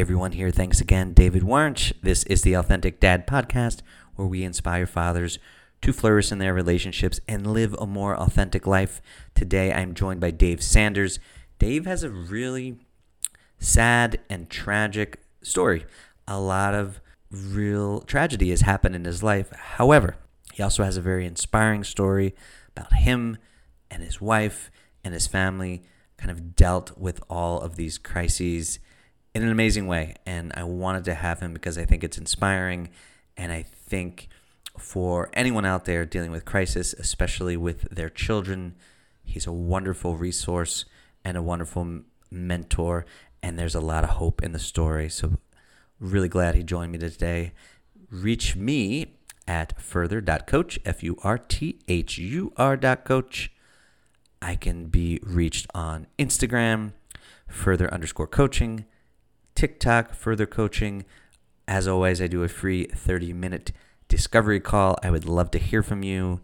Everyone, 0.00 0.32
here. 0.32 0.50
Thanks 0.50 0.80
again, 0.80 1.12
David 1.12 1.42
Waranch. 1.42 1.92
This 2.02 2.24
is 2.24 2.40
the 2.40 2.54
Authentic 2.54 3.00
Dad 3.00 3.26
Podcast, 3.26 3.82
where 4.16 4.26
we 4.26 4.42
inspire 4.44 4.86
fathers 4.86 5.38
to 5.82 5.92
flourish 5.92 6.32
in 6.32 6.38
their 6.38 6.54
relationships 6.54 7.20
and 7.28 7.52
live 7.52 7.76
a 7.78 7.86
more 7.86 8.16
authentic 8.16 8.66
life. 8.66 9.02
Today, 9.34 9.74
I'm 9.74 9.92
joined 9.92 10.18
by 10.18 10.30
Dave 10.30 10.62
Sanders. 10.62 11.18
Dave 11.58 11.84
has 11.84 12.02
a 12.02 12.08
really 12.08 12.78
sad 13.58 14.18
and 14.30 14.48
tragic 14.48 15.20
story. 15.42 15.84
A 16.26 16.40
lot 16.40 16.72
of 16.72 17.02
real 17.30 18.00
tragedy 18.00 18.48
has 18.48 18.62
happened 18.62 18.96
in 18.96 19.04
his 19.04 19.22
life. 19.22 19.50
However, 19.52 20.16
he 20.54 20.62
also 20.62 20.82
has 20.82 20.96
a 20.96 21.02
very 21.02 21.26
inspiring 21.26 21.84
story 21.84 22.34
about 22.74 22.94
him 22.94 23.36
and 23.90 24.02
his 24.02 24.18
wife 24.18 24.70
and 25.04 25.12
his 25.12 25.26
family 25.26 25.82
kind 26.16 26.30
of 26.30 26.56
dealt 26.56 26.96
with 26.96 27.20
all 27.28 27.60
of 27.60 27.76
these 27.76 27.98
crises 27.98 28.78
in 29.34 29.42
an 29.42 29.50
amazing 29.50 29.86
way. 29.86 30.14
And 30.26 30.52
I 30.54 30.64
wanted 30.64 31.04
to 31.04 31.14
have 31.14 31.40
him 31.40 31.52
because 31.52 31.78
I 31.78 31.84
think 31.84 32.04
it's 32.04 32.18
inspiring. 32.18 32.90
And 33.36 33.52
I 33.52 33.62
think 33.62 34.28
for 34.78 35.30
anyone 35.32 35.64
out 35.64 35.84
there 35.84 36.04
dealing 36.04 36.30
with 36.30 36.44
crisis, 36.44 36.92
especially 36.94 37.56
with 37.56 37.82
their 37.90 38.10
children, 38.10 38.74
he's 39.24 39.46
a 39.46 39.52
wonderful 39.52 40.16
resource 40.16 40.84
and 41.24 41.36
a 41.36 41.42
wonderful 41.42 42.00
mentor. 42.30 43.06
And 43.42 43.58
there's 43.58 43.74
a 43.74 43.80
lot 43.80 44.04
of 44.04 44.10
hope 44.10 44.42
in 44.42 44.52
the 44.52 44.58
story. 44.58 45.08
So, 45.08 45.38
really 45.98 46.28
glad 46.28 46.54
he 46.54 46.62
joined 46.62 46.92
me 46.92 46.98
today. 46.98 47.52
Reach 48.10 48.56
me 48.56 49.16
at 49.46 49.80
furthur.coach, 49.80 50.78
F 50.84 51.02
U 51.02 51.16
R 51.22 51.38
T 51.38 51.78
H 51.88 52.18
U 52.18 52.52
R.coach. 52.56 53.52
I 54.42 54.56
can 54.56 54.86
be 54.86 55.20
reached 55.22 55.66
on 55.74 56.06
Instagram, 56.18 56.92
further 57.48 57.92
underscore 57.92 58.26
coaching, 58.26 58.86
TikTok, 59.60 60.14
furthur 60.14 60.46
coaching. 60.46 61.04
As 61.68 61.86
always, 61.86 62.22
I 62.22 62.28
do 62.28 62.42
a 62.42 62.48
free 62.48 62.84
30 62.84 63.34
minute 63.34 63.72
discovery 64.08 64.58
call. 64.58 64.96
I 65.02 65.10
would 65.10 65.26
love 65.26 65.50
to 65.50 65.58
hear 65.58 65.82
from 65.82 66.02
you. 66.02 66.40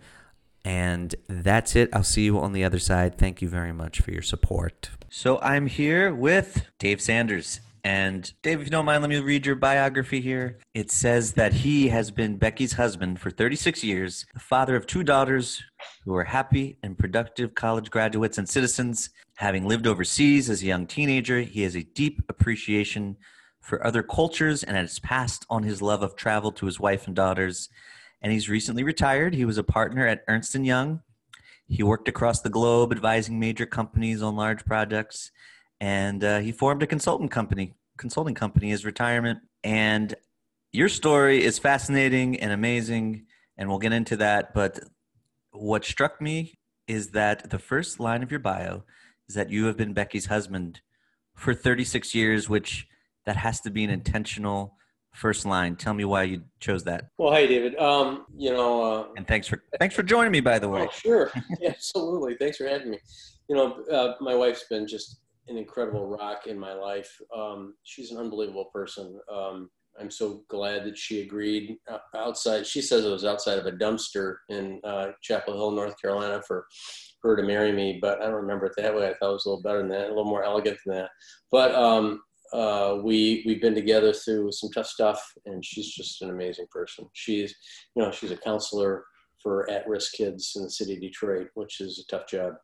And 0.67 1.15
that's 1.27 1.75
it. 1.75 1.89
I'll 1.95 2.05
see 2.05 2.27
you 2.27 2.39
on 2.39 2.53
the 2.53 2.63
other 2.63 2.79
side. 2.79 3.17
Thank 3.17 3.41
you 3.41 3.49
very 3.49 3.73
much 3.73 4.03
for 4.03 4.11
your 4.11 4.21
support. 4.21 4.91
So 5.09 5.39
I'm 5.41 5.67
here 5.67 6.15
with 6.15 6.67
Dave 6.79 7.01
Sanders. 7.01 7.61
And 7.87 8.33
Dave, 8.43 8.59
if 8.59 8.67
you 8.67 8.71
don't 8.73 8.85
mind, 8.85 9.03
let 9.03 9.11
me 9.11 9.21
read 9.21 9.47
your 9.47 9.55
biography 9.55 10.21
here. 10.21 10.59
It 10.75 10.91
says 10.91 11.35
that 11.35 11.53
he 11.53 11.87
has 11.91 12.11
been 12.11 12.37
Becky's 12.37 12.73
husband 12.73 13.21
for 13.21 13.31
36 13.31 13.85
years, 13.85 14.27
the 14.35 14.41
father 14.41 14.75
of 14.75 14.89
two 14.89 15.05
daughters 15.05 15.63
who 16.05 16.13
are 16.17 16.25
happy 16.25 16.79
and 16.83 16.99
productive 16.99 17.55
college 17.55 17.89
graduates 17.89 18.39
and 18.39 18.49
citizens. 18.49 19.11
Having 19.37 19.69
lived 19.69 19.87
overseas 19.87 20.51
as 20.51 20.65
a 20.65 20.67
young 20.67 20.89
teenager, 20.89 21.43
he 21.43 21.63
has 21.63 21.77
a 21.77 21.85
deep 21.85 22.21
appreciation 22.29 23.17
for 23.61 23.87
other 23.87 24.03
cultures 24.03 24.65
and 24.65 24.77
has 24.77 24.99
passed 24.99 25.47
on 25.49 25.63
his 25.63 25.81
love 25.81 26.03
of 26.03 26.17
travel 26.17 26.51
to 26.51 26.67
his 26.67 26.81
wife 26.81 27.07
and 27.07 27.15
daughters. 27.15 27.69
And 28.21 28.33
he's 28.33 28.49
recently 28.49 28.83
retired. 28.83 29.33
He 29.33 29.45
was 29.45 29.59
a 29.59 29.63
partner 29.63 30.09
at 30.09 30.25
Ernst 30.27 30.53
& 30.55 30.57
Young. 30.57 31.03
He 31.69 31.85
worked 31.85 32.09
across 32.09 32.41
the 32.41 32.51
globe 32.51 32.91
advising 32.91 33.39
major 33.39 33.65
companies 33.65 34.23
on 34.23 34.35
large 34.35 34.65
projects 34.65 35.31
and 35.81 36.23
uh, 36.25 36.39
he 36.41 36.53
formed 36.53 36.83
a 36.83 36.87
consultant 36.87 37.31
company. 37.31 37.75
Consulting 37.99 38.35
company 38.35 38.69
his 38.69 38.85
retirement 38.85 39.39
and 39.65 40.15
your 40.73 40.89
story 40.89 41.43
is 41.43 41.59
fascinating 41.59 42.39
and 42.41 42.53
amazing 42.53 43.25
and 43.57 43.69
we'll 43.69 43.79
get 43.79 43.93
into 43.93 44.17
that 44.17 44.53
but 44.53 44.79
what 45.53 45.85
struck 45.85 46.21
me 46.21 46.59
is 46.87 47.09
that 47.13 47.49
the 47.49 47.59
first 47.59 47.99
line 47.99 48.23
of 48.23 48.31
your 48.31 48.41
bio 48.41 48.85
is 49.29 49.35
that 49.35 49.51
you 49.51 49.65
have 49.65 49.77
been 49.77 49.95
becky's 49.95 50.27
husband 50.27 50.81
for 51.35 51.55
36 51.55 52.15
years 52.15 52.49
which 52.49 52.87
that 53.25 53.37
has 53.37 53.61
to 53.61 53.71
be 53.71 53.83
an 53.83 53.91
intentional 53.91 54.77
first 55.13 55.47
line. 55.47 55.75
Tell 55.77 55.95
me 55.95 56.05
why 56.05 56.25
you 56.25 56.43
chose 56.61 56.85
that. 56.85 57.07
Well 57.17 57.33
hey 57.33 57.47
david 57.47 57.77
um, 57.79 58.27
you 58.37 58.53
know 58.53 58.83
uh, 58.83 59.07
and 59.17 59.27
thanks 59.27 59.49
for 59.49 59.65
thanks 59.81 59.95
for 59.95 60.03
joining 60.03 60.31
me 60.31 60.41
by 60.41 60.59
the 60.59 60.69
way. 60.69 60.83
Oh, 60.83 60.91
sure. 60.91 61.33
Absolutely. 61.67 62.37
Thanks 62.37 62.59
for 62.59 62.69
having 62.69 62.91
me. 62.91 62.99
You 63.49 63.57
know 63.57 63.83
uh, 63.91 64.15
my 64.21 64.35
wife's 64.35 64.65
been 64.69 64.87
just 64.87 65.21
an 65.49 65.57
incredible 65.57 66.07
rock 66.07 66.47
in 66.47 66.59
my 66.59 66.73
life. 66.73 67.11
Um, 67.35 67.75
she's 67.85 68.11
an 68.11 68.19
unbelievable 68.19 68.67
person. 68.73 69.19
Um, 69.33 69.71
I'm 69.99 70.11
so 70.11 70.43
glad 70.49 70.85
that 70.85 70.99
she 70.99 71.23
agreed 71.23 71.77
uh, 71.91 71.99
outside. 72.15 72.67
She 72.67 72.83
says 72.83 73.05
it 73.05 73.11
was 73.11 73.25
outside 73.25 73.59
of 73.59 73.67
a 73.67 73.73
dumpster 73.73 74.37
in 74.49 74.81
uh, 74.85 75.09
Chapel 75.23 75.55
Hill, 75.55 75.71
North 75.71 76.01
Carolina, 76.01 76.43
for 76.47 76.67
her 77.23 77.37
to 77.37 77.43
marry 77.43 77.73
me. 77.73 77.99
But 78.01 78.21
I 78.21 78.25
don't 78.25 78.35
remember 78.35 78.67
it 78.67 78.75
that 78.77 78.95
way. 78.95 79.09
I 79.09 79.15
thought 79.15 79.31
it 79.31 79.35
was 79.35 79.47
a 79.47 79.51
little 79.51 79.63
better 79.63 79.79
than 79.79 79.89
that, 79.89 80.07
a 80.07 80.09
little 80.09 80.25
more 80.25 80.45
elegant 80.45 80.79
than 80.85 80.97
that. 80.97 81.11
But 81.51 81.75
um, 81.75 82.21
uh, 82.53 82.99
we 83.03 83.43
we've 83.47 83.61
been 83.61 83.75
together 83.75 84.13
through 84.13 84.53
some 84.53 84.71
tough 84.71 84.87
stuff, 84.87 85.23
and 85.47 85.65
she's 85.65 85.89
just 85.89 86.23
an 86.23 86.31
amazing 86.31 86.67
person. 86.71 87.07
She's 87.13 87.55
you 87.95 88.03
know 88.03 88.11
she's 88.11 88.31
a 88.31 88.37
counselor 88.37 89.05
for 89.43 89.69
at-risk 89.71 90.13
kids 90.15 90.53
in 90.57 90.65
the 90.65 90.71
city 90.71 90.95
of 90.95 91.01
Detroit, 91.01 91.49
which 91.55 91.81
is 91.81 91.99
a 92.05 92.17
tough 92.17 92.29
job. 92.29 92.55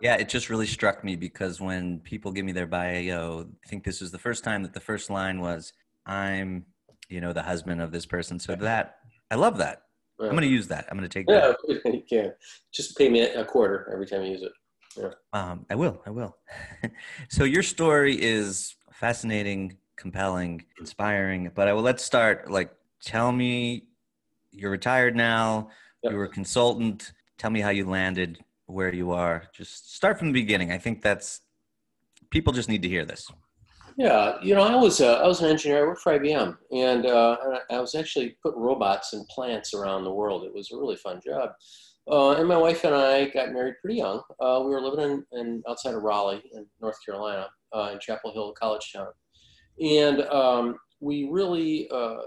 Yeah, 0.00 0.16
it 0.16 0.28
just 0.28 0.50
really 0.50 0.66
struck 0.66 1.04
me 1.04 1.16
because 1.16 1.60
when 1.60 2.00
people 2.00 2.32
give 2.32 2.44
me 2.44 2.52
their 2.52 2.66
bio, 2.66 3.46
I 3.64 3.68
think 3.68 3.84
this 3.84 4.02
is 4.02 4.10
the 4.10 4.18
first 4.18 4.44
time 4.44 4.62
that 4.62 4.74
the 4.74 4.80
first 4.80 5.10
line 5.10 5.40
was, 5.40 5.72
I'm, 6.06 6.64
you 7.08 7.20
know, 7.20 7.32
the 7.32 7.42
husband 7.42 7.80
of 7.80 7.92
this 7.92 8.06
person. 8.06 8.38
So 8.38 8.54
that, 8.54 8.96
I 9.30 9.36
love 9.36 9.58
that. 9.58 9.82
I'm 10.20 10.30
going 10.30 10.42
to 10.42 10.46
use 10.46 10.68
that. 10.68 10.86
I'm 10.90 10.96
going 10.96 11.08
to 11.08 11.18
take 11.18 11.26
yeah, 11.28 11.52
that. 11.66 11.80
Yeah, 11.84 11.92
you 11.92 12.02
can. 12.08 12.32
Just 12.72 12.96
pay 12.96 13.08
me 13.08 13.20
a 13.20 13.44
quarter 13.44 13.90
every 13.92 14.06
time 14.06 14.22
you 14.22 14.32
use 14.32 14.42
it. 14.42 14.52
Yeah. 14.96 15.10
Um, 15.32 15.66
I 15.70 15.74
will. 15.74 16.00
I 16.06 16.10
will. 16.10 16.36
so 17.28 17.44
your 17.44 17.64
story 17.64 18.14
is 18.20 18.76
fascinating, 18.92 19.76
compelling, 19.96 20.64
inspiring. 20.78 21.50
But 21.54 21.66
I 21.66 21.72
will. 21.72 21.82
Let's 21.82 22.04
start. 22.04 22.50
Like, 22.50 22.70
tell 23.02 23.32
me, 23.32 23.88
you're 24.52 24.70
retired 24.70 25.16
now. 25.16 25.70
Yep. 26.02 26.12
You 26.12 26.18
were 26.18 26.24
a 26.24 26.28
consultant. 26.28 27.12
Tell 27.38 27.50
me 27.50 27.60
how 27.60 27.70
you 27.70 27.88
landed 27.88 28.38
where 28.66 28.92
you 28.92 29.12
are. 29.12 29.44
Just 29.52 29.94
start 29.94 30.18
from 30.18 30.28
the 30.28 30.40
beginning. 30.40 30.72
I 30.72 30.78
think 30.78 31.02
that's 31.02 31.40
people 32.30 32.52
just 32.52 32.68
need 32.68 32.82
to 32.82 32.88
hear 32.88 33.04
this. 33.04 33.30
Yeah, 33.96 34.38
you 34.42 34.54
know, 34.54 34.62
I 34.62 34.74
was 34.74 35.00
uh, 35.00 35.20
I 35.22 35.26
was 35.26 35.40
an 35.40 35.50
engineer. 35.50 35.84
I 35.84 35.86
worked 35.86 36.00
for 36.00 36.18
IBM, 36.18 36.56
and 36.72 37.06
uh, 37.06 37.36
I 37.70 37.78
was 37.78 37.94
actually 37.94 38.36
putting 38.42 38.60
robots 38.60 39.12
in 39.12 39.24
plants 39.30 39.72
around 39.72 40.02
the 40.02 40.12
world. 40.12 40.44
It 40.44 40.52
was 40.52 40.72
a 40.72 40.76
really 40.76 40.96
fun 40.96 41.20
job. 41.24 41.50
Uh, 42.10 42.32
and 42.32 42.48
my 42.48 42.56
wife 42.56 42.84
and 42.84 42.94
I 42.94 43.28
got 43.28 43.52
married 43.52 43.76
pretty 43.80 43.96
young. 43.96 44.20
Uh, 44.40 44.60
we 44.62 44.70
were 44.70 44.80
living 44.80 45.24
in, 45.32 45.38
in, 45.38 45.62
outside 45.66 45.94
of 45.94 46.02
Raleigh, 46.02 46.42
in 46.52 46.66
North 46.80 46.98
Carolina, 47.04 47.48
uh, 47.72 47.90
in 47.94 48.00
Chapel 48.00 48.32
Hill, 48.32 48.52
College 48.60 48.92
Town, 48.92 49.08
and 49.80 50.22
um, 50.22 50.76
we 51.00 51.28
really 51.30 51.88
uh, 51.90 52.22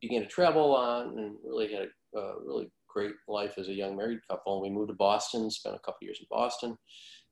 began 0.00 0.22
to 0.22 0.28
travel 0.28 0.64
a 0.64 0.70
lot 0.70 1.06
and 1.06 1.34
really 1.44 1.72
had 1.72 1.88
a 2.14 2.34
really 2.46 2.70
great 2.94 3.12
life 3.28 3.54
as 3.58 3.68
a 3.68 3.74
young 3.74 3.96
married 3.96 4.20
couple. 4.28 4.62
We 4.62 4.70
moved 4.70 4.88
to 4.88 4.94
Boston, 4.94 5.50
spent 5.50 5.76
a 5.76 5.80
couple 5.80 6.06
years 6.06 6.20
in 6.20 6.26
Boston, 6.30 6.78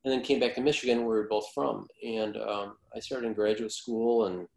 and 0.04 0.12
then 0.12 0.22
came 0.22 0.40
back 0.40 0.54
to 0.56 0.60
Michigan, 0.60 0.98
where 0.98 1.16
we 1.16 1.22
were 1.22 1.28
both 1.28 1.46
from. 1.54 1.86
And 2.04 2.36
um, 2.36 2.76
I 2.94 3.00
started 3.00 3.26
in 3.26 3.34
graduate 3.34 3.72
school, 3.72 4.26
and 4.26 4.48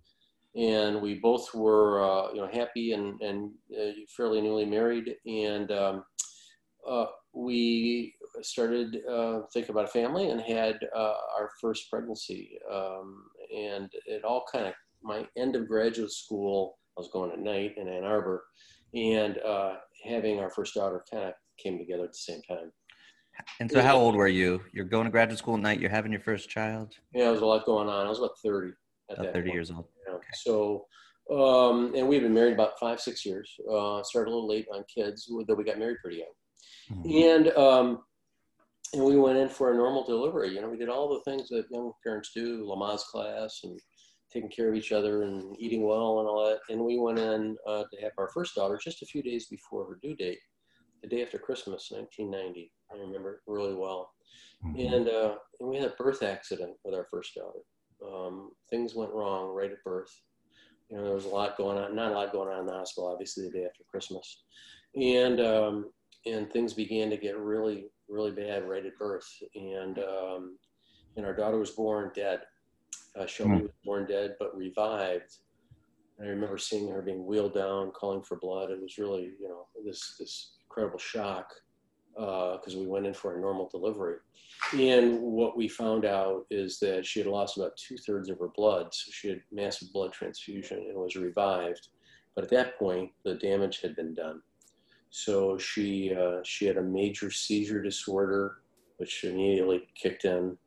and 0.55 1.01
we 1.01 1.15
both 1.15 1.53
were 1.53 2.03
uh, 2.03 2.31
you 2.33 2.41
know 2.41 2.49
happy 2.51 2.93
and 2.93 3.21
and 3.21 3.51
uh, 3.79 3.91
fairly 4.17 4.41
newly 4.41 4.65
married, 4.65 5.15
and 5.25 5.71
um, 5.71 6.03
uh, 6.87 7.05
we 7.33 8.15
started 8.41 8.97
uh, 9.09 9.41
thinking 9.53 9.71
about 9.71 9.85
a 9.85 9.89
family 9.89 10.29
and 10.29 10.41
had 10.41 10.77
uh, 10.95 11.15
our 11.37 11.49
first 11.61 11.89
pregnancy. 11.89 12.57
Um, 12.71 13.25
and 13.55 13.89
it 14.05 14.23
all 14.23 14.45
kind 14.51 14.67
of 14.67 14.73
my 15.03 15.27
end 15.37 15.55
of 15.55 15.67
graduate 15.67 16.11
school. 16.11 16.77
I 16.97 17.01
was 17.01 17.09
going 17.11 17.31
at 17.31 17.39
night 17.39 17.73
in 17.77 17.89
Ann 17.89 18.05
Arbor, 18.05 18.45
and 18.95 19.37
uh, 19.39 19.75
having 20.03 20.39
our 20.39 20.49
first 20.49 20.73
daughter 20.73 21.03
kind 21.11 21.25
of 21.25 21.33
came 21.61 21.77
together 21.77 22.03
at 22.03 22.11
the 22.11 22.17
same 22.17 22.41
time. 22.47 22.71
And 23.59 23.69
so, 23.69 23.81
how 23.81 23.97
old 23.97 24.15
were 24.15 24.29
you? 24.29 24.61
You're 24.71 24.85
going 24.85 25.05
to 25.05 25.11
graduate 25.11 25.37
school 25.37 25.55
at 25.55 25.61
night. 25.61 25.79
You're 25.79 25.89
having 25.89 26.11
your 26.11 26.21
first 26.21 26.49
child. 26.49 26.93
Yeah, 27.13 27.25
there 27.25 27.33
was 27.33 27.41
a 27.41 27.45
lot 27.45 27.65
going 27.65 27.89
on. 27.89 28.05
I 28.05 28.09
was 28.09 28.19
about 28.19 28.39
thirty. 28.43 28.71
At 29.09 29.19
about 29.19 29.33
thirty 29.33 29.49
point. 29.49 29.53
years 29.55 29.71
old. 29.71 29.85
Yeah. 30.07 30.15
Okay. 30.15 30.27
So, 30.33 30.85
um, 31.29 31.93
and 31.95 32.07
we've 32.07 32.21
been 32.21 32.33
married 32.33 32.53
about 32.53 32.79
five, 32.79 33.01
six 33.01 33.25
years. 33.25 33.53
Uh, 33.69 34.01
started 34.03 34.29
a 34.29 34.33
little 34.33 34.47
late 34.47 34.67
on 34.73 34.85
kids, 34.93 35.29
though 35.47 35.53
we 35.53 35.65
got 35.65 35.79
married 35.79 35.97
pretty 36.01 36.19
young. 36.19 36.99
Mm-hmm. 36.99 37.45
And 37.45 37.57
um, 37.57 38.03
and 38.93 39.03
we 39.03 39.17
went 39.17 39.37
in 39.37 39.49
for 39.49 39.73
a 39.73 39.75
normal 39.75 40.05
delivery. 40.05 40.55
You 40.55 40.61
know, 40.61 40.69
we 40.69 40.77
did 40.77 40.89
all 40.89 41.09
the 41.09 41.29
things 41.29 41.49
that 41.49 41.65
young 41.71 41.91
parents 42.05 42.31
do: 42.33 42.65
Lamaze 42.65 43.03
class 43.03 43.59
and 43.63 43.77
taking 44.35 44.49
care 44.49 44.67
of 44.67 44.75
each 44.75 44.91
other 44.91 45.23
and 45.23 45.55
eating 45.57 45.87
well 45.87 46.19
and 46.19 46.27
all 46.27 46.45
that. 46.45 46.59
And 46.69 46.83
we 46.83 46.99
went 46.99 47.19
in 47.19 47.55
uh, 47.65 47.83
to 47.83 48.01
have 48.01 48.11
our 48.17 48.29
first 48.33 48.53
daughter 48.55 48.77
just 48.81 49.01
a 49.01 49.05
few 49.05 49.23
days 49.23 49.47
before 49.47 49.85
her 49.85 49.97
due 50.03 50.15
date, 50.15 50.39
the 51.01 51.07
day 51.07 51.23
after 51.23 51.39
Christmas, 51.39 51.89
1990. 51.89 52.71
I 52.91 52.97
remember 52.97 53.35
it 53.35 53.39
really 53.47 53.73
well. 53.73 54.11
Mm-hmm. 54.65 54.93
And, 54.93 55.09
uh, 55.09 55.35
and 55.59 55.69
we 55.69 55.77
had 55.77 55.85
a 55.85 55.95
birth 55.97 56.21
accident 56.21 56.73
with 56.83 56.93
our 56.93 57.07
first 57.09 57.33
daughter. 57.33 57.59
Um, 58.05 58.51
things 58.69 58.93
went 58.93 59.13
wrong 59.13 59.55
right 59.55 59.71
at 59.71 59.83
birth. 59.85 60.11
You 60.89 60.97
know, 60.97 61.05
there 61.05 61.15
was 61.15 61.25
a 61.25 61.29
lot 61.29 61.57
going 61.57 61.77
on, 61.77 61.95
not 61.95 62.11
a 62.11 62.15
lot 62.15 62.33
going 62.33 62.49
on 62.49 62.59
in 62.59 62.65
the 62.65 62.73
hospital, 62.73 63.09
obviously, 63.09 63.45
the 63.45 63.57
day 63.57 63.65
after 63.65 63.83
Christmas. 63.89 64.43
And, 65.01 65.39
um, 65.39 65.91
and 66.25 66.51
things 66.51 66.73
began 66.73 67.09
to 67.09 67.17
get 67.17 67.37
really, 67.37 67.85
really 68.09 68.31
bad 68.31 68.67
right 68.67 68.85
at 68.85 68.97
birth. 68.97 69.27
And, 69.55 69.97
um, 69.99 70.57
and 71.15 71.25
our 71.25 71.33
daughter 71.33 71.57
was 71.57 71.71
born 71.71 72.11
dead 72.13 72.41
Uh, 73.19 73.25
Shelby 73.25 73.61
was 73.61 73.71
born 73.83 74.05
dead 74.05 74.35
but 74.39 74.55
revived. 74.55 75.37
And 76.17 76.27
I 76.27 76.31
remember 76.31 76.57
seeing 76.57 76.89
her 76.89 77.01
being 77.01 77.25
wheeled 77.25 77.53
down, 77.53 77.91
calling 77.91 78.21
for 78.21 78.37
blood. 78.37 78.71
It 78.71 78.81
was 78.81 78.97
really, 78.97 79.33
you 79.39 79.49
know, 79.49 79.67
this 79.85 80.15
this 80.19 80.53
incredible 80.63 80.99
shock 80.99 81.53
because 82.15 82.75
uh, 82.75 82.79
we 82.79 82.87
went 82.87 83.05
in 83.05 83.13
for 83.13 83.35
a 83.35 83.41
normal 83.41 83.67
delivery. 83.69 84.17
And 84.73 85.19
what 85.21 85.57
we 85.57 85.67
found 85.67 86.05
out 86.05 86.45
is 86.49 86.79
that 86.79 87.05
she 87.05 87.19
had 87.19 87.27
lost 87.27 87.57
about 87.57 87.75
two 87.75 87.97
thirds 87.97 88.29
of 88.29 88.39
her 88.39 88.47
blood. 88.55 88.93
So 88.93 89.11
she 89.11 89.27
had 89.29 89.41
massive 89.51 89.91
blood 89.91 90.13
transfusion 90.13 90.77
and 90.89 90.97
was 90.97 91.17
revived. 91.17 91.89
But 92.33 92.45
at 92.45 92.49
that 92.51 92.79
point, 92.79 93.11
the 93.23 93.35
damage 93.35 93.81
had 93.81 93.95
been 93.95 94.13
done. 94.13 94.41
So 95.09 95.57
she, 95.57 96.13
uh, 96.13 96.39
she 96.43 96.65
had 96.65 96.77
a 96.77 96.81
major 96.81 97.31
seizure 97.31 97.81
disorder, 97.81 98.61
which 98.97 99.23
immediately 99.23 99.87
kicked 99.95 100.25
in. 100.25 100.57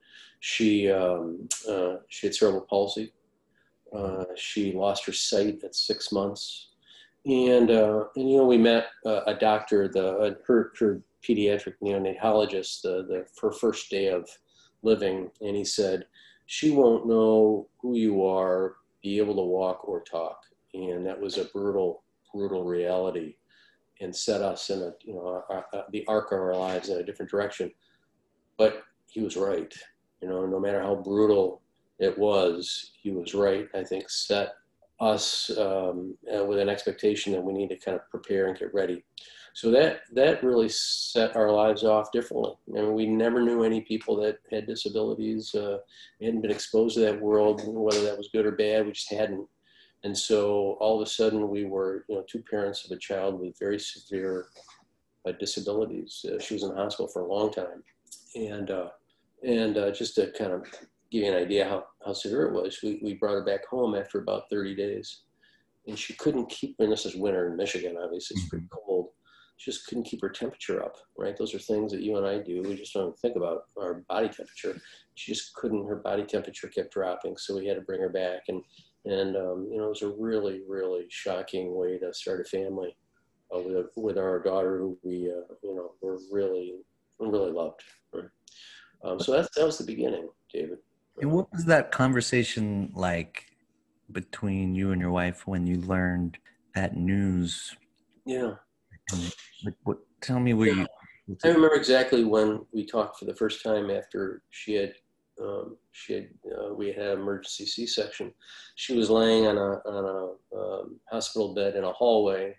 She, 0.41 0.91
um, 0.91 1.49
uh, 1.69 1.97
she 2.09 2.27
had 2.27 2.35
cerebral 2.35 2.67
palsy. 2.69 3.13
Uh, 3.95 4.25
she 4.37 4.73
lost 4.73 5.05
her 5.07 5.13
sight 5.13 5.65
at 5.65 5.75
six 5.75 6.13
months. 6.13 6.69
And, 7.27 7.71
uh, 7.71 8.05
and 8.17 8.31
you 8.31 8.39
know, 8.39 8.47
we 8.47 8.59
met 8.59 8.87
uh, 9.05 9.23
a 9.27 9.35
doctor, 9.35 9.89
the, 9.89 10.37
her, 10.47 10.73
her 10.79 11.03
pediatric 11.23 11.75
neonatologist 11.83 12.83
the, 12.83 13.05
the 13.09 13.27
her 13.41 13.53
first 13.53 13.91
day 13.91 14.09
of 14.09 14.29
living, 14.83 15.31
and 15.41 15.57
he 15.57 15.65
said, 15.65 16.07
"She 16.47 16.71
won't 16.71 17.07
know 17.07 17.69
who 17.81 17.97
you 17.97 18.25
are, 18.25 18.77
be 19.03 19.19
able 19.19 19.37
to 19.37 19.43
walk 19.43 19.89
or 19.89 20.03
talk," 20.03 20.43
and 20.75 21.07
that 21.07 21.21
was 21.21 21.39
a 21.39 21.45
brutal, 21.47 22.03
brutal 22.33 22.65
reality, 22.65 23.37
and 24.01 24.15
set 24.15 24.43
us 24.43 24.71
in 24.71 24.83
a 24.83 24.93
you 25.03 25.15
know 25.15 25.27
our, 25.27 25.67
our, 25.73 25.85
the 25.91 26.05
arc 26.07 26.33
of 26.33 26.39
our 26.39 26.57
lives 26.57 26.89
in 26.89 26.99
a 26.99 27.05
different 27.05 27.31
direction. 27.31 27.71
But 28.57 28.83
he 29.11 29.21
was 29.21 29.37
right. 29.37 29.73
You 30.21 30.29
know, 30.29 30.47
no 30.47 30.61
matter 30.61 30.83
how 30.83 30.97
brutal 30.97 31.63
it 31.99 32.17
was, 32.17 32.93
he 33.01 33.11
was 33.11 33.35
right. 33.35 33.69
I 33.75 33.85
think 33.85 34.11
set 34.11 34.55
us 35.01 35.51
um, 35.57 36.17
uh, 36.35 36.45
with 36.45 36.59
an 36.59 36.69
expectation 36.69 37.33
that 37.33 37.43
we 37.43 37.53
need 37.53 37.69
to 37.69 37.77
kind 37.77 37.97
of 37.97 38.09
prepare 38.11 38.49
and 38.49 38.59
get 38.59 38.75
ready. 38.75 39.05
So 39.55 39.71
that 39.73 40.03
that 40.13 40.45
really 40.45 40.69
set 40.69 41.35
our 41.35 41.51
lives 41.51 41.83
off 41.83 42.13
differently. 42.13 42.53
I 42.69 42.81
mean, 42.81 42.95
we 42.95 43.07
never 43.07 43.41
knew 43.41 43.65
any 43.65 43.81
people 43.81 44.15
that 44.17 44.39
had 44.53 44.67
disabilities. 44.67 45.55
Uh, 45.55 45.79
we 46.21 46.27
hadn't 46.27 46.43
been 46.43 46.51
exposed 46.51 46.95
to 46.95 47.01
that 47.01 47.21
world, 47.21 47.63
whether 47.67 48.03
that 48.05 48.17
was 48.17 48.29
good 48.33 48.47
or 48.47 48.53
bad. 48.53 48.87
We 48.87 48.93
just 48.93 49.11
hadn't. 49.11 49.49
And 50.05 50.17
so 50.17 50.77
all 50.81 51.01
of 51.01 51.07
a 51.07 51.11
sudden, 51.11 51.49
we 51.49 51.65
were, 51.65 52.05
you 52.09 52.15
know, 52.15 52.25
two 52.29 52.43
parents 52.49 52.85
of 52.85 52.93
a 52.93 53.01
child 53.01 53.41
with 53.41 53.59
very 53.59 53.81
severe 53.81 54.47
uh, 55.27 55.33
disabilities. 55.33 56.25
Uh, 56.25 56.39
she 56.39 56.55
was 56.55 56.63
in 56.63 56.69
the 56.69 56.77
hospital 56.77 57.09
for 57.09 57.23
a 57.23 57.33
long 57.33 57.53
time, 57.53 57.83
and 58.37 58.71
uh, 58.71 58.91
and 59.43 59.77
uh, 59.77 59.91
just 59.91 60.15
to 60.17 60.33
kind 60.33 60.53
of 60.53 60.63
give 61.11 61.25
you 61.25 61.33
an 61.33 61.43
idea 61.43 61.69
how, 61.69 61.85
how 62.05 62.13
severe 62.13 62.47
it 62.47 62.53
was, 62.53 62.79
we, 62.83 63.01
we 63.03 63.15
brought 63.15 63.35
her 63.35 63.45
back 63.45 63.67
home 63.67 63.95
after 63.95 64.21
about 64.21 64.51
30 64.51 64.75
days. 64.75 65.23
And 65.87 65.99
she 65.99 66.13
couldn't 66.15 66.51
keep, 66.51 66.77
and 66.81 66.93
this 66.93 67.07
is 67.07 67.17
winter 67.17 67.49
in 67.49 67.57
Michigan, 67.57 67.97
obviously, 68.03 68.37
it's 68.39 68.49
pretty 68.49 68.67
mm-hmm. 68.67 68.87
cold 68.87 69.09
she 69.59 69.73
just 69.73 69.87
couldn't 69.87 70.05
keep 70.05 70.23
her 70.23 70.29
temperature 70.29 70.83
up, 70.83 70.97
right? 71.19 71.37
Those 71.37 71.53
are 71.53 71.59
things 71.59 71.91
that 71.91 72.01
you 72.01 72.17
and 72.17 72.25
I 72.25 72.39
do. 72.39 72.63
We 72.63 72.77
just 72.77 72.95
don't 72.95 73.19
think 73.19 73.35
about 73.37 73.65
our 73.77 74.05
body 74.09 74.29
temperature. 74.29 74.81
She 75.17 75.33
just 75.33 75.53
couldn't, 75.55 75.87
her 75.89 75.97
body 75.97 76.23
temperature 76.23 76.69
kept 76.69 76.93
dropping. 76.93 77.37
So 77.37 77.57
we 77.57 77.67
had 77.67 77.75
to 77.75 77.83
bring 77.83 78.01
her 78.01 78.09
back. 78.09 78.43
And, 78.47 78.63
and 79.05 79.37
um, 79.37 79.69
you 79.69 79.79
know, 79.79 79.87
it 79.87 79.89
was 79.89 80.03
a 80.03 80.15
really, 80.17 80.63
really 80.69 81.07
shocking 81.09 81.75
way 81.75 81.99
to 81.99 82.15
start 82.15 82.41
a 82.41 82.45
family 82.45 82.97
uh, 83.53 83.59
with, 83.59 83.87
with 83.97 84.17
our 84.17 84.41
daughter 84.41 84.79
who 84.79 84.97
we, 85.03 85.29
uh, 85.29 85.53
you 85.65 85.75
know, 85.75 85.91
were 86.01 86.19
really, 86.31 86.75
really 87.19 87.51
loved. 87.51 87.83
Right? 88.15 88.27
Um, 89.03 89.21
so 89.21 89.33
that's, 89.33 89.55
that 89.57 89.65
was 89.65 89.79
the 89.79 89.85
beginning, 89.85 90.29
David. 90.53 90.79
And 91.21 91.33
what 91.33 91.51
was 91.53 91.65
that 91.67 91.91
conversation 91.91 92.93
like 92.95 93.47
between 94.13 94.75
you 94.75 94.93
and 94.93 95.01
your 95.01 95.11
wife 95.11 95.47
when 95.47 95.67
you 95.67 95.81
learned 95.81 96.39
that 96.75 96.97
news? 96.97 97.77
Yeah. 98.25 98.55
Like, 99.65 99.75
what, 99.85 99.99
tell 100.21 100.39
me 100.39 100.55
where 100.55 100.69
yeah. 100.69 100.87
you. 101.29 101.37
I 101.45 101.49
remember 101.49 101.75
exactly 101.75 102.25
when 102.25 102.65
we 102.73 102.87
talked 102.87 103.19
for 103.19 103.25
the 103.27 103.35
first 103.35 103.63
time 103.63 103.91
after 103.91 104.43
she 104.51 104.75
had 104.75 104.95
um, 105.41 105.77
she 105.93 106.15
had 106.15 106.29
uh, 106.59 106.75
we 106.75 106.89
had 106.89 107.07
an 107.07 107.21
emergency 107.21 107.67
C-section. 107.67 108.33
She 108.75 108.97
was 108.97 109.11
laying 109.11 109.47
on 109.47 109.57
a 109.57 109.89
on 109.89 110.05
a 110.05 110.59
um, 110.59 111.01
hospital 111.11 111.55
bed 111.55 111.77
in 111.77 111.85
a 111.85 111.93
hallway, 111.93 112.57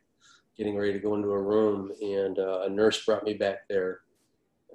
getting 0.57 0.77
ready 0.77 0.93
to 0.93 0.99
go 0.99 1.15
into 1.15 1.29
a 1.29 1.41
room, 1.41 1.91
and 2.01 2.39
uh, 2.39 2.61
a 2.61 2.69
nurse 2.69 3.03
brought 3.05 3.23
me 3.23 3.33
back 3.33 3.67
there, 3.69 4.01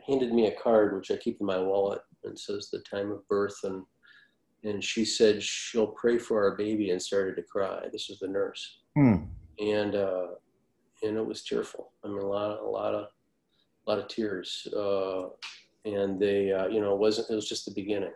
handed 0.07 0.33
me 0.33 0.47
a 0.47 0.61
card 0.61 0.95
which 0.95 1.11
I 1.11 1.17
keep 1.17 1.41
in 1.41 1.47
my 1.47 1.59
wallet, 1.59 2.01
and 2.25 2.39
says 2.39 2.71
the 2.71 2.81
time 2.81 3.11
of 3.11 3.27
birth 3.29 3.59
and 3.65 3.85
and 4.65 4.83
she 4.83 5.05
said 5.05 5.43
she'll 5.43 5.89
pray 5.89 6.19
for 6.19 6.43
our 6.43 6.57
baby 6.57 6.91
and 6.91 7.01
started 7.01 7.37
to 7.37 7.43
cry. 7.43 7.87
This 7.93 8.09
was 8.09 8.19
the 8.19 8.29
nurse, 8.29 8.79
hmm. 8.97 9.17
and 9.59 9.95
uh, 9.95 10.27
and 11.03 11.17
it 11.17 11.27
was 11.27 11.43
tearful. 11.43 11.93
I 12.05 12.09
mean, 12.09 12.19
a 12.19 12.27
lot, 12.27 12.61
a 12.61 12.65
lot 12.65 12.95
of, 12.95 13.09
a 13.87 13.91
lot 13.91 13.99
of 13.99 14.09
tears. 14.09 14.67
Uh, 14.75 15.29
and 15.85 16.19
they, 16.19 16.51
uh, 16.51 16.67
you 16.69 16.81
know, 16.81 16.95
it 16.95 16.99
wasn't. 16.99 17.31
It 17.31 17.35
was 17.35 17.49
just 17.49 17.67
the 17.67 17.73
beginning, 17.73 18.15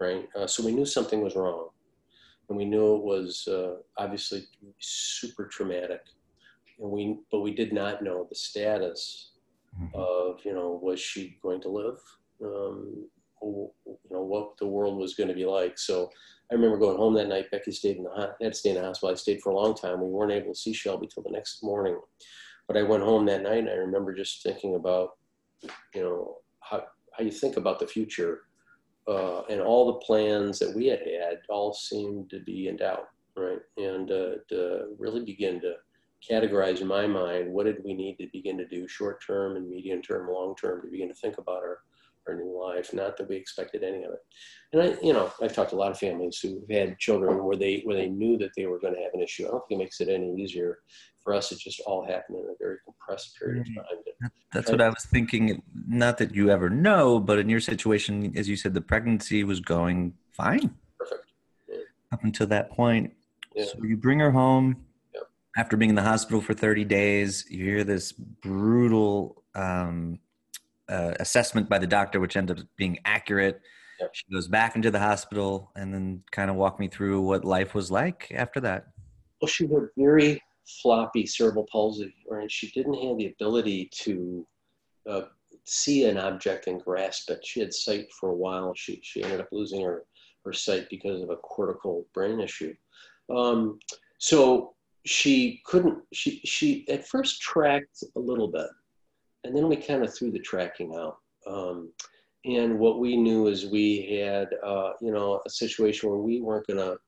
right? 0.00 0.28
Uh, 0.36 0.46
so 0.46 0.64
we 0.64 0.72
knew 0.72 0.84
something 0.84 1.22
was 1.22 1.36
wrong, 1.36 1.68
and 2.48 2.58
we 2.58 2.64
knew 2.64 2.96
it 2.96 3.04
was 3.04 3.46
uh, 3.46 3.76
obviously 3.96 4.44
super 4.80 5.46
traumatic. 5.46 6.00
And 6.80 6.90
we, 6.90 7.18
but 7.30 7.40
we 7.40 7.54
did 7.54 7.72
not 7.72 8.02
know 8.02 8.26
the 8.28 8.34
status 8.34 9.32
mm-hmm. 9.80 9.94
of, 9.94 10.44
you 10.44 10.52
know, 10.52 10.78
was 10.82 11.00
she 11.00 11.38
going 11.42 11.60
to 11.62 11.68
live? 11.68 11.98
Um, 12.44 13.08
you 13.42 13.70
know, 14.10 14.22
what 14.22 14.56
the 14.58 14.66
world 14.66 14.98
was 14.98 15.14
going 15.14 15.28
to 15.28 15.34
be 15.34 15.46
like. 15.46 15.78
So 15.78 16.10
I 16.50 16.54
remember 16.54 16.78
going 16.78 16.96
home 16.96 17.14
that 17.14 17.28
night. 17.28 17.50
Becky 17.50 17.72
stayed 17.72 17.96
in 17.96 18.04
the 18.04 18.34
had 18.40 18.52
to 18.52 18.58
stay 18.58 18.70
in 18.70 18.76
the 18.76 18.82
hospital. 18.82 19.12
I 19.12 19.16
stayed 19.16 19.40
for 19.40 19.50
a 19.50 19.56
long 19.56 19.74
time. 19.74 20.00
We 20.00 20.08
weren't 20.08 20.32
able 20.32 20.54
to 20.54 20.58
see 20.58 20.72
Shelby 20.72 21.08
till 21.12 21.22
the 21.22 21.30
next 21.30 21.62
morning. 21.62 21.98
But 22.66 22.76
I 22.76 22.82
went 22.82 23.02
home 23.02 23.24
that 23.26 23.42
night, 23.42 23.58
and 23.58 23.70
I 23.70 23.74
remember 23.74 24.14
just 24.14 24.42
thinking 24.42 24.74
about, 24.74 25.16
you 25.94 26.02
know, 26.02 26.36
how 26.60 26.84
how 27.12 27.24
you 27.24 27.30
think 27.30 27.56
about 27.56 27.78
the 27.78 27.86
future, 27.86 28.42
uh, 29.08 29.42
and 29.48 29.60
all 29.60 29.86
the 29.86 30.00
plans 30.00 30.58
that 30.58 30.74
we 30.74 30.86
had 30.86 31.00
had 31.00 31.38
all 31.48 31.72
seemed 31.72 32.30
to 32.30 32.40
be 32.40 32.68
in 32.68 32.76
doubt, 32.76 33.08
right? 33.36 33.60
And 33.76 34.10
uh, 34.10 34.34
to 34.50 34.94
really 34.98 35.24
begin 35.24 35.60
to 35.62 35.74
categorize 36.28 36.80
in 36.80 36.86
my 36.86 37.06
mind 37.06 37.52
what 37.52 37.66
did 37.66 37.82
we 37.84 37.94
need 37.94 38.16
to 38.16 38.26
begin 38.32 38.58
to 38.58 38.66
do 38.66 38.88
short 38.88 39.22
term 39.24 39.56
and 39.56 39.68
medium 39.68 40.02
term, 40.02 40.30
long 40.30 40.54
term 40.56 40.82
to 40.82 40.88
begin 40.88 41.08
to 41.08 41.14
think 41.14 41.38
about 41.38 41.62
our 41.62 41.78
our 42.28 42.36
new 42.36 42.60
life. 42.60 42.92
Not 42.92 43.16
that 43.16 43.28
we 43.28 43.36
expected 43.36 43.82
any 43.82 44.04
of 44.04 44.12
it. 44.12 44.20
And 44.72 44.82
I, 44.82 44.96
you 45.02 45.12
know, 45.12 45.32
I've 45.42 45.54
talked 45.54 45.70
to 45.70 45.76
a 45.76 45.78
lot 45.78 45.90
of 45.90 45.98
families 45.98 46.38
who've 46.40 46.68
had 46.70 46.98
children 46.98 47.42
where 47.42 47.56
they 47.56 47.80
where 47.84 47.96
they 47.96 48.08
knew 48.08 48.36
that 48.38 48.50
they 48.56 48.66
were 48.66 48.78
going 48.78 48.94
to 48.94 49.00
have 49.00 49.14
an 49.14 49.22
issue. 49.22 49.46
I 49.46 49.50
don't 49.50 49.66
think 49.66 49.80
it 49.80 49.84
makes 49.84 50.00
it 50.00 50.08
any 50.08 50.34
easier. 50.36 50.78
For 51.22 51.34
us, 51.34 51.52
it 51.52 51.58
just 51.58 51.80
all 51.80 52.06
happened 52.06 52.38
in 52.38 52.44
a 52.44 52.54
very 52.58 52.76
compressed 52.84 53.36
period 53.36 53.60
of 53.60 53.66
mm-hmm. 53.66 53.80
time. 53.80 54.30
That's 54.52 54.70
what 54.70 54.80
I 54.80 54.88
was 54.88 55.04
thinking. 55.04 55.62
Not 55.86 56.16
that 56.18 56.34
you 56.34 56.50
ever 56.50 56.70
know, 56.70 57.18
but 57.18 57.38
in 57.38 57.48
your 57.48 57.60
situation, 57.60 58.32
as 58.36 58.48
you 58.48 58.56
said, 58.56 58.72
the 58.72 58.80
pregnancy 58.80 59.44
was 59.44 59.60
going 59.60 60.14
fine. 60.32 60.74
Perfect. 60.98 61.32
Yeah. 61.68 61.80
Up 62.12 62.24
until 62.24 62.46
that 62.46 62.70
point. 62.70 63.12
Yeah. 63.54 63.64
So 63.66 63.84
you 63.84 63.96
bring 63.96 64.20
her 64.20 64.30
home 64.30 64.76
after 65.56 65.76
being 65.76 65.90
in 65.90 65.94
the 65.94 66.02
hospital 66.02 66.40
for 66.40 66.54
30 66.54 66.84
days. 66.84 67.44
You 67.48 67.64
hear 67.64 67.84
this 67.84 68.12
brutal 68.12 69.42
um, 69.54 70.18
uh, 70.88 71.14
assessment 71.20 71.68
by 71.68 71.78
the 71.78 71.86
doctor, 71.86 72.20
which 72.20 72.36
ends 72.36 72.52
up 72.52 72.58
being 72.76 72.98
accurate. 73.04 73.60
Yep. 74.00 74.10
She 74.12 74.24
goes 74.32 74.48
back 74.48 74.76
into 74.76 74.90
the 74.90 74.98
hospital 74.98 75.72
and 75.74 75.92
then 75.92 76.22
kind 76.30 76.50
of 76.50 76.56
walk 76.56 76.78
me 76.78 76.88
through 76.88 77.20
what 77.22 77.44
life 77.44 77.74
was 77.74 77.90
like 77.90 78.30
after 78.34 78.60
that. 78.60 78.86
Well, 79.40 79.48
she 79.48 79.66
had 79.66 79.88
very 79.96 80.42
floppy 80.82 81.26
cerebral 81.26 81.66
palsy, 81.70 82.14
right? 82.28 82.50
She 82.50 82.70
didn't 82.70 82.94
have 82.94 83.16
the 83.16 83.26
ability 83.26 83.90
to 84.02 84.46
uh, 85.08 85.22
see 85.64 86.04
an 86.08 86.18
object 86.18 86.66
and 86.66 86.82
grasp 86.82 87.30
it. 87.30 87.44
She 87.44 87.60
had 87.60 87.72
sight 87.72 88.06
for 88.12 88.30
a 88.30 88.34
while. 88.34 88.72
She, 88.74 89.00
she 89.02 89.22
ended 89.22 89.40
up 89.40 89.48
losing 89.50 89.82
her, 89.82 90.04
her 90.44 90.52
sight 90.52 90.88
because 90.90 91.22
of 91.22 91.30
a 91.30 91.36
cortical 91.36 92.06
brain 92.14 92.40
issue. 92.40 92.74
Um, 93.34 93.78
so 94.18 94.74
she 95.08 95.60
couldn't, 95.64 95.98
she, 96.12 96.40
she 96.44 96.86
at 96.88 97.06
first 97.06 97.40
tracked 97.40 98.04
a 98.16 98.20
little 98.20 98.48
bit 98.48 98.68
and 99.44 99.56
then 99.56 99.68
we 99.68 99.76
kind 99.76 100.04
of 100.04 100.14
threw 100.14 100.30
the 100.30 100.38
tracking 100.38 100.94
out. 100.94 101.16
Um, 101.46 101.92
and 102.44 102.78
what 102.78 103.00
we 103.00 103.16
knew 103.16 103.46
is 103.46 103.66
we 103.66 104.20
had, 104.20 104.48
uh, 104.64 104.92
you 105.00 105.12
know, 105.12 105.40
a 105.46 105.50
situation 105.50 106.08
where 106.08 106.18
we 106.18 106.40
weren't 106.40 106.66
going 106.66 106.78
to, 106.78 106.98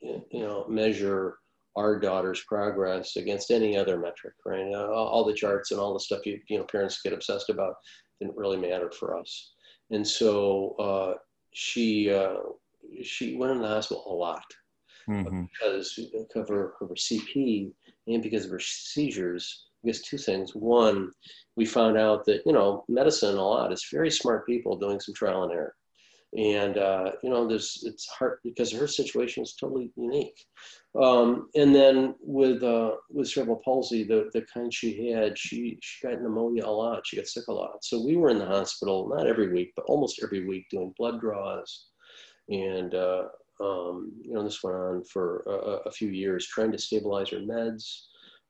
you 0.00 0.40
know, 0.40 0.66
measure 0.68 1.38
our 1.76 1.98
daughter's 1.98 2.42
progress 2.44 3.16
against 3.16 3.50
any 3.50 3.76
other 3.76 3.98
metric, 3.98 4.34
right? 4.44 4.72
Uh, 4.72 4.86
all 4.92 5.24
the 5.24 5.34
charts 5.34 5.70
and 5.70 5.80
all 5.80 5.92
the 5.92 6.00
stuff 6.00 6.26
you, 6.26 6.40
you 6.48 6.58
know, 6.58 6.64
parents 6.64 7.00
get 7.02 7.12
obsessed 7.12 7.50
about 7.50 7.74
didn't 8.20 8.36
really 8.36 8.56
matter 8.56 8.90
for 8.90 9.16
us. 9.16 9.52
And 9.90 10.06
so 10.06 10.74
uh, 10.78 11.14
she, 11.52 12.12
uh, 12.12 12.38
she 13.02 13.36
went 13.36 13.52
in 13.52 13.62
the 13.62 13.68
hospital 13.68 14.04
a 14.06 14.14
lot 14.14 14.44
mm-hmm. 15.08 15.44
because 15.44 15.98
of 16.36 16.48
her, 16.48 16.74
her 16.78 16.86
CP 16.86 17.72
and 18.06 18.22
because 18.22 18.44
of 18.44 18.50
her 18.50 18.60
seizures 18.60 19.64
I 19.84 19.86
guess 19.86 20.00
two 20.00 20.18
things. 20.18 20.56
One, 20.56 21.12
we 21.54 21.64
found 21.64 21.96
out 21.96 22.24
that 22.24 22.42
you 22.44 22.52
know 22.52 22.84
medicine 22.88 23.36
a 23.36 23.42
lot 23.42 23.72
is 23.72 23.86
very 23.92 24.10
smart 24.10 24.44
people 24.44 24.76
doing 24.76 24.98
some 24.98 25.14
trial 25.14 25.44
and 25.44 25.52
error, 25.52 25.74
and 26.36 26.76
uh, 26.76 27.12
you 27.22 27.30
know 27.30 27.48
there's 27.48 27.82
it's 27.86 28.06
hard 28.06 28.38
because 28.44 28.70
her 28.72 28.86
situation 28.86 29.42
is 29.42 29.54
totally 29.54 29.90
unique 29.96 30.44
um, 31.00 31.48
and 31.54 31.74
then 31.74 32.14
with 32.20 32.62
uh, 32.62 32.92
with 33.10 33.28
cerebral 33.28 33.60
palsy 33.64 34.04
the, 34.04 34.28
the 34.34 34.44
kind 34.52 34.72
she 34.72 35.10
had 35.10 35.38
she 35.38 35.78
she 35.80 36.06
got 36.06 36.20
pneumonia 36.20 36.66
a 36.66 36.70
lot 36.70 37.06
she 37.06 37.16
got 37.16 37.26
sick 37.26 37.46
a 37.48 37.52
lot 37.52 37.82
so 37.82 38.04
we 38.04 38.16
were 38.16 38.28
in 38.28 38.38
the 38.38 38.44
hospital 38.44 39.08
not 39.08 39.26
every 39.26 39.50
week 39.52 39.72
but 39.74 39.86
almost 39.86 40.20
every 40.22 40.46
week 40.46 40.66
doing 40.70 40.92
blood 40.98 41.18
draws 41.20 41.86
and 42.50 42.94
uh, 42.94 43.24
um, 43.60 44.12
you 44.22 44.32
know 44.32 44.42
this 44.42 44.62
went 44.62 44.76
on 44.76 45.04
for 45.04 45.42
a, 45.46 45.88
a, 45.88 45.90
few 45.90 46.08
years 46.08 46.46
trying 46.46 46.70
to 46.70 46.78
stabilize 46.78 47.30
her 47.30 47.38
meds 47.38 48.02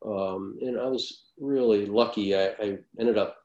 um, 0.05 0.59
and 0.61 0.79
i 0.79 0.87
was 0.87 1.25
really 1.41 1.87
lucky 1.87 2.37
I, 2.37 2.49
I 2.61 2.79
ended 2.99 3.17
up 3.17 3.39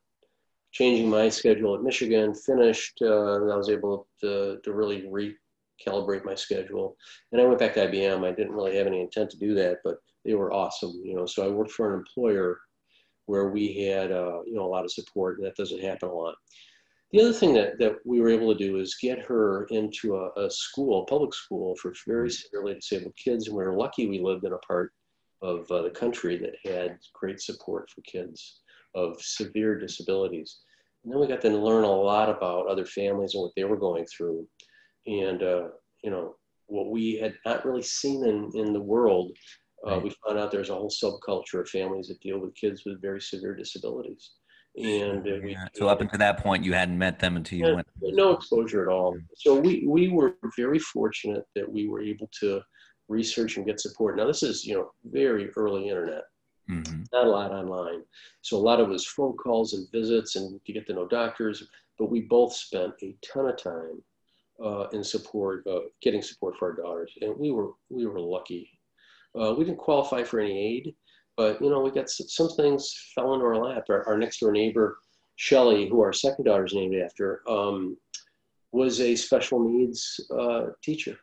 changing 0.73 1.07
my 1.07 1.29
schedule 1.29 1.75
at 1.75 1.83
Michigan, 1.83 2.33
finished, 2.33 2.97
uh, 3.01 3.41
and 3.41 3.53
I 3.53 3.55
was 3.55 3.69
able 3.69 4.07
to, 4.21 4.59
to 4.63 4.73
really 4.73 5.03
recalibrate 5.03 6.25
my 6.25 6.35
schedule. 6.35 6.97
And 7.31 7.39
I 7.39 7.45
went 7.45 7.59
back 7.59 7.75
to 7.75 7.87
IBM. 7.87 8.25
I 8.25 8.31
didn't 8.31 8.53
really 8.53 8.75
have 8.77 8.87
any 8.87 8.99
intent 8.99 9.29
to 9.31 9.37
do 9.37 9.53
that, 9.53 9.77
but 9.83 9.97
they 10.25 10.33
were 10.33 10.51
awesome, 10.51 10.99
you 11.05 11.15
know. 11.15 11.27
So 11.27 11.45
I 11.45 11.49
worked 11.49 11.71
for 11.71 11.93
an 11.93 11.99
employer 11.99 12.59
where 13.27 13.49
we 13.49 13.83
had, 13.83 14.11
uh, 14.11 14.41
you 14.45 14.55
know, 14.55 14.65
a 14.65 14.73
lot 14.73 14.83
of 14.83 14.91
support, 14.91 15.37
and 15.37 15.45
that 15.45 15.55
doesn't 15.55 15.81
happen 15.81 16.09
a 16.09 16.13
lot. 16.13 16.35
The 17.13 17.21
other 17.21 17.33
thing 17.33 17.53
that, 17.53 17.77
that 17.77 17.97
we 18.05 18.21
were 18.21 18.29
able 18.29 18.51
to 18.51 18.57
do 18.57 18.79
is 18.79 18.97
get 18.99 19.23
her 19.25 19.65
into 19.65 20.15
a, 20.15 20.31
a 20.35 20.49
school, 20.49 21.03
a 21.03 21.05
public 21.05 21.31
school 21.35 21.75
for 21.75 21.93
very 22.07 22.31
severely 22.31 22.73
disabled 22.73 23.13
kids. 23.23 23.47
And 23.47 23.55
we 23.55 23.63
were 23.63 23.77
lucky 23.77 24.07
we 24.07 24.19
lived 24.19 24.45
in 24.45 24.53
a 24.53 24.57
part 24.57 24.91
of 25.43 25.69
uh, 25.69 25.83
the 25.83 25.91
country 25.91 26.37
that 26.37 26.55
had 26.67 26.97
great 27.13 27.39
support 27.39 27.87
for 27.91 28.01
kids 28.01 28.61
of 28.95 29.21
severe 29.21 29.77
disabilities. 29.77 30.61
And 31.03 31.13
then 31.13 31.19
we 31.19 31.27
got 31.27 31.41
to 31.41 31.49
learn 31.49 31.83
a 31.83 31.91
lot 31.91 32.29
about 32.29 32.67
other 32.67 32.85
families 32.85 33.35
and 33.35 33.43
what 33.43 33.51
they 33.55 33.63
were 33.63 33.77
going 33.77 34.07
through. 34.07 34.47
And, 35.05 35.43
uh, 35.43 35.67
you 36.03 36.09
know, 36.09 36.35
what 36.65 36.89
we 36.89 37.19
had 37.19 37.35
not 37.45 37.63
really 37.63 37.83
seen 37.83 38.25
in, 38.25 38.49
in 38.55 38.73
the 38.73 38.81
world, 38.81 39.33
uh, 39.85 39.91
right. 39.91 40.03
we 40.03 40.15
found 40.25 40.39
out 40.39 40.51
there's 40.51 40.71
a 40.71 40.75
whole 40.75 40.89
subculture 40.89 41.61
of 41.61 41.69
families 41.69 42.07
that 42.07 42.21
deal 42.21 42.39
with 42.39 42.55
kids 42.55 42.83
with 42.85 43.03
very 43.03 43.21
severe 43.21 43.53
disabilities. 43.53 44.31
And 44.75 45.27
uh, 45.27 45.37
we, 45.43 45.57
so 45.75 45.87
up 45.87 46.01
until 46.01 46.17
that 46.19 46.39
point, 46.41 46.63
you 46.63 46.73
hadn't 46.73 46.97
met 46.97 47.19
them 47.19 47.37
until 47.37 47.59
you 47.59 47.75
went. 47.75 47.87
No 48.01 48.31
exposure 48.31 48.81
at 48.81 48.91
all. 48.91 49.15
So 49.35 49.59
we, 49.59 49.85
we 49.87 50.09
were 50.09 50.35
very 50.57 50.79
fortunate 50.79 51.45
that 51.55 51.71
we 51.71 51.87
were 51.87 52.01
able 52.01 52.29
to 52.39 52.61
research 53.07 53.57
and 53.57 53.65
get 53.65 53.79
support. 53.79 54.17
Now 54.17 54.25
this 54.25 54.41
is, 54.41 54.65
you 54.65 54.73
know, 54.73 54.91
very 55.05 55.49
early 55.51 55.89
internet. 55.89 56.23
Mm-hmm. 56.69 57.03
Not 57.11 57.27
a 57.27 57.29
lot 57.29 57.51
online. 57.51 58.01
So 58.41 58.57
a 58.57 58.59
lot 58.59 58.79
of 58.79 58.89
it 58.89 58.93
was 58.93 59.05
phone 59.05 59.35
calls 59.35 59.73
and 59.73 59.87
visits 59.91 60.37
and 60.37 60.59
to 60.65 60.73
get 60.73 60.87
to 60.87 60.93
know 60.93 61.07
doctors. 61.07 61.67
But 61.99 62.09
we 62.09 62.21
both 62.21 62.53
spent 62.53 62.93
a 63.03 63.15
ton 63.21 63.47
of 63.47 63.57
time 63.57 64.01
uh, 64.63 64.87
in 64.89 65.03
support, 65.03 65.65
uh, 65.67 65.81
getting 66.01 66.21
support 66.21 66.55
for 66.57 66.69
our 66.69 66.75
daughters, 66.75 67.11
and 67.21 67.37
we 67.37 67.51
were 67.51 67.71
we 67.89 68.05
were 68.05 68.19
lucky. 68.19 68.69
Uh, 69.39 69.53
we 69.57 69.65
didn't 69.65 69.79
qualify 69.79 70.23
for 70.23 70.39
any 70.39 70.57
aid, 70.57 70.95
but 71.37 71.61
you 71.61 71.69
know 71.69 71.81
we 71.81 71.91
got 71.91 72.09
some 72.09 72.49
things 72.49 73.11
fell 73.15 73.33
into 73.33 73.45
our 73.45 73.57
lap. 73.57 73.85
Our, 73.89 74.05
our 74.07 74.17
next 74.17 74.39
door 74.39 74.51
neighbor, 74.51 74.97
Shelly, 75.35 75.89
who 75.89 76.01
our 76.01 76.13
second 76.13 76.45
daughter 76.45 76.65
is 76.65 76.73
named 76.73 76.95
after, 76.95 77.41
um, 77.47 77.97
was 78.71 78.99
a 79.01 79.15
special 79.15 79.59
needs 79.59 80.19
uh, 80.31 80.67
teacher. 80.83 81.17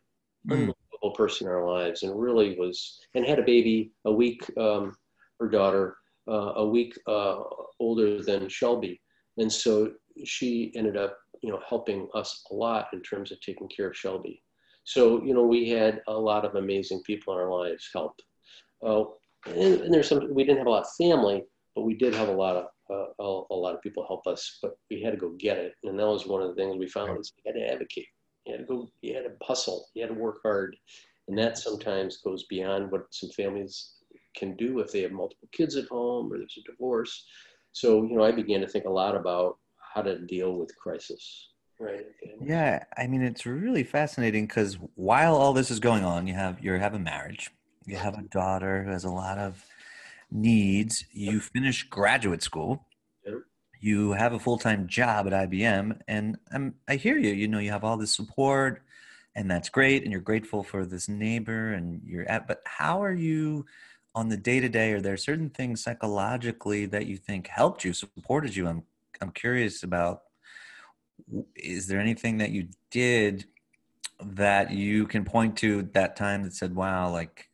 Mm. 0.49 0.52
Unbelievable 0.52 1.14
person 1.17 1.47
in 1.47 1.52
our 1.52 1.67
lives, 1.67 2.02
and 2.02 2.19
really 2.19 2.59
was 2.59 3.00
and 3.14 3.26
had 3.26 3.38
a 3.38 3.45
baby 3.45 3.93
a 4.05 4.12
week 4.12 4.43
um, 4.57 4.95
her 5.40 5.49
daughter, 5.49 5.97
uh, 6.29 6.52
a 6.57 6.67
week 6.67 6.97
uh, 7.07 7.40
older 7.81 8.23
than 8.23 8.49
Shelby. 8.49 9.00
And 9.38 9.50
so 9.50 9.93
she 10.25 10.73
ended 10.76 10.97
up, 10.97 11.17
you 11.43 11.50
know, 11.50 11.61
helping 11.67 12.09
us 12.14 12.45
a 12.50 12.55
lot 12.55 12.88
in 12.93 13.00
terms 13.00 13.33
of 13.33 13.40
taking 13.40 13.69
care 13.69 13.88
of 13.88 13.97
Shelby. 13.97 14.43
So, 14.85 15.23
you 15.23 15.35
know, 15.35 15.45
we 15.45 15.69
had 15.69 16.02
a 16.07 16.12
lot 16.12 16.45
of 16.45 16.55
amazing 16.55 17.02
people 17.02 17.33
in 17.35 17.40
our 17.40 17.50
lives 17.50 17.88
help. 17.93 18.21
Uh, 18.85 19.05
and, 19.47 19.81
and, 19.81 19.95
there's 19.95 20.09
some, 20.09 20.33
we 20.35 20.45
didn't 20.45 20.59
have 20.59 20.67
a 20.67 20.71
lot 20.71 20.85
of 20.85 20.93
family, 20.99 21.45
but 21.75 21.83
we 21.83 21.95
did 21.95 22.15
have 22.15 22.29
a 22.29 22.33
lot 22.33 22.57
of, 22.57 22.67
uh, 22.91 23.23
a, 23.23 23.43
a, 23.51 23.55
lot 23.55 23.75
of 23.75 23.83
people 23.83 24.05
help 24.07 24.27
us, 24.27 24.59
but 24.63 24.77
we 24.91 25.03
had 25.03 25.13
to 25.13 25.17
go 25.17 25.31
get 25.39 25.59
it. 25.59 25.75
And 25.85 25.99
that 25.99 26.07
was 26.07 26.27
one 26.27 26.43
of 26.43 26.49
the 26.49 26.55
things 26.55 26.77
we 26.77 26.89
found 26.89 27.19
is 27.19 27.33
you 27.37 27.53
had 27.53 27.59
to 27.59 27.73
advocate. 27.73 28.07
You 28.47 28.53
had 28.53 28.61
to 28.61 28.67
go, 28.67 28.91
you 29.03 29.15
had 29.15 29.25
to 29.25 29.33
hustle, 29.43 29.87
you 29.95 30.03
had 30.03 30.15
to 30.15 30.21
work 30.21 30.41
hard. 30.43 30.77
And 31.29 31.39
that 31.39 31.59
sometimes 31.59 32.19
goes 32.19 32.45
beyond 32.45 32.91
what 32.91 33.07
some 33.11 33.31
families 33.31 33.95
can 34.37 34.57
do 34.57 34.81
if 34.81 34.93
they 34.93 35.03
have 35.03 35.13
multiple 35.13 35.49
kids 35.53 35.77
at 35.77 35.87
home 35.87 36.33
or 36.33 36.39
there's 36.39 36.59
a 36.59 36.71
divorce. 36.71 37.25
So, 37.73 38.03
you 38.03 38.17
know, 38.17 38.25
I 38.25 38.33
began 38.33 38.61
to 38.61 38.69
think 38.69 38.85
a 38.85 38.91
lot 38.91 39.15
about 39.15 39.59
how 39.95 40.03
to 40.03 40.19
deal 40.19 40.55
with 40.55 40.77
crisis. 40.77 41.49
Right. 41.79 42.05
Yeah, 42.43 42.85
I 42.99 43.07
mean, 43.07 43.23
it's 43.23 43.47
really 43.47 43.85
fascinating 43.85 44.47
because 44.47 44.79
while 44.97 45.35
all 45.35 45.55
this 45.55 45.71
is 45.71 45.81
going 45.81 46.05
on, 46.05 46.27
you 46.27 46.35
have 46.35 46.63
you 46.63 46.73
have 46.73 46.93
a 46.93 46.99
marriage, 46.99 47.51
you 47.91 47.97
have 47.97 48.19
a 48.19 48.23
daughter 48.23 48.85
who 48.85 48.91
has 48.91 49.05
a 49.05 49.11
lot 49.11 49.39
of 49.39 49.65
needs. 50.31 51.05
You 51.13 51.41
finish 51.41 51.83
graduate 51.85 52.43
school, 52.43 52.87
you 53.81 54.13
have 54.13 54.33
a 54.33 54.39
full 54.39 54.59
time 54.59 54.87
job 54.87 55.27
at 55.27 55.51
IBM, 55.51 56.01
and 56.07 56.39
I'm, 56.53 56.75
I 56.89 56.97
hear 56.97 57.19
you. 57.19 57.33
You 57.33 57.49
know, 57.49 57.59
you 57.59 57.71
have 57.71 57.85
all 57.85 57.97
this 57.97 58.15
support, 58.15 58.83
and 59.35 59.51
that's 59.51 59.69
great, 59.69 60.03
and 60.03 60.13
you're 60.13 60.21
grateful 60.21 60.63
for 60.63 60.85
this 60.85 61.09
neighbor, 61.09 61.73
and 61.73 62.03
you're 62.05 62.29
at. 62.29 62.47
But 62.47 62.63
how 62.65 63.03
are 63.03 63.15
you? 63.15 63.67
on 64.15 64.29
the 64.29 64.37
day 64.37 64.61
to 64.61 64.69
day, 64.69 64.93
are 64.93 65.01
there 65.01 65.17
certain 65.17 65.51
things 65.51 65.83
psychologically 65.83 66.87
that 66.87 67.07
you 67.07 67.17
think 67.17 67.47
helped 67.47 67.85
you, 67.85 67.93
supported 67.93 68.57
you? 68.57 68.67
I'm 68.67 68.83
I'm 69.21 69.31
curious 69.31 69.83
about. 69.83 70.23
Is 71.55 71.87
there 71.87 72.01
anything 72.01 72.39
that 72.39 72.51
you 72.51 72.69
did 72.91 73.45
that 74.23 74.71
you 74.73 75.07
can 75.07 75.25
point 75.25 75.57
to 75.59 75.83
that 75.95 76.17
time 76.17 76.43
that 76.43 76.55
said, 76.55 76.75
"Wow, 76.75 77.11
like 77.11 77.50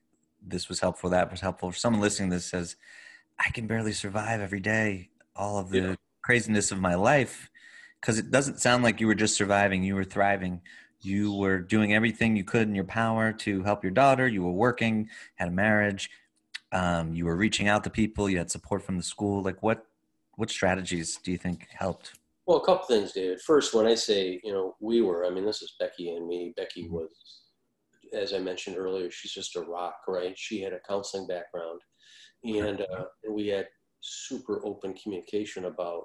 this 0.47 0.69
was 0.69 0.81
helpful, 0.81 1.11
that 1.11 1.31
was 1.31 1.41
helpful"? 1.41 1.71
For 1.71 1.79
someone 1.79 2.01
listening, 2.01 2.31
to 2.31 2.37
this 2.37 2.47
says, 2.47 2.77
"I 3.39 3.51
can 3.51 3.67
barely 3.67 3.93
survive 3.93 4.41
every 4.41 4.61
day, 4.61 5.11
all 5.35 5.59
of 5.59 5.71
the 5.71 5.81
yeah. 5.81 5.95
craziness 6.23 6.73
of 6.73 6.81
my 6.81 6.95
life," 6.95 7.51
because 8.01 8.19
it 8.19 8.31
doesn't 8.31 8.61
sound 8.61 8.83
like 8.85 9.01
you 9.01 9.07
were 9.07 9.15
just 9.15 9.37
surviving; 9.37 9.83
you 9.83 9.95
were 9.95 10.05
thriving 10.05 10.63
you 11.01 11.33
were 11.33 11.59
doing 11.59 11.95
everything 11.95 12.37
you 12.37 12.45
could 12.45 12.69
in 12.69 12.75
your 12.75 12.85
power 12.85 13.33
to 13.33 13.63
help 13.63 13.83
your 13.83 13.93
daughter 13.93 14.27
you 14.27 14.43
were 14.43 14.53
working 14.53 15.09
had 15.37 15.49
a 15.49 15.51
marriage 15.51 16.11
um, 16.73 17.15
you 17.15 17.25
were 17.25 17.37
reaching 17.37 17.69
out 17.69 17.85
to 17.85 17.91
people 17.91 18.29
you 18.29 18.39
had 18.39 18.51
support 18.51 18.83
from 18.83 18.97
the 18.97 19.03
school 19.03 19.43
like 19.43 19.63
what 19.63 19.87
what 20.35 20.51
strategies 20.51 21.19
do 21.23 21.31
you 21.31 21.39
think 21.39 21.67
helped 21.71 22.19
well 22.47 22.59
a 22.59 22.65
couple 22.65 22.87
things 22.87 23.13
david 23.13 23.41
first 23.41 23.75
when 23.75 23.87
i 23.87 23.95
say 23.95 24.41
you 24.43 24.53
know 24.53 24.75
we 24.81 25.01
were 25.01 25.25
i 25.25 25.31
mean 25.31 25.45
this 25.45 25.63
is 25.63 25.75
becky 25.79 26.11
and 26.15 26.27
me 26.27 26.53
becky 26.57 26.85
mm-hmm. 26.85 26.95
was 26.95 27.11
as 28.17 28.33
i 28.33 28.39
mentioned 28.39 28.77
earlier 28.77 29.11
she's 29.11 29.33
just 29.33 29.57
a 29.57 29.61
rock 29.61 29.97
right 30.09 30.35
she 30.37 30.61
had 30.61 30.73
a 30.73 30.81
counseling 30.89 31.27
background 31.27 31.81
and, 32.45 32.83
uh, 32.83 33.05
we 33.31 33.49
had 33.49 33.67
super 34.01 34.65
open 34.65 34.95
communication 34.95 35.65
about 35.65 36.05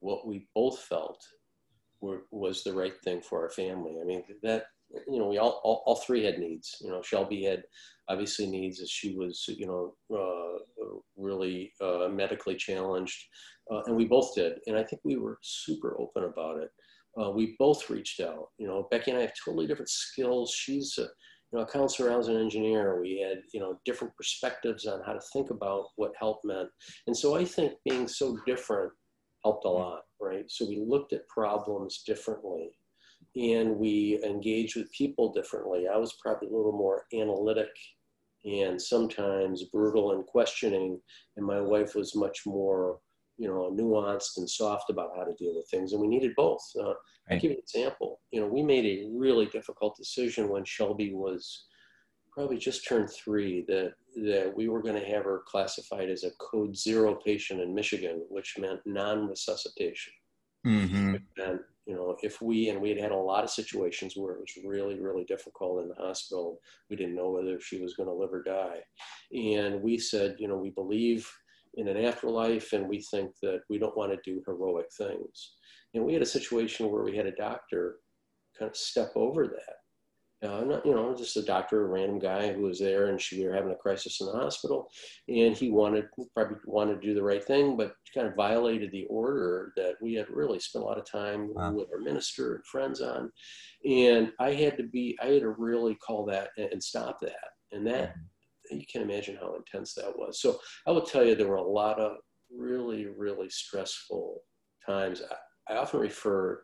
what 0.00 0.26
we 0.26 0.48
both 0.54 0.80
felt 0.80 1.22
were, 2.00 2.22
was 2.30 2.64
the 2.64 2.72
right 2.72 2.94
thing 3.04 3.20
for 3.20 3.42
our 3.42 3.50
family 3.50 3.96
i 4.00 4.04
mean 4.04 4.22
that 4.42 4.64
you 5.06 5.18
know, 5.18 5.28
we 5.28 5.38
all, 5.38 5.60
all, 5.64 5.82
all, 5.86 5.96
three 5.96 6.24
had 6.24 6.38
needs. 6.38 6.76
You 6.80 6.90
know, 6.90 7.02
Shelby 7.02 7.44
had 7.44 7.62
obviously 8.08 8.46
needs 8.46 8.80
as 8.80 8.90
she 8.90 9.14
was, 9.14 9.44
you 9.48 9.66
know, 9.66 9.94
uh, 10.14 10.58
really 11.16 11.72
uh, 11.80 12.08
medically 12.08 12.56
challenged, 12.56 13.24
uh, 13.70 13.82
and 13.86 13.96
we 13.96 14.06
both 14.06 14.34
did. 14.34 14.54
And 14.66 14.76
I 14.76 14.84
think 14.84 15.02
we 15.04 15.16
were 15.16 15.38
super 15.42 15.96
open 16.00 16.24
about 16.24 16.58
it. 16.58 16.70
Uh, 17.20 17.30
we 17.30 17.56
both 17.58 17.90
reached 17.90 18.20
out. 18.20 18.48
You 18.58 18.66
know, 18.66 18.88
Becky 18.90 19.10
and 19.10 19.18
I 19.18 19.22
have 19.22 19.32
totally 19.44 19.66
different 19.66 19.90
skills. 19.90 20.52
She's 20.52 20.96
a, 20.98 21.06
you 21.52 21.58
know, 21.58 21.64
a 21.64 21.70
counselor. 21.70 22.12
I 22.12 22.16
was 22.16 22.28
an 22.28 22.36
engineer. 22.36 23.00
We 23.00 23.20
had, 23.20 23.42
you 23.52 23.60
know, 23.60 23.78
different 23.84 24.14
perspectives 24.16 24.86
on 24.86 25.02
how 25.04 25.12
to 25.12 25.20
think 25.32 25.50
about 25.50 25.86
what 25.96 26.12
help 26.18 26.40
meant. 26.44 26.68
And 27.06 27.16
so 27.16 27.36
I 27.36 27.44
think 27.44 27.72
being 27.84 28.06
so 28.08 28.38
different 28.46 28.92
helped 29.44 29.64
a 29.64 29.70
lot, 29.70 30.02
right? 30.20 30.44
So 30.48 30.66
we 30.66 30.84
looked 30.86 31.12
at 31.12 31.28
problems 31.28 32.02
differently 32.06 32.70
and 33.36 33.76
we 33.76 34.20
engaged 34.24 34.76
with 34.76 34.92
people 34.92 35.32
differently. 35.32 35.86
I 35.92 35.96
was 35.96 36.16
probably 36.22 36.48
a 36.48 36.56
little 36.56 36.72
more 36.72 37.04
analytic 37.14 37.70
and 38.44 38.80
sometimes 38.80 39.64
brutal 39.72 40.12
and 40.12 40.24
questioning, 40.26 41.00
and 41.36 41.46
my 41.46 41.60
wife 41.60 41.94
was 41.94 42.14
much 42.14 42.42
more, 42.46 42.98
you 43.38 43.48
know, 43.48 43.70
nuanced 43.72 44.36
and 44.36 44.48
soft 44.48 44.90
about 44.90 45.10
how 45.16 45.24
to 45.24 45.34
deal 45.34 45.54
with 45.56 45.68
things. 45.70 45.92
And 45.92 46.00
we 46.00 46.08
needed 46.08 46.32
both. 46.36 46.62
Uh, 46.78 46.88
right. 46.88 46.96
I'll 47.30 47.38
give 47.38 47.52
you 47.52 47.56
an 47.56 47.62
example. 47.62 48.20
You 48.30 48.40
know, 48.40 48.48
we 48.48 48.62
made 48.62 48.84
a 48.84 49.08
really 49.16 49.46
difficult 49.46 49.96
decision 49.96 50.48
when 50.48 50.64
Shelby 50.64 51.14
was 51.14 51.66
probably 52.32 52.58
just 52.58 52.86
turned 52.86 53.10
three 53.10 53.64
that 53.68 53.94
that 54.16 54.52
we 54.54 54.68
were 54.68 54.82
going 54.82 55.00
to 55.00 55.08
have 55.08 55.24
her 55.24 55.42
classified 55.46 56.10
as 56.10 56.24
a 56.24 56.30
code 56.38 56.76
zero 56.76 57.14
patient 57.14 57.60
in 57.60 57.74
Michigan, 57.74 58.24
which 58.28 58.56
meant 58.58 58.80
non-resuscitation. 58.84 60.12
Mm-hmm. 60.66 61.16
And 61.36 61.60
you 61.86 61.94
know, 61.94 62.16
if 62.22 62.42
we, 62.42 62.68
and 62.68 62.82
we 62.82 62.90
had 62.90 62.98
had 62.98 63.12
a 63.12 63.16
lot 63.16 63.44
of 63.44 63.50
situations 63.50 64.14
where 64.14 64.34
it 64.34 64.40
was 64.40 64.64
really, 64.64 65.00
really 65.00 65.24
difficult 65.24 65.82
in 65.82 65.88
the 65.88 65.94
hospital. 65.94 66.60
We 66.90 66.96
didn't 66.96 67.16
know 67.16 67.30
whether 67.30 67.58
she 67.60 67.80
was 67.80 67.94
going 67.94 68.10
to 68.10 68.14
live 68.14 68.32
or 68.32 68.42
die. 68.42 68.80
And 69.32 69.80
we 69.80 69.96
said, 69.96 70.36
you 70.38 70.48
know, 70.48 70.58
we 70.58 70.68
believe 70.68 71.26
in 71.74 71.88
an 71.88 71.96
afterlife 71.96 72.72
and 72.72 72.88
we 72.88 73.00
think 73.10 73.30
that 73.42 73.60
we 73.68 73.78
don't 73.78 73.96
want 73.96 74.12
to 74.12 74.18
do 74.24 74.42
heroic 74.46 74.86
things. 74.96 75.52
And 75.94 76.04
we 76.04 76.12
had 76.12 76.22
a 76.22 76.26
situation 76.26 76.90
where 76.90 77.02
we 77.02 77.16
had 77.16 77.26
a 77.26 77.32
doctor 77.32 77.96
kind 78.58 78.70
of 78.70 78.76
step 78.76 79.12
over 79.14 79.46
that. 79.46 79.76
Uh, 80.40 80.62
not, 80.62 80.86
you 80.86 80.94
know, 80.94 81.16
just 81.16 81.36
a 81.36 81.42
doctor, 81.42 81.84
a 81.84 81.88
random 81.88 82.20
guy 82.20 82.52
who 82.52 82.62
was 82.62 82.78
there, 82.78 83.08
and 83.08 83.20
she, 83.20 83.40
we 83.40 83.48
were 83.48 83.54
having 83.54 83.72
a 83.72 83.76
crisis 83.76 84.20
in 84.20 84.28
the 84.28 84.32
hospital, 84.32 84.88
and 85.26 85.56
he 85.56 85.68
wanted 85.68 86.04
probably 86.32 86.56
wanted 86.64 87.00
to 87.00 87.08
do 87.08 87.12
the 87.12 87.22
right 87.22 87.42
thing, 87.42 87.76
but 87.76 87.92
kind 88.14 88.28
of 88.28 88.36
violated 88.36 88.92
the 88.92 89.04
order 89.10 89.72
that 89.74 89.94
we 90.00 90.14
had 90.14 90.30
really 90.30 90.60
spent 90.60 90.84
a 90.84 90.86
lot 90.86 90.96
of 90.96 91.04
time 91.04 91.52
wow. 91.54 91.72
with 91.72 91.88
our 91.92 91.98
minister 91.98 92.54
and 92.54 92.66
friends 92.66 93.00
on, 93.00 93.32
and 93.84 94.30
I 94.38 94.52
had 94.52 94.76
to 94.76 94.84
be, 94.84 95.18
I 95.20 95.26
had 95.26 95.42
to 95.42 95.50
really 95.50 95.96
call 95.96 96.24
that 96.26 96.50
and, 96.56 96.68
and 96.70 96.80
stop 96.80 97.18
that, 97.22 97.50
and 97.72 97.84
that 97.88 98.14
you 98.70 98.84
can 98.90 99.02
imagine 99.02 99.36
how 99.40 99.54
intense 99.54 99.94
that 99.94 100.16
was. 100.16 100.40
So 100.40 100.58
I 100.86 100.90
will 100.90 101.02
tell 101.02 101.24
you, 101.24 101.34
there 101.34 101.48
were 101.48 101.56
a 101.56 101.62
lot 101.62 101.98
of 101.98 102.18
really, 102.54 103.06
really 103.06 103.48
stressful 103.48 104.42
times. 104.84 105.22
I, 105.68 105.74
I 105.74 105.76
often 105.76 106.00
refer 106.00 106.62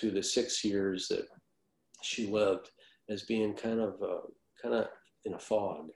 to 0.00 0.10
the 0.10 0.22
six 0.22 0.64
years 0.64 1.08
that 1.08 1.26
she 2.02 2.26
lived 2.26 2.70
as 3.08 3.22
being 3.22 3.54
kind 3.54 3.80
of 3.80 3.94
uh, 4.02 4.26
kind 4.62 4.74
of 4.74 4.86
in 5.24 5.34
a 5.34 5.38
fog. 5.38 5.88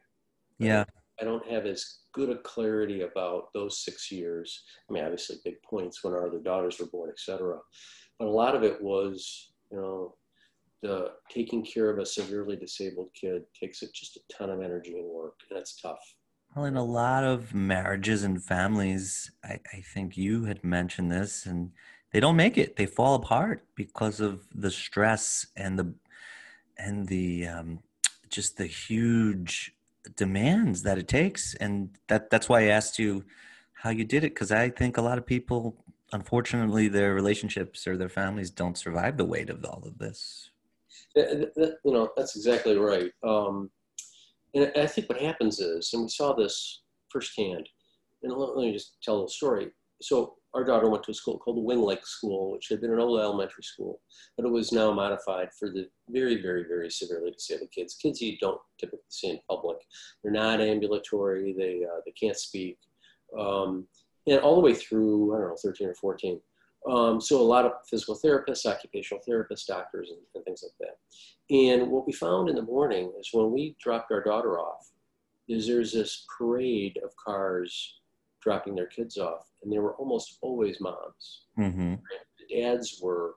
Yeah. 0.59 0.85
I 1.21 1.25
don't 1.25 1.47
have 1.49 1.67
as 1.67 1.99
good 2.13 2.31
a 2.31 2.39
clarity 2.39 3.03
about 3.03 3.53
those 3.53 3.85
six 3.85 4.11
years. 4.11 4.65
I 4.89 4.93
mean, 4.93 5.05
obviously, 5.05 5.37
big 5.45 5.63
points 5.63 6.03
when 6.03 6.15
our 6.15 6.27
other 6.27 6.41
daughters 6.41 6.79
were 6.79 6.87
born, 6.87 7.11
etc. 7.11 7.59
But 8.19 8.29
a 8.29 8.31
lot 8.31 8.57
of 8.57 8.63
it 8.63 8.83
was, 8.83 9.53
you 9.71 9.77
know, 9.77 10.15
the 10.83 11.12
taking 11.31 11.65
care 11.65 11.91
of 11.91 11.99
a 11.99 12.07
severely 12.07 12.57
disabled 12.57 13.11
kid 13.19 13.43
takes 13.59 13.81
just 13.81 14.17
a 14.17 14.21
ton 14.33 14.51
of 14.51 14.61
energy 14.61 14.99
and 14.99 15.09
work, 15.09 15.35
and 15.51 15.59
it's 15.59 15.81
tough. 15.81 16.15
Well, 16.55 16.67
in 16.67 16.77
a 16.77 16.85
lot 16.85 17.25
of 17.25 17.55
marriages 17.55 18.25
and 18.25 18.43
families, 18.43 19.31
I, 19.43 19.61
I 19.73 19.81
think 19.95 20.19
you 20.19 20.45
had 20.45 20.62
mentioned 20.62 21.11
this, 21.11 21.47
and 21.47 21.71
they 22.12 22.21
don't 22.21 22.37
make 22.37 22.59
it. 22.59 22.77
They 22.77 22.87
fall 22.87 23.15
apart 23.15 23.65
because 23.75 24.21
of 24.21 24.47
the 24.55 24.71
stress 24.71 25.47
and 25.57 25.79
the 25.79 25.95
and 26.77 27.07
the 27.09 27.47
um, 27.47 27.79
just 28.29 28.57
the 28.57 28.67
huge 28.67 29.75
demands 30.17 30.83
that 30.83 30.99
it 30.99 31.09
takes. 31.09 31.55
And 31.55 31.91
that 32.09 32.29
that's 32.29 32.49
why 32.49 32.62
I 32.62 32.67
asked 32.67 32.99
you 32.99 33.25
how 33.73 33.91
you 33.91 34.05
did 34.05 34.25
it 34.25 34.35
because 34.35 34.53
I 34.53 34.69
think 34.69 34.97
a 34.97 35.03
lot 35.03 35.19
of 35.19 35.27
people, 35.27 35.77
unfortunately, 36.12 36.89
their 36.89 37.15
relationships 37.15 37.87
or 37.87 37.97
their 37.97 38.09
families 38.09 38.51
don't 38.51 38.79
survive 38.79 39.17
the 39.17 39.25
weight 39.25 39.49
of 39.49 39.65
all 39.65 39.83
of 39.87 39.99
this. 39.99 40.51
You 41.17 41.77
know, 41.85 42.11
that's 42.17 42.37
exactly 42.37 42.77
right. 42.77 43.11
Um, 43.23 43.71
and 44.55 44.71
I 44.77 44.87
think 44.87 45.09
what 45.09 45.21
happens 45.21 45.61
is, 45.61 45.91
and 45.93 46.03
we 46.03 46.09
saw 46.09 46.35
this 46.35 46.83
firsthand, 47.09 47.69
and 48.23 48.33
let 48.33 48.57
me 48.57 48.73
just 48.73 48.97
tell 49.03 49.15
a 49.15 49.17
little 49.17 49.29
story. 49.29 49.71
So 50.01 50.37
our 50.55 50.65
daughter 50.65 50.91
went 50.91 51.03
to 51.05 51.11
a 51.11 51.15
school 51.15 51.39
called 51.39 51.57
the 51.57 51.63
Wing 51.63 51.81
Lake 51.81 52.07
School, 52.07 52.53
which 52.53 52.69
had 52.69 52.81
been 52.81 52.93
an 52.93 53.01
old 53.01 53.21
elementary 53.21 53.65
school, 53.65 54.01
but 54.37 54.45
it 54.45 54.51
was 54.51 54.73
now 54.73 54.93
modified 54.93 55.49
for 55.59 55.71
the 55.71 55.89
very, 56.11 56.43
very, 56.43 56.65
very 56.65 56.91
severely 56.91 57.31
disabled 57.31 57.71
kids. 57.73 57.95
Kids 57.95 58.21
you 58.21 58.37
don't 58.39 58.61
typically 58.79 59.01
see 59.09 59.31
in 59.31 59.39
public. 59.49 59.79
They're 60.23 60.33
not 60.33 60.61
ambulatory. 60.61 61.55
They 61.57 61.85
uh, 61.85 62.01
they 62.05 62.13
can't 62.13 62.37
speak, 62.37 62.79
um, 63.39 63.87
and 64.27 64.41
all 64.41 64.57
the 64.57 64.61
way 64.61 64.75
through 64.75 65.35
I 65.35 65.39
don't 65.39 65.49
know 65.49 65.57
13 65.63 65.89
or 65.89 65.95
14. 65.95 66.41
Um, 66.91 67.21
so 67.21 67.41
a 67.41 67.43
lot 67.43 67.65
of 67.65 67.73
physical 67.89 68.19
therapists, 68.19 68.67
occupational 68.67 69.23
therapists, 69.29 69.67
doctors, 69.67 70.11
and, 70.11 70.19
and 70.35 70.45
things 70.45 70.65
like 70.65 70.73
that. 70.80 71.54
And 71.54 71.91
what 71.91 72.06
we 72.06 72.13
found 72.13 72.49
in 72.49 72.56
the 72.56 72.63
morning 72.63 73.13
is 73.19 73.28
when 73.33 73.52
we 73.52 73.76
dropped 73.80 74.11
our 74.11 74.23
daughter 74.23 74.59
off, 74.59 74.91
is 75.49 75.67
there's 75.67 75.93
this 75.93 76.25
parade 76.39 76.99
of 77.04 77.11
cars 77.17 78.00
dropping 78.43 78.75
their 78.75 78.87
kids 78.87 79.17
off, 79.17 79.49
and 79.63 79.73
they 79.73 79.78
were 79.78 79.95
almost 79.95 80.39
always 80.41 80.80
moms. 80.80 81.43
Mm-hmm. 81.59 81.95
The 82.39 82.61
dads 82.61 83.00
were 83.02 83.35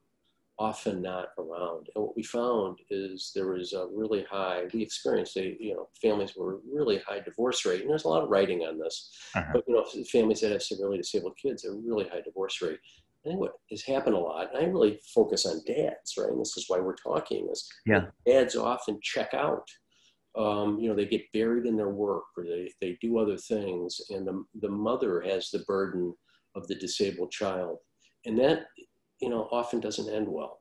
often 0.58 1.02
not 1.02 1.30
around. 1.38 1.90
And 1.96 2.06
what 2.06 2.16
we 2.16 2.24
found 2.24 2.80
is 2.90 3.32
there 3.36 3.50
was 3.50 3.74
a 3.74 3.88
really 3.94 4.24
high, 4.30 4.64
we 4.74 4.82
experienced 4.82 5.36
a, 5.38 5.58
you 5.60 5.74
know, 5.74 5.90
families 6.02 6.36
were 6.36 6.60
really 6.72 7.00
high 7.00 7.20
divorce 7.20 7.66
rate. 7.66 7.82
And 7.82 7.90
there's 7.90 8.06
a 8.06 8.08
lot 8.08 8.24
of 8.24 8.30
writing 8.30 8.62
on 8.62 8.80
this. 8.80 9.12
Uh-huh. 9.36 9.52
But, 9.54 9.64
you 9.68 9.74
know, 9.74 9.86
families 10.06 10.42
that 10.42 10.52
have 10.52 10.64
severely 10.64 10.98
disabled 10.98 11.38
kids, 11.42 11.66
a 11.66 11.74
really 11.74 12.08
high 12.08 12.22
divorce 12.22 12.62
rate. 12.62 12.80
I 13.26 13.30
think 13.30 13.40
what 13.40 13.54
has 13.72 13.84
happened 13.84 14.16
a 14.16 14.20
lot, 14.20 14.54
and 14.54 14.64
I 14.64 14.68
really 14.68 15.00
focus 15.14 15.46
on 15.46 15.62
dads, 15.66 16.14
right? 16.18 16.30
And 16.30 16.40
this 16.40 16.58
is 16.58 16.66
why 16.68 16.80
we're 16.80 16.96
talking, 16.96 17.48
is 17.52 17.68
yeah. 17.86 18.06
dads 18.26 18.56
often 18.56 19.00
check 19.02 19.34
out 19.34 19.68
um, 20.38 20.80
you 20.80 20.90
know, 20.90 20.96
they 20.96 21.06
get 21.06 21.32
buried 21.32 21.66
in 21.66 21.78
their 21.78 21.90
work 21.90 22.26
or 22.38 22.44
they, 22.44 22.72
they 22.82 22.98
do 23.02 23.18
other 23.18 23.38
things. 23.38 24.02
And 24.10 24.28
the, 24.28 24.44
the 24.62 24.70
mother 24.70 25.22
has 25.22 25.50
the 25.50 25.60
burden 25.60 26.14
of 26.56 26.68
the 26.68 26.76
disabled 26.76 27.32
child. 27.32 27.80
And 28.26 28.38
that, 28.40 28.68
you 29.22 29.30
know, 29.30 29.48
often 29.52 29.80
doesn't 29.80 30.14
end 30.14 30.28
well, 30.28 30.60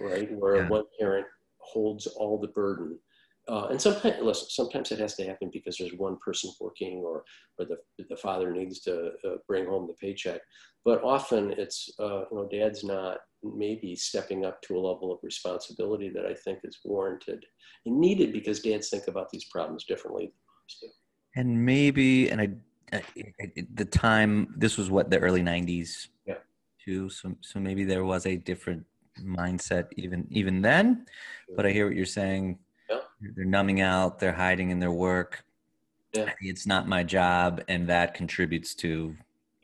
right? 0.00 0.30
Where 0.32 0.56
yeah. 0.56 0.68
one 0.68 0.84
parent 1.00 1.26
holds 1.58 2.06
all 2.06 2.38
the 2.38 2.48
burden. 2.48 2.98
Uh, 3.46 3.66
and 3.70 3.80
sometimes, 3.80 4.16
listen, 4.22 4.48
sometimes 4.48 4.90
it 4.90 4.98
has 4.98 5.14
to 5.16 5.26
happen 5.26 5.50
because 5.52 5.76
there's 5.76 5.92
one 5.94 6.16
person 6.24 6.50
working 6.60 7.02
or, 7.04 7.24
or 7.58 7.66
the, 7.66 7.76
the 8.08 8.16
father 8.16 8.50
needs 8.50 8.80
to 8.80 9.12
uh, 9.26 9.36
bring 9.46 9.66
home 9.66 9.86
the 9.86 9.94
paycheck. 9.94 10.40
But 10.84 11.02
often 11.02 11.52
it's, 11.52 11.90
uh, 12.00 12.24
you 12.30 12.36
know, 12.36 12.48
dad's 12.50 12.84
not 12.84 13.18
maybe 13.42 13.94
stepping 13.96 14.46
up 14.46 14.62
to 14.62 14.76
a 14.76 14.80
level 14.80 15.12
of 15.12 15.18
responsibility 15.22 16.08
that 16.08 16.24
I 16.24 16.34
think 16.34 16.60
is 16.64 16.78
warranted 16.84 17.44
and 17.84 18.00
needed 18.00 18.32
because 18.32 18.60
dads 18.60 18.88
think 18.88 19.08
about 19.08 19.28
these 19.30 19.44
problems 19.44 19.84
differently 19.84 20.32
And 21.36 21.64
maybe, 21.64 22.30
and 22.30 22.40
I, 22.40 23.02
the 23.74 23.84
time, 23.84 24.54
this 24.56 24.78
was 24.78 24.88
what, 24.88 25.10
the 25.10 25.18
early 25.18 25.42
90s? 25.42 26.08
Yeah. 26.26 26.34
Too. 26.82 27.10
So, 27.10 27.34
so 27.42 27.60
maybe 27.60 27.84
there 27.84 28.04
was 28.04 28.24
a 28.26 28.36
different 28.36 28.84
mindset 29.22 29.86
even 29.96 30.26
even 30.30 30.60
then 30.60 31.06
but 31.54 31.64
i 31.64 31.70
hear 31.70 31.86
what 31.86 31.94
you're 31.94 32.04
saying. 32.04 32.58
They're 33.34 33.44
numbing 33.44 33.80
out 33.80 34.18
they're 34.18 34.32
hiding 34.32 34.70
in 34.70 34.78
their 34.78 34.92
work 34.92 35.44
yeah. 36.12 36.30
it's 36.40 36.66
not 36.66 36.88
my 36.88 37.02
job 37.02 37.62
and 37.68 37.88
that 37.88 38.14
contributes 38.14 38.74
to 38.74 39.14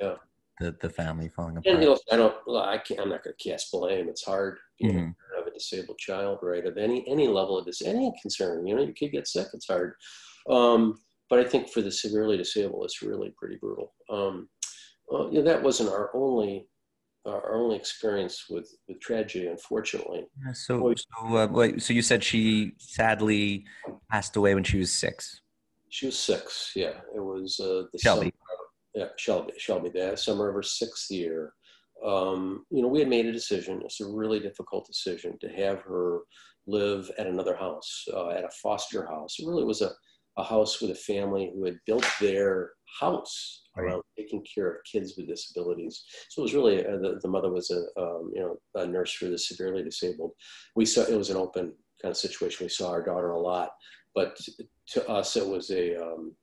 yeah 0.00 0.14
the, 0.60 0.76
the 0.80 0.90
family 0.90 1.28
falling 1.28 1.56
apart. 1.56 1.74
And 1.74 1.82
you 1.82 1.88
know, 1.88 1.98
I 2.12 2.16
don't, 2.16 2.36
I 2.54 2.78
can't, 2.78 3.00
I'm 3.00 3.08
not 3.08 3.24
going 3.24 3.34
to 3.36 3.50
cast 3.50 3.72
blame. 3.72 4.08
It's 4.08 4.24
hard, 4.24 4.58
you 4.78 4.90
mm-hmm. 4.90 4.98
know, 4.98 5.14
have 5.36 5.46
a 5.46 5.50
disabled 5.50 5.98
child, 5.98 6.38
right? 6.42 6.64
Of 6.66 6.76
any 6.76 7.04
any 7.08 7.26
level 7.26 7.58
of 7.58 7.64
this, 7.64 7.82
any 7.82 8.12
concern. 8.20 8.66
You 8.66 8.76
know, 8.76 8.82
your 8.82 8.92
kid 8.92 9.08
gets 9.08 9.32
sick, 9.32 9.48
it's 9.54 9.66
hard. 9.66 9.94
Um, 10.48 10.98
but 11.28 11.40
I 11.40 11.44
think 11.44 11.70
for 11.70 11.80
the 11.80 11.90
severely 11.90 12.36
disabled, 12.36 12.84
it's 12.84 13.02
really 13.02 13.32
pretty 13.36 13.56
brutal. 13.56 13.94
Um, 14.10 14.48
well, 15.08 15.28
you 15.32 15.38
know, 15.38 15.44
that 15.44 15.62
wasn't 15.62 15.88
our 15.88 16.10
only 16.14 16.68
our 17.26 17.54
only 17.54 17.76
experience 17.76 18.46
with 18.48 18.70
with 18.88 19.00
tragedy, 19.00 19.46
unfortunately. 19.46 20.26
So, 20.54 20.94
so 20.94 21.36
uh, 21.36 21.46
wait, 21.50 21.82
so 21.82 21.92
you 21.92 22.02
said 22.02 22.24
she 22.24 22.72
sadly 22.78 23.64
passed 24.10 24.36
away 24.36 24.54
when 24.54 24.64
she 24.64 24.78
was 24.78 24.92
six. 24.92 25.40
She 25.88 26.06
was 26.06 26.18
six. 26.18 26.72
Yeah, 26.74 27.00
it 27.14 27.20
was 27.20 27.58
uh, 27.60 27.84
the 27.92 27.98
Shelby 27.98 28.32
yeah, 28.94 29.06
Shelby, 29.16 29.52
Shelby, 29.56 29.90
that 29.90 30.18
summer 30.18 30.48
of 30.48 30.54
her 30.54 30.62
sixth 30.62 31.10
year, 31.10 31.52
um, 32.04 32.64
you 32.70 32.82
know, 32.82 32.88
we 32.88 33.00
had 33.00 33.08
made 33.08 33.26
a 33.26 33.32
decision. 33.32 33.82
It's 33.84 34.00
a 34.00 34.06
really 34.06 34.40
difficult 34.40 34.86
decision 34.86 35.38
to 35.40 35.48
have 35.48 35.80
her 35.82 36.20
live 36.66 37.10
at 37.18 37.26
another 37.26 37.54
house, 37.54 38.04
uh, 38.12 38.30
at 38.30 38.44
a 38.44 38.50
foster 38.62 39.06
house. 39.06 39.36
It 39.38 39.46
really 39.46 39.64
was 39.64 39.82
a, 39.82 39.92
a 40.36 40.44
house 40.44 40.80
with 40.80 40.90
a 40.90 40.94
family 40.94 41.52
who 41.54 41.64
had 41.64 41.78
built 41.86 42.06
their 42.20 42.70
house 42.98 43.62
around 43.76 44.02
taking 44.16 44.44
care 44.54 44.70
of 44.70 44.84
kids 44.90 45.14
with 45.16 45.28
disabilities. 45.28 46.04
So 46.28 46.42
it 46.42 46.44
was 46.44 46.54
really 46.54 46.86
uh, 46.86 46.98
the, 46.98 47.20
the 47.22 47.28
mother 47.28 47.50
was 47.50 47.70
a 47.70 48.00
um, 48.00 48.30
you 48.34 48.40
know 48.40 48.56
a 48.74 48.86
nurse 48.86 49.12
for 49.12 49.26
the 49.26 49.38
severely 49.38 49.82
disabled. 49.82 50.32
We 50.76 50.86
saw 50.86 51.02
it 51.02 51.16
was 51.16 51.30
an 51.30 51.36
open 51.36 51.72
kind 52.02 52.10
of 52.10 52.16
situation. 52.16 52.64
We 52.64 52.70
saw 52.70 52.90
our 52.90 53.02
daughter 53.02 53.30
a 53.30 53.40
lot, 53.40 53.70
but 54.14 54.38
to 54.88 55.08
us 55.08 55.36
it 55.36 55.46
was 55.46 55.70
a 55.70 55.96
um, 55.96 56.34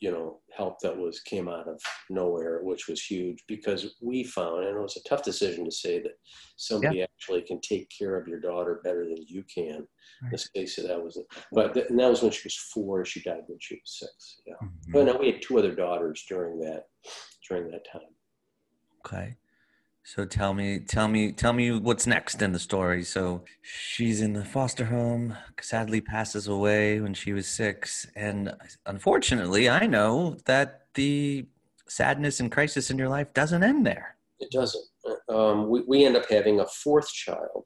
you 0.00 0.10
know 0.10 0.40
help 0.54 0.78
that 0.80 0.96
was 0.96 1.20
came 1.20 1.48
out 1.48 1.66
of 1.68 1.80
nowhere 2.10 2.60
which 2.62 2.86
was 2.88 3.02
huge 3.02 3.42
because 3.48 3.94
we 4.02 4.22
found 4.24 4.64
and 4.64 4.76
it 4.76 4.80
was 4.80 4.96
a 4.96 5.08
tough 5.08 5.22
decision 5.22 5.64
to 5.64 5.70
say 5.70 6.00
that 6.00 6.12
somebody 6.56 6.98
yeah. 6.98 7.04
actually 7.04 7.40
can 7.42 7.60
take 7.60 7.90
care 7.96 8.16
of 8.16 8.28
your 8.28 8.40
daughter 8.40 8.80
better 8.84 9.04
than 9.04 9.24
you 9.26 9.42
can 9.52 9.76
right. 9.76 10.24
in 10.24 10.30
this 10.30 10.48
case 10.48 10.76
that 10.76 11.02
was 11.02 11.16
it 11.16 11.26
but 11.52 11.72
th- 11.74 11.86
and 11.88 11.98
that 11.98 12.10
was 12.10 12.22
when 12.22 12.30
she 12.30 12.42
was 12.44 12.56
four 12.56 13.04
she 13.04 13.22
died 13.22 13.42
when 13.46 13.58
she 13.60 13.74
was 13.74 13.98
six 13.98 14.40
yeah 14.46 14.54
mm-hmm. 14.62 14.92
but 14.92 15.06
now 15.06 15.18
we 15.18 15.32
had 15.32 15.42
two 15.42 15.58
other 15.58 15.74
daughters 15.74 16.24
during 16.28 16.58
that 16.60 16.84
during 17.48 17.70
that 17.70 17.86
time 17.90 18.02
okay 19.06 19.36
so 20.06 20.24
tell 20.24 20.54
me, 20.54 20.78
tell 20.78 21.08
me, 21.08 21.32
tell 21.32 21.52
me 21.52 21.72
what's 21.72 22.06
next 22.06 22.40
in 22.40 22.52
the 22.52 22.60
story. 22.60 23.02
So 23.02 23.42
she's 23.62 24.20
in 24.20 24.34
the 24.34 24.44
foster 24.44 24.84
home, 24.84 25.36
sadly 25.60 26.00
passes 26.00 26.46
away 26.46 27.00
when 27.00 27.12
she 27.12 27.32
was 27.32 27.48
six. 27.48 28.06
And 28.14 28.54
unfortunately, 28.86 29.68
I 29.68 29.88
know 29.88 30.36
that 30.44 30.82
the 30.94 31.48
sadness 31.88 32.38
and 32.38 32.52
crisis 32.52 32.88
in 32.88 32.98
your 32.98 33.08
life 33.08 33.34
doesn't 33.34 33.64
end 33.64 33.84
there. 33.84 34.16
It 34.38 34.52
doesn't. 34.52 34.84
Um, 35.28 35.68
we, 35.68 35.82
we 35.88 36.04
end 36.04 36.16
up 36.16 36.30
having 36.30 36.60
a 36.60 36.66
fourth 36.66 37.12
child. 37.12 37.64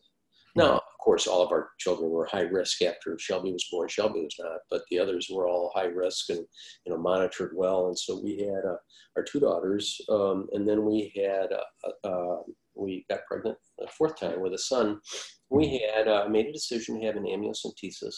Now, 0.57 0.81
course, 1.01 1.27
all 1.27 1.43
of 1.43 1.53
our 1.53 1.71
children 1.79 2.11
were 2.11 2.27
high 2.27 2.43
risk 2.43 2.83
after 2.83 3.19
Shelby 3.19 3.53
was 3.53 3.67
born. 3.71 3.89
Shelby 3.89 4.21
was 4.21 4.35
not, 4.39 4.61
but 4.71 4.83
the 4.91 4.99
others 4.99 5.29
were 5.31 5.49
all 5.49 5.73
high 5.75 5.87
risk 5.87 6.31
and 6.31 6.45
you 6.85 6.93
know 6.93 6.99
monitored 6.99 7.53
well. 7.55 7.89
And 7.89 7.99
so 7.99 8.21
we 8.23 8.39
had 8.39 8.65
uh, 8.65 8.77
our 9.17 9.23
two 9.23 9.41
daughters, 9.41 10.01
um, 10.09 10.49
and 10.53 10.69
then 10.69 10.85
we 10.85 11.13
had 11.17 11.49
uh, 11.53 12.09
uh, 12.09 12.43
we 12.75 13.05
got 13.09 13.27
pregnant 13.27 13.59
a 13.81 13.89
fourth 13.89 14.19
time 14.19 14.41
with 14.41 14.55
a 14.55 14.59
son. 14.59 15.01
We 15.51 15.83
had 15.95 16.09
uh, 16.09 16.29
made 16.29 16.47
a 16.47 16.53
decision 16.53 17.01
to 17.01 17.07
have 17.07 17.17
an 17.17 17.25
amniocentesis, 17.25 18.15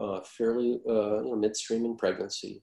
uh, 0.00 0.20
fairly 0.36 0.80
uh, 0.88 1.22
you 1.22 1.30
know, 1.30 1.36
midstream 1.36 1.84
in 1.84 1.96
pregnancy. 1.96 2.62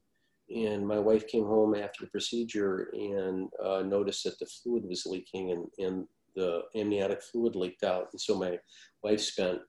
And 0.54 0.86
my 0.86 1.00
wife 1.00 1.28
came 1.28 1.46
home 1.46 1.76
after 1.76 2.04
the 2.04 2.12
procedure 2.12 2.90
and 2.94 3.48
uh, 3.64 3.84
noticed 3.84 4.26
that 4.26 4.38
the 4.40 4.46
fluid 4.46 4.84
was 4.86 5.06
leaking 5.06 5.52
and, 5.52 5.66
and 5.78 6.06
the 6.36 6.62
amniotic 6.76 7.22
fluid 7.22 7.56
leaked 7.56 7.84
out. 7.84 8.08
And 8.12 8.22
so 8.22 8.38
my 8.38 8.58
wife 9.04 9.22
spent, 9.22 9.60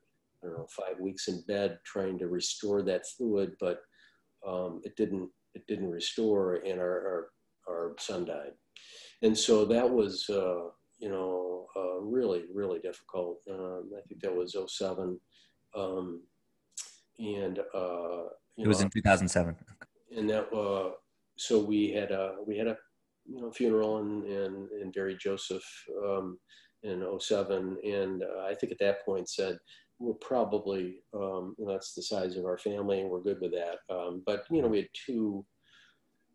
I 0.42 0.46
don't 0.46 0.58
know, 0.58 0.66
five 0.70 0.98
weeks 1.00 1.28
in 1.28 1.42
bed 1.46 1.78
trying 1.84 2.18
to 2.18 2.28
restore 2.28 2.82
that 2.82 3.06
fluid, 3.06 3.52
but 3.60 3.80
um, 4.46 4.80
it 4.84 4.96
didn't, 4.96 5.28
it 5.54 5.66
didn't 5.66 5.90
restore 5.90 6.54
and 6.54 6.80
our, 6.80 7.28
our, 7.68 7.74
our 7.74 7.94
son 7.98 8.24
died. 8.24 8.52
And 9.22 9.36
so 9.36 9.64
that 9.66 9.88
was, 9.88 10.28
uh, 10.28 10.68
you 10.98 11.08
know, 11.08 11.66
uh, 11.76 12.00
really, 12.00 12.44
really 12.52 12.80
difficult. 12.80 13.40
Um, 13.50 13.90
I 13.96 14.00
think 14.08 14.20
that 14.22 14.34
was 14.34 14.56
07. 14.66 15.18
Um, 15.76 16.22
and, 17.18 17.58
uh, 17.58 18.24
it 18.58 18.66
was 18.66 18.80
know, 18.80 18.84
in 18.84 18.90
2007. 18.90 19.56
And 20.16 20.30
that, 20.30 20.52
uh, 20.52 20.90
so 21.36 21.58
we 21.60 21.90
had 21.90 22.10
a, 22.10 22.36
we 22.46 22.58
had 22.58 22.66
a, 22.66 22.76
you 23.26 23.40
know, 23.40 23.50
funeral 23.50 23.98
and, 23.98 24.24
and, 24.24 24.68
and 24.70 24.92
buried 24.92 25.18
Joseph, 25.20 25.64
um, 26.04 26.38
in 26.82 27.06
07. 27.18 27.78
And 27.84 28.22
uh, 28.22 28.44
I 28.44 28.54
think 28.54 28.72
at 28.72 28.78
that 28.80 29.04
point 29.04 29.28
said, 29.28 29.58
we're 29.98 30.14
probably, 30.14 30.96
um, 31.14 31.54
you 31.58 31.66
know, 31.66 31.72
that's 31.72 31.94
the 31.94 32.02
size 32.02 32.36
of 32.36 32.44
our 32.44 32.58
family 32.58 33.00
and 33.00 33.08
we're 33.10 33.20
good 33.22 33.40
with 33.40 33.52
that. 33.52 33.78
Um, 33.94 34.22
but, 34.26 34.44
you 34.50 34.60
know, 34.60 34.68
we 34.68 34.78
had 34.78 34.88
two, 35.06 35.44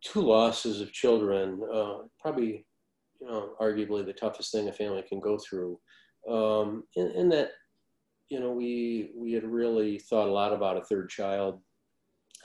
two 0.02 0.22
losses 0.22 0.80
of 0.80 0.94
children, 0.94 1.60
uh, 1.74 1.98
probably, 2.22 2.66
you 3.20 3.28
know, 3.28 3.56
arguably 3.60 4.06
the 4.06 4.14
toughest 4.14 4.52
thing 4.52 4.70
a 4.70 4.74
family 4.74 5.04
can 5.08 5.20
go 5.20 5.38
through. 5.38 5.80
Um, 6.30 6.84
and, 6.96 7.12
and 7.12 7.32
that, 7.32 7.52
you 8.30 8.40
know, 8.40 8.52
we, 8.52 9.12
we 9.16 9.34
had 9.34 9.44
really 9.44 10.00
thought 10.00 10.28
a 10.28 10.32
lot 10.32 10.54
about 10.54 10.78
a 10.78 10.86
third 10.86 11.10
child 11.10 11.62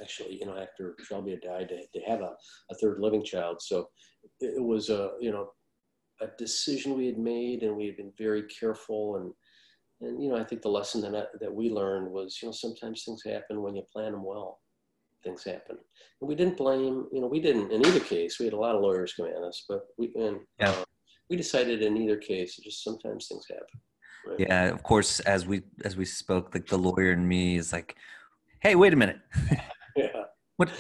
actually, 0.00 0.38
you 0.38 0.46
know, 0.46 0.56
after 0.56 0.96
Shelby 1.02 1.32
had 1.32 1.42
died, 1.42 1.68
to, 1.68 1.80
to 1.98 2.04
have 2.06 2.20
a, 2.20 2.34
a 2.70 2.74
third 2.80 2.98
living 3.00 3.24
child. 3.24 3.60
So 3.60 3.88
it, 4.42 4.62
was 4.62 4.90
a, 4.90 5.12
you 5.20 5.30
know, 5.30 5.50
a 6.20 6.26
decision 6.38 6.96
we 6.96 7.06
had 7.06 7.18
made 7.18 7.62
and 7.62 7.76
we 7.76 7.86
had 7.86 7.96
been 7.96 8.12
very 8.18 8.42
careful 8.44 9.16
and, 9.16 9.32
and, 10.00 10.22
you 10.22 10.30
know, 10.30 10.36
I 10.36 10.44
think 10.44 10.62
the 10.62 10.68
lesson 10.68 11.00
that, 11.02 11.14
I, 11.14 11.24
that 11.40 11.54
we 11.54 11.70
learned 11.70 12.10
was, 12.10 12.38
you 12.42 12.48
know, 12.48 12.52
sometimes 12.52 13.04
things 13.04 13.22
happen 13.24 13.62
when 13.62 13.76
you 13.76 13.82
plan 13.92 14.12
them 14.12 14.24
well. 14.24 14.60
Things 15.22 15.44
happen, 15.44 15.76
and 16.20 16.28
we 16.28 16.34
didn't 16.34 16.56
blame. 16.56 17.06
You 17.12 17.20
know, 17.20 17.28
we 17.28 17.38
didn't 17.38 17.70
in 17.70 17.86
either 17.86 18.00
case. 18.00 18.40
We 18.40 18.44
had 18.46 18.54
a 18.54 18.58
lot 18.58 18.74
of 18.74 18.82
lawyers 18.82 19.14
come 19.14 19.26
at 19.26 19.40
us, 19.40 19.64
but 19.68 19.82
we 19.96 20.12
and 20.16 20.40
yeah. 20.58 20.70
uh, 20.70 20.84
we 21.30 21.36
decided 21.36 21.80
in 21.80 21.96
either 21.96 22.16
case, 22.16 22.56
just 22.56 22.82
sometimes 22.82 23.28
things 23.28 23.46
happen. 23.48 23.80
Right? 24.26 24.40
Yeah, 24.40 24.64
of 24.64 24.82
course. 24.82 25.20
As 25.20 25.46
we 25.46 25.62
as 25.84 25.96
we 25.96 26.04
spoke, 26.06 26.52
like 26.54 26.66
the 26.66 26.76
lawyer 26.76 27.12
and 27.12 27.28
me 27.28 27.56
is 27.56 27.72
like, 27.72 27.94
"Hey, 28.60 28.74
wait 28.74 28.92
a 28.92 28.96
minute. 28.96 29.20
yeah. 29.96 30.24
What? 30.56 30.70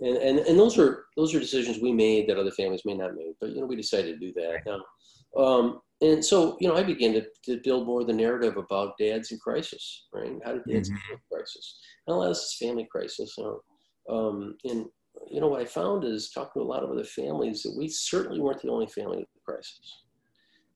And, 0.00 0.16
and 0.16 0.38
and 0.40 0.58
those 0.58 0.78
are 0.78 1.06
those 1.16 1.34
are 1.34 1.40
decisions 1.40 1.78
we 1.80 1.92
made 1.92 2.28
that 2.28 2.38
other 2.38 2.52
families 2.52 2.82
may 2.84 2.94
not 2.94 3.14
make, 3.14 3.34
but 3.40 3.50
you 3.50 3.60
know 3.60 3.66
we 3.66 3.76
decided 3.76 4.18
to 4.20 4.26
do 4.26 4.32
that. 4.34 4.60
Now, 4.64 5.42
um, 5.42 5.80
and 6.00 6.24
so 6.24 6.56
you 6.60 6.68
know 6.68 6.76
I 6.76 6.84
began 6.84 7.14
to, 7.14 7.26
to 7.46 7.60
build 7.64 7.86
more 7.86 8.04
the 8.04 8.12
narrative 8.12 8.56
about 8.56 8.96
dads 8.98 9.32
in 9.32 9.38
crisis, 9.38 10.06
right? 10.12 10.32
How 10.44 10.52
did 10.52 10.64
dads 10.70 10.88
mm-hmm. 10.88 11.14
in 11.14 11.18
crisis? 11.32 11.80
And 12.06 12.14
a 12.14 12.16
lot 12.16 12.28
of 12.28 12.36
this 12.36 12.44
is 12.44 12.56
family 12.58 12.86
crisis. 12.90 13.34
You 13.36 13.44
know? 13.44 14.16
um, 14.16 14.56
and 14.64 14.86
you 15.28 15.40
know 15.40 15.48
what 15.48 15.60
I 15.60 15.64
found 15.64 16.04
is 16.04 16.30
talking 16.30 16.62
to 16.62 16.66
a 16.66 16.72
lot 16.72 16.84
of 16.84 16.90
other 16.90 17.04
families 17.04 17.62
that 17.62 17.74
we 17.76 17.88
certainly 17.88 18.40
weren't 18.40 18.62
the 18.62 18.70
only 18.70 18.86
family 18.86 19.18
in 19.18 19.26
crisis. 19.44 20.04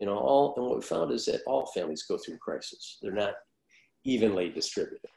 You 0.00 0.06
know, 0.06 0.18
all 0.18 0.54
and 0.56 0.66
what 0.66 0.76
we 0.76 0.82
found 0.82 1.12
is 1.12 1.26
that 1.26 1.42
all 1.46 1.66
families 1.66 2.02
go 2.08 2.18
through 2.18 2.38
crisis. 2.38 2.98
They're 3.00 3.12
not 3.12 3.34
evenly 4.04 4.50
distributed. 4.50 5.08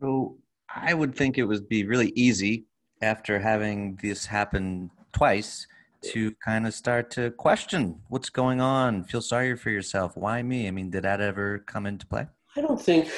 So 0.00 0.36
I 0.74 0.92
would 0.92 1.14
think 1.14 1.38
it 1.38 1.44
would 1.44 1.68
be 1.68 1.84
really 1.84 2.12
easy 2.16 2.64
after 3.04 3.38
having 3.38 3.98
this 4.02 4.26
happen 4.26 4.90
twice 5.12 5.66
to 6.02 6.32
kind 6.44 6.66
of 6.66 6.74
start 6.74 7.10
to 7.12 7.30
question 7.32 8.00
what's 8.08 8.28
going 8.28 8.60
on, 8.60 9.04
feel 9.04 9.22
sorry 9.22 9.56
for 9.56 9.70
yourself. 9.70 10.16
Why 10.16 10.42
me? 10.42 10.68
I 10.68 10.70
mean, 10.70 10.90
did 10.90 11.04
that 11.04 11.20
ever 11.20 11.60
come 11.60 11.86
into 11.86 12.06
play? 12.06 12.26
I 12.56 12.60
don't 12.60 12.80
think 12.80 13.08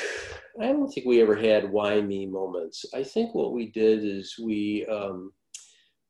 I 0.61 0.67
don't 0.67 0.89
think 0.89 1.07
we 1.07 1.21
ever 1.21 1.37
had 1.37 1.71
why 1.71 2.01
me 2.01 2.27
moments. 2.27 2.85
I 2.95 3.03
think 3.03 3.35
what 3.35 3.53
we 3.53 3.71
did 3.71 4.05
is 4.05 4.37
we 4.43 4.87
um, 4.87 5.33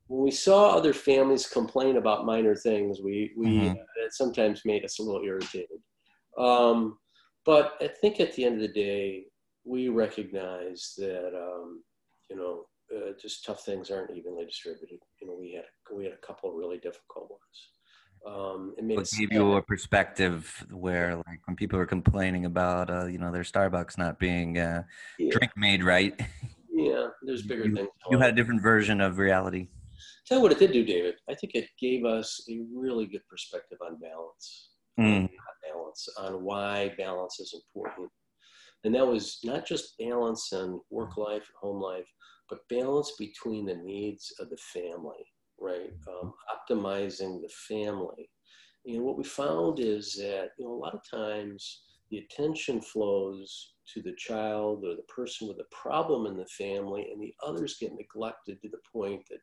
when 0.09 0.23
we 0.23 0.31
saw 0.31 0.77
other 0.77 0.93
families 0.93 1.49
complain 1.49 1.97
about 1.97 2.27
minor 2.27 2.55
things, 2.55 3.01
we 3.03 3.33
we 3.37 3.47
mm-hmm. 3.47 3.71
uh, 3.71 4.05
it 4.05 4.13
sometimes 4.13 4.65
made 4.65 4.85
us 4.85 4.99
a 4.99 5.03
little 5.03 5.25
irritated. 5.25 5.81
Um, 6.39 6.99
but 7.45 7.75
I 7.81 7.89
think 7.89 8.21
at 8.21 8.35
the 8.35 8.45
end 8.45 8.57
of 8.57 8.61
the 8.63 8.69
day, 8.69 9.25
we 9.65 9.89
recognize 9.89 10.95
that 10.99 11.33
um, 11.35 11.83
you 12.31 12.37
know 12.37 12.67
uh, 12.95 13.13
just 13.21 13.45
tough 13.45 13.65
things 13.65 13.91
aren't 13.91 14.11
evenly 14.11 14.45
distributed. 14.45 14.99
You 15.21 15.29
know, 15.29 15.37
we 15.39 15.55
had 15.55 15.65
we 15.95 16.05
had 16.05 16.13
a 16.13 16.27
couple 16.27 16.51
of 16.51 16.57
really 16.57 16.79
difficult 16.79 17.31
ones. 17.31 17.69
Um, 18.27 18.75
it 18.77 18.85
made 18.85 18.99
gave 19.19 19.33
you 19.33 19.53
a 19.53 19.63
perspective 19.63 20.67
where, 20.71 21.17
like, 21.17 21.47
when 21.47 21.55
people 21.55 21.79
are 21.79 21.87
complaining 21.87 22.45
about, 22.45 22.91
uh, 22.91 23.07
you 23.07 23.19
know, 23.19 23.31
their 23.31 23.43
Starbucks 23.43 23.99
not 23.99 24.19
being 24.19 24.59
uh, 24.59 24.83
yeah. 25.19 25.31
drink 25.31 25.53
made 25.57 25.85
right. 25.85 26.19
Yeah, 26.73 27.09
there's 27.23 27.43
bigger 27.43 27.67
you, 27.67 27.75
things. 27.75 27.89
You 28.11 28.19
had 28.19 28.31
a 28.31 28.37
different 28.37 28.63
version 28.63 29.01
of 29.01 29.19
reality. 29.19 29.69
Tell 30.27 30.39
you 30.39 30.43
what 30.43 30.53
it 30.53 30.59
did 30.59 30.73
do, 30.73 30.85
David. 30.85 31.15
I 31.31 31.35
think 31.35 31.55
it 31.55 31.69
gave 31.81 32.05
us 32.05 32.45
a 32.51 32.61
really 32.75 33.07
good 33.07 33.23
perspective 33.31 33.79
on 33.81 33.99
balance. 33.99 34.71
Mm. 34.99 35.23
On 35.23 35.29
balance 35.73 36.09
on 36.19 36.43
why 36.43 36.93
balance 36.99 37.39
is 37.39 37.55
important 37.55 38.11
and 38.87 38.95
that 38.95 39.07
was 39.07 39.39
not 39.43 39.67
just 39.67 39.99
balance 39.99 40.53
and 40.53 40.79
work 40.91 41.17
life 41.17 41.51
home 41.61 41.81
life, 41.81 42.07
but 42.49 42.69
balance 42.69 43.13
between 43.19 43.67
the 43.67 43.75
needs 43.75 44.33
of 44.41 44.51
the 44.51 44.57
family, 44.57 45.25
right? 45.59 45.93
Um, 46.09 46.33
optimizing 46.55 47.43
the 47.43 47.51
family. 47.69 48.31
And 48.87 49.03
what 49.03 49.19
we 49.19 49.25
found 49.25 49.81
is 49.81 50.15
that, 50.15 50.51
you 50.59 50.65
know, 50.65 50.73
a 50.73 50.83
lot 50.85 50.95
of 50.95 51.01
times 51.11 51.83
the 52.11 52.19
attention 52.19 52.81
flows 52.81 53.73
to 53.93 54.03
the 54.03 54.15
child 54.17 54.85
or 54.85 54.95
the 54.95 55.03
person 55.03 55.49
with 55.49 55.59
a 55.59 55.75
problem 55.75 56.27
in 56.27 56.37
the 56.37 56.47
family, 56.47 57.09
and 57.13 57.21
the 57.21 57.35
others 57.45 57.79
get 57.81 57.93
neglected 57.95 58.61
to 58.63 58.69
the 58.69 58.79
point 58.93 59.23
that 59.31 59.41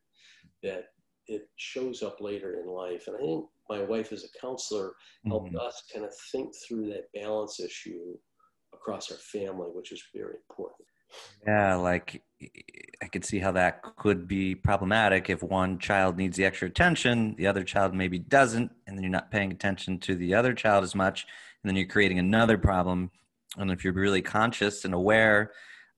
that 0.62 0.86
it 1.28 1.50
shows 1.56 2.04
up 2.04 2.20
later 2.20 2.60
in 2.60 2.68
life. 2.68 3.08
And 3.08 3.16
I 3.16 3.20
think 3.20 3.46
my 3.70 3.82
wife, 3.82 4.12
as 4.12 4.26
a 4.26 4.40
counselor, 4.40 4.94
helped 5.26 5.54
mm-hmm. 5.54 5.66
us 5.66 5.84
kind 5.94 6.06
of 6.06 6.14
think 6.32 6.54
through 6.68 6.90
that 6.90 7.08
balance 7.14 7.60
issue 7.60 8.18
across 8.74 9.12
our 9.12 9.18
family, 9.18 9.68
which 9.74 9.92
is 9.92 10.04
very 10.14 10.36
important. 10.50 10.88
Yeah, 11.46 11.76
like 11.76 12.22
I 13.02 13.08
could 13.08 13.26
see 13.26 13.40
how 13.40 13.52
that 13.54 13.82
could 13.98 14.28
be 14.28 14.56
problematic 14.56 15.30
if 15.30 15.44
one 15.44 15.80
child 15.80 16.18
needs 16.18 16.38
the 16.38 16.46
extra 16.46 16.68
attention, 16.68 17.36
the 17.36 17.48
other 17.48 17.64
child 17.64 17.94
maybe 17.94 18.20
doesn't, 18.20 18.72
and 18.88 18.98
then 18.98 19.04
you're 19.04 19.12
not 19.12 19.32
paying 19.32 19.52
attention 19.52 20.00
to 20.00 20.16
the 20.16 20.34
other 20.34 20.54
child 20.54 20.84
as 20.84 20.96
much, 20.96 21.26
and 21.64 21.70
then 21.70 21.76
you're 21.76 21.88
creating 21.88 22.20
another 22.20 22.58
problem. 22.58 23.12
And 23.58 23.72
if 23.72 23.84
you're 23.84 23.94
really 23.94 24.22
conscious 24.22 24.86
and 24.86 24.94
aware 24.94 25.52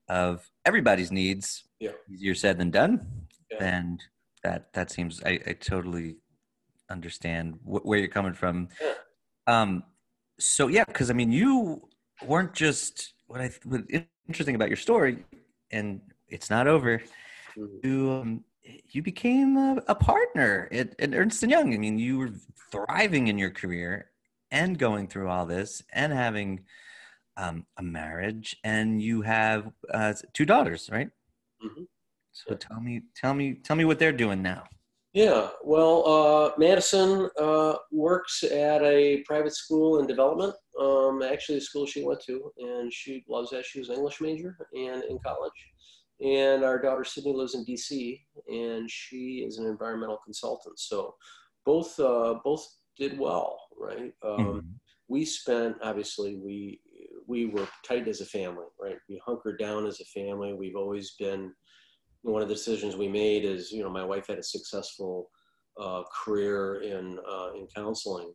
of 0.08 0.48
everybody's 0.64 1.10
needs, 1.10 1.64
yeah. 1.80 1.92
easier 2.12 2.34
said 2.34 2.58
than 2.58 2.70
done. 2.70 3.06
Yeah. 3.50 3.64
And 3.64 4.02
that 4.42 4.72
that 4.72 4.90
seems 4.90 5.22
I, 5.24 5.40
I 5.46 5.52
totally 5.52 6.16
understand 6.90 7.58
wh- 7.64 7.84
where 7.84 7.98
you're 7.98 8.08
coming 8.08 8.34
from. 8.34 8.68
Yeah. 8.80 8.94
Um, 9.46 9.84
so 10.38 10.68
yeah, 10.68 10.84
because 10.84 11.10
I 11.10 11.14
mean, 11.14 11.32
you 11.32 11.88
weren't 12.24 12.54
just 12.54 13.14
what 13.26 13.40
I 13.40 13.50
what 13.64 13.82
interesting 14.28 14.54
about 14.54 14.68
your 14.68 14.76
story, 14.76 15.24
and 15.70 16.00
it's 16.28 16.50
not 16.50 16.66
over. 16.66 17.02
Mm-hmm. 17.56 17.86
You 17.86 18.12
um, 18.12 18.44
you 18.90 19.02
became 19.02 19.56
a, 19.56 19.82
a 19.88 19.94
partner 19.94 20.68
at, 20.72 20.98
at, 20.98 21.14
Ernst 21.14 21.42
and 21.42 21.52
Young. 21.52 21.72
I 21.72 21.78
mean, 21.78 21.98
you 21.98 22.18
were 22.18 22.30
thriving 22.72 23.28
in 23.28 23.38
your 23.38 23.50
career 23.50 24.10
and 24.50 24.78
going 24.78 25.06
through 25.08 25.28
all 25.28 25.46
this 25.46 25.82
and 25.92 26.12
having 26.12 26.64
um, 27.36 27.66
a 27.76 27.82
marriage, 27.82 28.56
and 28.64 29.00
you 29.00 29.22
have 29.22 29.70
uh, 29.92 30.14
two 30.32 30.46
daughters, 30.46 30.88
right? 30.90 31.10
Mm-hmm. 31.64 31.84
So 32.32 32.44
yeah. 32.50 32.56
tell 32.56 32.80
me, 32.80 33.02
tell 33.14 33.34
me, 33.34 33.54
tell 33.54 33.76
me 33.76 33.84
what 33.84 33.98
they're 33.98 34.12
doing 34.12 34.42
now. 34.42 34.64
Yeah, 35.12 35.48
well, 35.64 36.06
uh, 36.06 36.50
Madison 36.58 37.30
uh, 37.40 37.76
works 37.90 38.42
at 38.42 38.82
a 38.82 39.22
private 39.26 39.54
school 39.54 40.00
in 40.00 40.06
development. 40.06 40.54
Um, 40.80 41.22
actually, 41.22 41.56
the 41.56 41.64
school 41.64 41.86
she 41.86 42.04
went 42.04 42.20
to, 42.26 42.52
and 42.58 42.92
she 42.92 43.24
loves 43.28 43.50
that. 43.50 43.64
She 43.64 43.78
was 43.78 43.88
an 43.88 43.96
English 43.96 44.20
major 44.20 44.56
and 44.74 45.02
in 45.04 45.18
college. 45.24 45.52
And 46.20 46.64
our 46.64 46.80
daughter 46.80 47.04
Sydney 47.04 47.34
lives 47.34 47.54
in 47.54 47.64
D.C. 47.64 48.24
and 48.48 48.90
she 48.90 49.44
is 49.46 49.58
an 49.58 49.66
environmental 49.66 50.18
consultant. 50.24 50.78
So 50.78 51.14
both 51.64 51.98
uh, 52.00 52.36
both 52.42 52.66
did 52.96 53.18
well, 53.18 53.58
right? 53.78 54.12
Um, 54.24 54.38
mm-hmm. 54.38 54.58
We 55.08 55.24
spent 55.24 55.76
obviously 55.82 56.36
we 56.36 56.80
we 57.26 57.46
were 57.46 57.68
tight 57.86 58.08
as 58.08 58.20
a 58.20 58.26
family, 58.26 58.64
right? 58.80 58.96
We 59.08 59.20
hunkered 59.26 59.58
down 59.58 59.86
as 59.86 60.00
a 60.00 60.04
family. 60.06 60.54
We've 60.54 60.76
always 60.76 61.14
been 61.18 61.52
one 62.22 62.42
of 62.42 62.48
the 62.48 62.54
decisions 62.54 62.96
we 62.96 63.08
made 63.08 63.44
is, 63.44 63.70
you 63.70 63.82
know, 63.82 63.90
my 63.90 64.04
wife 64.04 64.26
had 64.28 64.38
a 64.38 64.42
successful 64.42 65.30
uh, 65.80 66.02
career 66.24 66.80
in 66.82 67.18
uh, 67.28 67.50
in 67.54 67.66
counseling, 67.74 68.32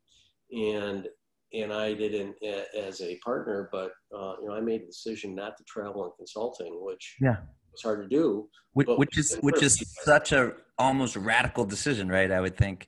and 0.52 1.08
and 1.54 1.74
I 1.74 1.94
didn't 1.94 2.36
as 2.78 3.02
a 3.02 3.18
partner, 3.24 3.70
but 3.72 3.92
uh, 4.16 4.36
you 4.42 4.48
know, 4.48 4.54
I 4.54 4.62
made 4.62 4.82
a 4.82 4.86
decision 4.86 5.36
not 5.36 5.58
to 5.58 5.64
travel 5.66 6.06
in 6.06 6.12
consulting, 6.18 6.84
which 6.84 7.18
yeah 7.22 7.38
was 7.72 7.82
hard 7.82 8.02
to 8.02 8.08
do. 8.08 8.48
Which, 8.74 8.88
which 8.88 9.18
is 9.18 9.38
which 9.42 9.62
is 9.62 9.84
such 10.04 10.32
a 10.32 10.54
almost 10.78 11.16
radical 11.16 11.66
decision, 11.66 12.10
right? 12.10 12.32
I 12.32 12.40
would 12.40 12.58
think. 12.58 12.88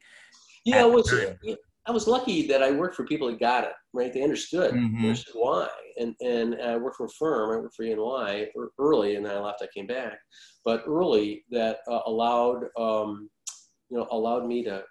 Yeah, 0.66 0.86
it 0.86 0.92
was. 0.92 1.14
I 1.86 1.92
was 1.92 2.08
lucky 2.08 2.48
that 2.48 2.64
I 2.64 2.72
worked 2.72 2.96
for 2.96 3.06
people 3.06 3.28
that 3.28 3.42
got 3.42 3.66
it, 3.66 3.74
right? 3.92 4.14
They 4.14 4.24
understood, 4.24 4.74
mm-hmm. 4.74 5.04
understood 5.04 5.36
why. 5.36 5.68
And 5.98 6.16
and 6.22 6.56
I 6.62 6.78
worked 6.78 6.96
for 6.96 7.08
a 7.08 7.10
firm. 7.10 7.52
I 7.52 7.58
worked 7.58 7.76
for 7.76 7.84
EY 7.84 8.48
early, 8.80 9.16
and 9.16 9.26
then 9.26 9.36
I 9.36 9.40
left. 9.40 9.62
I 9.62 9.68
came 9.76 9.88
back, 9.88 10.18
but 10.64 10.84
early 10.88 11.44
that 11.52 11.80
uh, 11.90 12.00
allowed 12.06 12.64
um, 12.78 13.30
you 13.90 13.98
know 13.98 14.08
allowed 14.12 14.46
me 14.48 14.64
to 14.64 14.84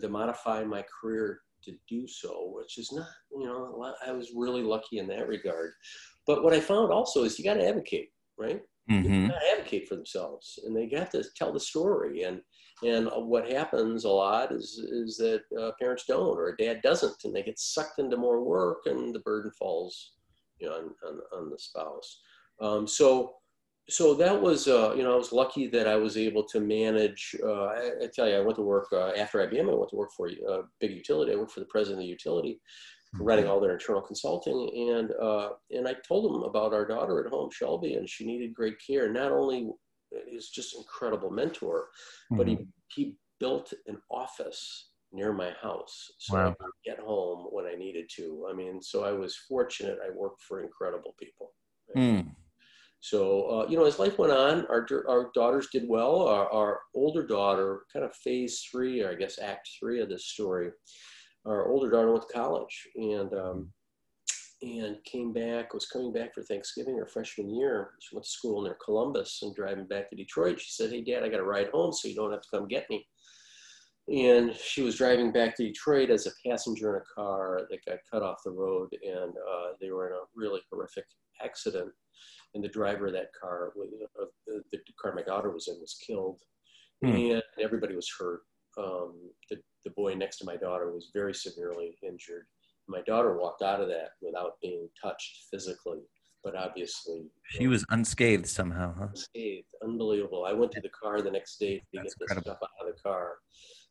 to 0.00 0.08
modify 0.08 0.64
my 0.64 0.84
career 1.00 1.40
to 1.64 1.72
do 1.88 2.06
so, 2.06 2.52
which 2.54 2.78
is 2.78 2.92
not 2.92 3.08
you 3.30 3.46
know 3.46 3.94
I 4.06 4.12
was 4.12 4.32
really 4.34 4.62
lucky 4.62 4.98
in 4.98 5.06
that 5.08 5.28
regard. 5.28 5.72
But 6.26 6.44
what 6.44 6.54
I 6.54 6.60
found 6.60 6.92
also 6.92 7.24
is 7.24 7.38
you 7.38 7.44
got 7.44 7.54
to 7.54 7.66
advocate, 7.66 8.10
right? 8.38 8.60
Mm-hmm. 8.90 9.12
You 9.12 9.28
got 9.28 9.40
to 9.40 9.50
advocate 9.52 9.88
for 9.88 9.96
themselves, 9.96 10.58
and 10.64 10.76
they 10.76 10.86
got 10.86 11.10
to 11.12 11.24
tell 11.36 11.52
the 11.52 11.60
story 11.60 12.22
and 12.22 12.40
and 12.82 13.08
what 13.14 13.50
happens 13.50 14.04
a 14.04 14.08
lot 14.08 14.52
is 14.52 14.78
is 14.78 15.16
that 15.18 15.42
uh, 15.58 15.70
parents 15.80 16.04
don't 16.06 16.36
or 16.36 16.48
a 16.48 16.56
dad 16.56 16.80
doesn't, 16.82 17.24
and 17.24 17.34
they 17.34 17.42
get 17.42 17.58
sucked 17.58 17.98
into 17.98 18.16
more 18.16 18.42
work, 18.42 18.82
and 18.86 19.14
the 19.14 19.20
burden 19.20 19.52
falls, 19.58 20.14
you 20.58 20.68
know, 20.68 20.74
on 20.74 20.90
on, 21.06 21.20
on 21.32 21.50
the 21.50 21.58
spouse. 21.58 22.20
Um, 22.60 22.86
so 22.86 23.34
so 23.88 24.14
that 24.14 24.40
was 24.40 24.68
uh, 24.68 24.94
you 24.96 25.02
know 25.02 25.12
I 25.12 25.16
was 25.16 25.32
lucky 25.32 25.66
that 25.68 25.88
I 25.88 25.96
was 25.96 26.16
able 26.16 26.44
to 26.44 26.60
manage. 26.60 27.34
Uh, 27.42 27.64
I, 27.64 27.90
I, 28.02 28.06
tell 28.12 28.28
you, 28.28 28.36
I 28.36 28.40
went 28.40 28.56
to 28.56 28.62
work 28.62 28.88
uh, 28.92 29.10
after 29.16 29.38
IBM. 29.38 29.70
I 29.70 29.74
went 29.74 29.90
to 29.90 29.96
work 29.96 30.10
for 30.16 30.28
a 30.28 30.50
uh, 30.50 30.62
big 30.80 30.92
utility. 30.92 31.32
I 31.32 31.36
worked 31.36 31.52
for 31.52 31.60
the 31.60 31.66
president 31.66 32.00
of 32.00 32.04
the 32.04 32.10
utility, 32.10 32.60
mm-hmm. 33.14 33.24
running 33.24 33.48
all 33.48 33.60
their 33.60 33.72
internal 33.72 34.02
consulting, 34.02 34.90
and 34.90 35.10
and 35.70 35.88
I 35.88 35.96
told 36.06 36.32
them 36.32 36.42
about 36.42 36.72
our 36.72 36.86
daughter 36.86 37.24
at 37.24 37.30
home, 37.30 37.50
Shelby, 37.50 37.94
and 37.94 38.08
she 38.08 38.24
needed 38.24 38.54
great 38.54 38.76
care. 38.86 39.12
Not 39.12 39.32
only 39.32 39.70
He's 40.26 40.48
just 40.48 40.76
incredible 40.76 41.30
mentor, 41.30 41.88
mm-hmm. 42.30 42.36
but 42.36 42.48
he 42.48 42.54
mm-hmm. 42.54 42.64
he 42.88 43.14
built 43.40 43.72
an 43.86 43.98
office 44.10 44.90
near 45.12 45.32
my 45.32 45.50
house 45.60 46.12
so 46.18 46.34
wow. 46.34 46.48
I 46.48 46.50
could 46.52 46.72
get 46.84 46.98
home 46.98 47.48
when 47.50 47.66
I 47.66 47.74
needed 47.74 48.08
to. 48.16 48.46
I 48.50 48.54
mean, 48.54 48.80
so 48.80 49.04
I 49.04 49.12
was 49.12 49.36
fortunate. 49.36 49.98
I 50.04 50.10
worked 50.14 50.42
for 50.42 50.62
incredible 50.62 51.14
people. 51.18 51.52
Mm. 51.96 52.34
So 53.02 53.50
uh, 53.50 53.66
you 53.68 53.76
know, 53.76 53.84
as 53.84 53.98
life 53.98 54.16
went 54.18 54.32
on, 54.32 54.64
our 54.66 54.86
our 55.08 55.30
daughters 55.34 55.68
did 55.72 55.88
well. 55.88 56.22
Our, 56.22 56.50
our 56.52 56.80
older 56.94 57.26
daughter, 57.26 57.82
kind 57.92 58.04
of 58.04 58.14
phase 58.14 58.64
three, 58.70 59.02
or 59.02 59.10
I 59.10 59.14
guess 59.14 59.40
act 59.40 59.68
three 59.78 60.00
of 60.00 60.08
this 60.08 60.26
story. 60.26 60.70
Our 61.44 61.68
older 61.68 61.90
daughter 61.90 62.12
went 62.12 62.28
to 62.28 62.32
college, 62.32 62.88
and 62.94 63.34
um, 63.34 63.72
and 64.62 65.02
came 65.04 65.32
back, 65.32 65.74
was 65.74 65.86
coming 65.86 66.12
back 66.12 66.32
for 66.32 66.42
Thanksgiving 66.42 66.96
her 66.96 67.06
freshman 67.06 67.52
year. 67.52 67.90
She 68.00 68.14
went 68.14 68.24
to 68.24 68.30
school 68.30 68.62
near 68.62 68.78
Columbus 68.84 69.40
and 69.42 69.54
driving 69.54 69.86
back 69.88 70.08
to 70.10 70.16
Detroit. 70.16 70.60
She 70.60 70.70
said, 70.70 70.90
Hey, 70.90 71.02
Dad, 71.02 71.24
I 71.24 71.28
got 71.28 71.40
a 71.40 71.44
ride 71.44 71.70
home 71.70 71.92
so 71.92 72.06
you 72.06 72.14
don't 72.14 72.30
have 72.30 72.42
to 72.42 72.48
come 72.50 72.68
get 72.68 72.88
me. 72.88 73.04
And 74.12 74.54
she 74.54 74.82
was 74.82 74.96
driving 74.96 75.32
back 75.32 75.56
to 75.56 75.64
Detroit 75.66 76.10
as 76.10 76.26
a 76.26 76.48
passenger 76.48 76.94
in 76.94 77.02
a 77.02 77.20
car 77.20 77.66
that 77.70 77.84
got 77.84 77.98
cut 78.10 78.22
off 78.22 78.42
the 78.44 78.50
road, 78.50 78.88
and 79.02 79.32
uh, 79.32 79.72
they 79.80 79.90
were 79.90 80.08
in 80.08 80.12
a 80.12 80.26
really 80.34 80.60
horrific 80.70 81.04
accident. 81.42 81.90
And 82.54 82.62
the 82.62 82.68
driver 82.68 83.06
of 83.06 83.12
that 83.14 83.30
car, 83.40 83.72
uh, 84.20 84.24
the 84.72 84.78
car 85.00 85.14
my 85.14 85.22
daughter 85.22 85.50
was 85.50 85.68
in, 85.68 85.80
was 85.80 85.96
killed, 86.06 86.40
mm. 87.04 87.32
and 87.32 87.42
everybody 87.60 87.96
was 87.96 88.10
hurt. 88.18 88.40
Um, 88.78 89.14
the, 89.50 89.56
the 89.84 89.90
boy 89.96 90.14
next 90.14 90.38
to 90.38 90.44
my 90.44 90.56
daughter 90.56 90.92
was 90.92 91.10
very 91.14 91.34
severely 91.34 91.96
injured 92.02 92.46
my 92.88 93.00
daughter 93.02 93.36
walked 93.36 93.62
out 93.62 93.80
of 93.80 93.88
that 93.88 94.10
without 94.20 94.52
being 94.60 94.88
touched 95.02 95.46
physically, 95.50 96.00
but 96.44 96.56
obviously 96.56 97.22
she 97.48 97.66
was 97.66 97.84
unscathed 97.90 98.46
somehow, 98.46 98.94
huh? 98.98 99.08
Unscathed, 99.10 99.66
unbelievable. 99.82 100.44
I 100.46 100.52
went 100.52 100.72
to 100.72 100.80
the 100.80 100.90
car 100.90 101.22
the 101.22 101.30
next 101.30 101.58
day 101.58 101.78
to 101.78 101.84
That's 101.94 102.14
get 102.14 102.28
the 102.28 102.40
stuff 102.40 102.58
out 102.62 102.88
of 102.88 102.94
the 102.94 103.02
car 103.02 103.34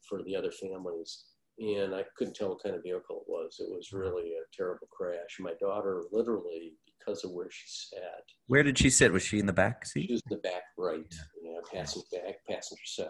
for 0.08 0.24
the 0.24 0.36
other 0.36 0.52
families, 0.52 1.26
and 1.60 1.94
I 1.94 2.04
couldn't 2.18 2.36
tell 2.36 2.50
what 2.50 2.64
kind 2.64 2.76
of 2.76 2.84
vehicle 2.84 3.24
it 3.28 3.32
was. 3.32 3.58
It 3.60 3.70
was 3.70 3.92
really 3.92 4.34
a 4.34 4.56
terrible 4.56 4.88
crash. 4.90 5.38
My 5.40 5.54
daughter, 5.60 6.04
literally, 6.12 6.74
because 6.98 7.24
of 7.24 7.32
where 7.32 7.50
she 7.50 7.68
sat. 7.68 8.24
Where 8.48 8.64
did 8.64 8.78
she 8.78 8.90
sit? 8.90 9.12
Was 9.12 9.24
she 9.24 9.40
in 9.40 9.46
the 9.46 9.54
back 9.54 9.86
seat? 9.86 10.08
She 10.08 10.14
was 10.14 10.24
in 10.30 10.38
the 10.38 10.42
back 10.42 10.64
right, 10.78 11.06
yeah. 11.12 11.18
you 11.44 11.54
know, 11.54 11.62
passing 11.74 12.04
back 12.12 12.36
passenger 12.48 12.82
side, 12.86 13.08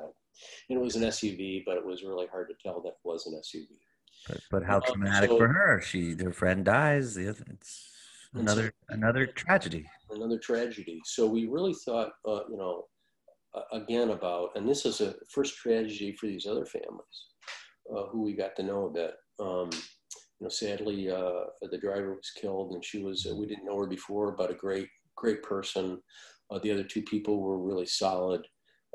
and 0.69 0.80
it 0.80 0.82
was 0.82 0.95
an 0.95 1.04
SUV, 1.04 1.63
but 1.65 1.77
it 1.77 1.86
was 1.86 2.04
really 2.04 2.27
hard 2.27 2.49
to 2.49 2.56
tell 2.62 2.82
that 2.82 2.89
it 2.89 2.95
was 3.04 3.27
an 3.27 3.34
SUV. 3.34 3.67
But, 4.27 4.39
but 4.51 4.63
how 4.63 4.80
traumatic 4.80 5.32
so, 5.32 5.38
for 5.38 5.47
her. 5.47 5.82
She 5.82 6.13
their 6.13 6.32
friend 6.32 6.63
dies. 6.63 7.17
It's 7.17 7.41
another 8.34 8.73
another 8.89 9.25
tragedy. 9.25 9.86
Another 10.10 10.38
tragedy. 10.38 11.01
So 11.06 11.25
we 11.25 11.47
really 11.47 11.73
thought, 11.73 12.12
uh, 12.27 12.41
you 12.49 12.58
know, 12.58 12.86
uh, 13.56 13.62
again 13.71 14.10
about, 14.10 14.49
and 14.56 14.67
this 14.67 14.86
is 14.86 15.01
a 15.01 15.15
first 15.30 15.56
tragedy 15.56 16.13
for 16.13 16.27
these 16.27 16.45
other 16.45 16.65
families 16.65 17.25
uh, 17.89 18.04
who 18.08 18.24
we 18.24 18.34
got 18.34 18.56
to 18.58 18.63
know 18.63 18.88
a 18.88 18.91
bit. 18.91 19.13
Um, 19.39 19.70
you 19.72 20.46
know, 20.46 20.50
sadly, 20.50 21.10
uh, 21.10 21.46
the 21.70 21.78
driver 21.78 22.15
was 22.15 22.32
killed, 22.39 22.74
and 22.74 22.84
she 22.84 23.04
was. 23.04 23.28
we 23.36 23.46
didn't 23.46 23.65
know 23.65 23.80
her 23.80 23.88
before, 23.88 24.32
but 24.32 24.52
a 24.52 24.56
great, 24.56 24.88
great 25.15 25.44
person. 25.44 26.02
Uh, 26.50 26.60
the 26.60 26.72
other 26.72 26.84
two 26.84 27.02
people 27.04 27.41
were 27.41 27.58
really 27.58 27.86
solid, 27.86 28.46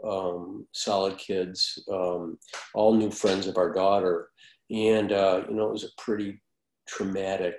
um, 0.04 0.66
solid 0.72 1.16
kids, 1.18 1.82
um, 1.90 2.36
all 2.74 2.94
new 2.94 3.10
friends 3.10 3.46
of 3.46 3.56
our 3.56 3.72
daughter 3.72 4.28
and 4.70 5.12
uh, 5.12 5.42
you 5.48 5.54
know 5.54 5.68
it 5.68 5.72
was 5.72 5.84
a 5.84 6.02
pretty 6.02 6.40
traumatic 6.88 7.54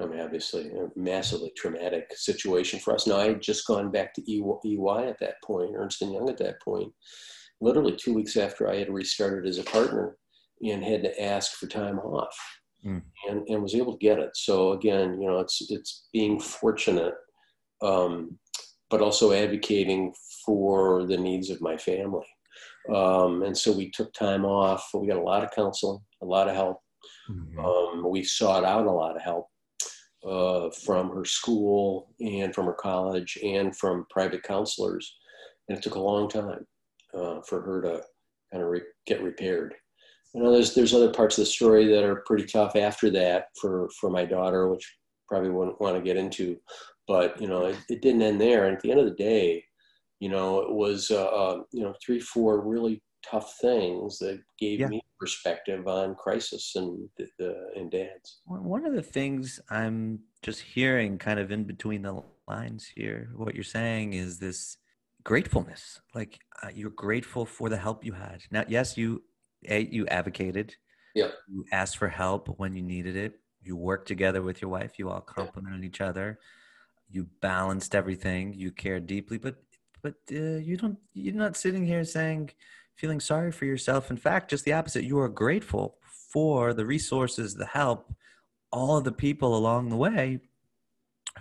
I 0.00 0.06
mean, 0.06 0.20
obviously, 0.20 0.70
a 0.70 0.88
massively 0.96 1.52
traumatic 1.58 2.10
situation 2.14 2.80
for 2.80 2.94
us. 2.94 3.06
Now, 3.06 3.16
I 3.16 3.26
had 3.26 3.42
just 3.42 3.66
gone 3.66 3.90
back 3.90 4.14
to 4.14 4.22
EY 4.22 5.06
at 5.06 5.18
that 5.20 5.34
point, 5.44 5.72
Ernst 5.76 6.00
Young 6.00 6.30
at 6.30 6.38
that 6.38 6.62
point, 6.62 6.90
literally 7.60 7.96
two 7.96 8.14
weeks 8.14 8.38
after 8.38 8.70
I 8.70 8.76
had 8.76 8.88
restarted 8.88 9.46
as 9.46 9.58
a 9.58 9.62
partner, 9.64 10.16
and 10.62 10.84
had 10.84 11.02
to 11.02 11.22
ask 11.22 11.52
for 11.52 11.66
time 11.66 11.98
off, 11.98 12.36
mm. 12.84 13.02
and, 13.28 13.48
and 13.48 13.62
was 13.62 13.74
able 13.74 13.92
to 13.92 14.06
get 14.06 14.18
it. 14.18 14.30
So 14.34 14.72
again, 14.72 15.20
you 15.20 15.28
know, 15.28 15.40
it's 15.40 15.62
it's 15.70 16.08
being 16.12 16.40
fortunate, 16.40 17.14
um, 17.82 18.38
but 18.90 19.00
also 19.00 19.32
advocating 19.32 20.12
for 20.44 21.06
the 21.06 21.16
needs 21.16 21.50
of 21.50 21.60
my 21.60 21.76
family. 21.76 22.26
Um, 22.94 23.42
and 23.42 23.56
so 23.56 23.72
we 23.72 23.90
took 23.90 24.12
time 24.12 24.44
off. 24.44 24.88
We 24.94 25.06
got 25.06 25.18
a 25.18 25.22
lot 25.22 25.44
of 25.44 25.50
counseling, 25.52 26.00
a 26.22 26.26
lot 26.26 26.48
of 26.48 26.54
help. 26.54 26.78
Mm-hmm. 27.30 27.58
Um, 27.64 28.10
we 28.10 28.24
sought 28.24 28.64
out 28.64 28.86
a 28.86 28.90
lot 28.90 29.16
of 29.16 29.22
help 29.22 29.46
uh, 30.26 30.70
from 30.84 31.10
her 31.10 31.24
school 31.24 32.14
and 32.20 32.54
from 32.54 32.66
her 32.66 32.74
college 32.74 33.38
and 33.42 33.76
from 33.76 34.06
private 34.10 34.42
counselors. 34.42 35.16
And 35.68 35.78
it 35.78 35.84
took 35.84 35.94
a 35.94 36.00
long 36.00 36.28
time 36.28 36.66
uh, 37.14 37.40
for 37.46 37.62
her 37.62 37.82
to 37.82 38.02
kind 38.50 38.64
of 38.64 38.70
re- 38.70 38.82
get 39.06 39.22
repaired. 39.22 39.74
You 40.34 40.42
know, 40.42 40.52
there's 40.52 40.74
there's 40.74 40.94
other 40.94 41.12
parts 41.12 41.38
of 41.38 41.42
the 41.42 41.50
story 41.50 41.86
that 41.86 42.04
are 42.04 42.22
pretty 42.26 42.44
tough 42.44 42.76
after 42.76 43.10
that 43.10 43.46
for 43.60 43.88
for 44.00 44.10
my 44.10 44.24
daughter, 44.24 44.68
which 44.68 44.96
probably 45.28 45.50
wouldn't 45.50 45.80
want 45.80 45.96
to 45.96 46.02
get 46.02 46.16
into. 46.16 46.56
But 47.08 47.40
you 47.40 47.48
know, 47.48 47.66
it, 47.66 47.76
it 47.88 48.02
didn't 48.02 48.22
end 48.22 48.40
there. 48.40 48.66
And 48.66 48.76
at 48.76 48.82
the 48.82 48.90
end 48.90 49.00
of 49.00 49.06
the 49.06 49.14
day, 49.14 49.64
you 50.20 50.28
know, 50.28 50.60
it 50.60 50.72
was, 50.72 51.10
uh, 51.10 51.24
uh, 51.24 51.62
you 51.72 51.82
know, 51.82 51.94
three, 52.04 52.20
four 52.20 52.60
really 52.60 53.02
tough 53.28 53.56
things 53.60 54.18
that 54.18 54.40
gave 54.58 54.80
yeah. 54.80 54.86
me 54.86 55.02
perspective 55.18 55.86
on 55.86 56.14
crisis 56.14 56.72
and 56.76 57.08
the 57.38 57.54
and 57.76 57.90
dads. 57.90 58.40
One 58.46 58.86
of 58.86 58.94
the 58.94 59.02
things 59.02 59.60
I'm 59.70 60.20
just 60.42 60.60
hearing, 60.60 61.18
kind 61.18 61.38
of 61.38 61.50
in 61.50 61.64
between 61.64 62.02
the 62.02 62.22
lines 62.48 62.90
here, 62.94 63.30
what 63.36 63.54
you're 63.54 63.64
saying 63.64 64.14
is 64.14 64.38
this 64.38 64.76
gratefulness. 65.24 66.00
Like 66.14 66.38
uh, 66.62 66.68
you're 66.74 66.90
grateful 66.90 67.44
for 67.44 67.68
the 67.68 67.76
help 67.76 68.04
you 68.04 68.12
had. 68.12 68.42
Now, 68.50 68.64
yes, 68.68 68.96
you 68.96 69.22
you 69.62 70.06
advocated. 70.06 70.74
Yeah. 71.14 71.30
You 71.48 71.64
asked 71.72 71.96
for 71.96 72.08
help 72.08 72.48
when 72.58 72.74
you 72.74 72.82
needed 72.82 73.16
it. 73.16 73.40
You 73.62 73.76
worked 73.76 74.08
together 74.08 74.42
with 74.42 74.62
your 74.62 74.70
wife. 74.70 74.98
You 74.98 75.10
all 75.10 75.20
complemented 75.20 75.82
yeah. 75.82 75.88
each 75.88 76.00
other. 76.00 76.38
You 77.10 77.28
balanced 77.40 77.94
everything. 77.94 78.54
You 78.54 78.70
cared 78.70 79.06
deeply, 79.06 79.38
but 79.38 79.56
but 80.02 80.14
uh, 80.32 80.58
you 80.58 80.76
don't 80.76 80.98
you're 81.14 81.34
not 81.34 81.56
sitting 81.56 81.86
here 81.86 82.04
saying 82.04 82.50
feeling 82.96 83.20
sorry 83.20 83.52
for 83.52 83.64
yourself 83.64 84.10
in 84.10 84.16
fact 84.16 84.50
just 84.50 84.64
the 84.64 84.72
opposite 84.72 85.04
you 85.04 85.18
are 85.18 85.28
grateful 85.28 85.96
for 86.02 86.74
the 86.74 86.84
resources 86.84 87.54
the 87.54 87.66
help 87.66 88.12
all 88.72 88.98
of 88.98 89.04
the 89.04 89.12
people 89.12 89.56
along 89.56 89.88
the 89.88 89.96
way 89.96 90.38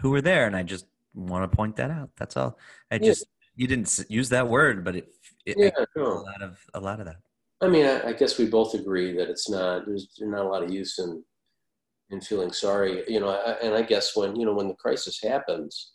who 0.02 0.10
were 0.10 0.22
there 0.22 0.48
and 0.48 0.56
i 0.56 0.64
just 0.64 0.86
want 1.14 1.50
to 1.50 1.56
point 1.56 1.76
that 1.76 1.92
out 1.92 2.10
that's 2.18 2.38
all 2.38 2.58
i 2.92 2.98
just 2.98 3.26
yeah. 3.56 3.64
you 3.64 3.68
didn't 3.68 4.06
use 4.10 4.30
that 4.30 4.48
word 4.48 4.84
but 4.84 4.96
it, 4.96 5.14
it 5.46 5.56
yeah, 5.58 5.86
no. 5.96 6.04
a 6.04 6.24
lot 6.24 6.42
of 6.42 6.60
a 6.74 6.80
lot 6.80 7.00
of 7.00 7.06
that 7.06 7.18
i 7.62 7.68
mean 7.68 7.86
I, 7.86 8.10
I, 8.10 8.14
guess 8.14 8.38
we 8.38 8.46
both 8.46 8.74
agree 8.74 9.14
that 9.14 9.30
it's 9.30 9.50
not 9.50 9.86
there's, 9.86 10.10
there's 10.18 10.32
not 10.32 10.46
a 10.46 10.50
lot 10.50 10.64
of 10.64 10.72
use 10.72 11.00
in 11.00 11.24
in 12.12 12.22
feeling 12.22 12.52
sorry 12.52 13.04
you 13.08 13.20
know 13.20 13.30
I, 13.30 13.52
and 13.64 13.76
i 13.76 13.82
guess 13.82 14.16
when 14.16 14.36
you 14.36 14.46
know 14.46 14.54
when 14.54 14.68
the 14.68 14.76
crisis 14.76 15.20
happens 15.22 15.92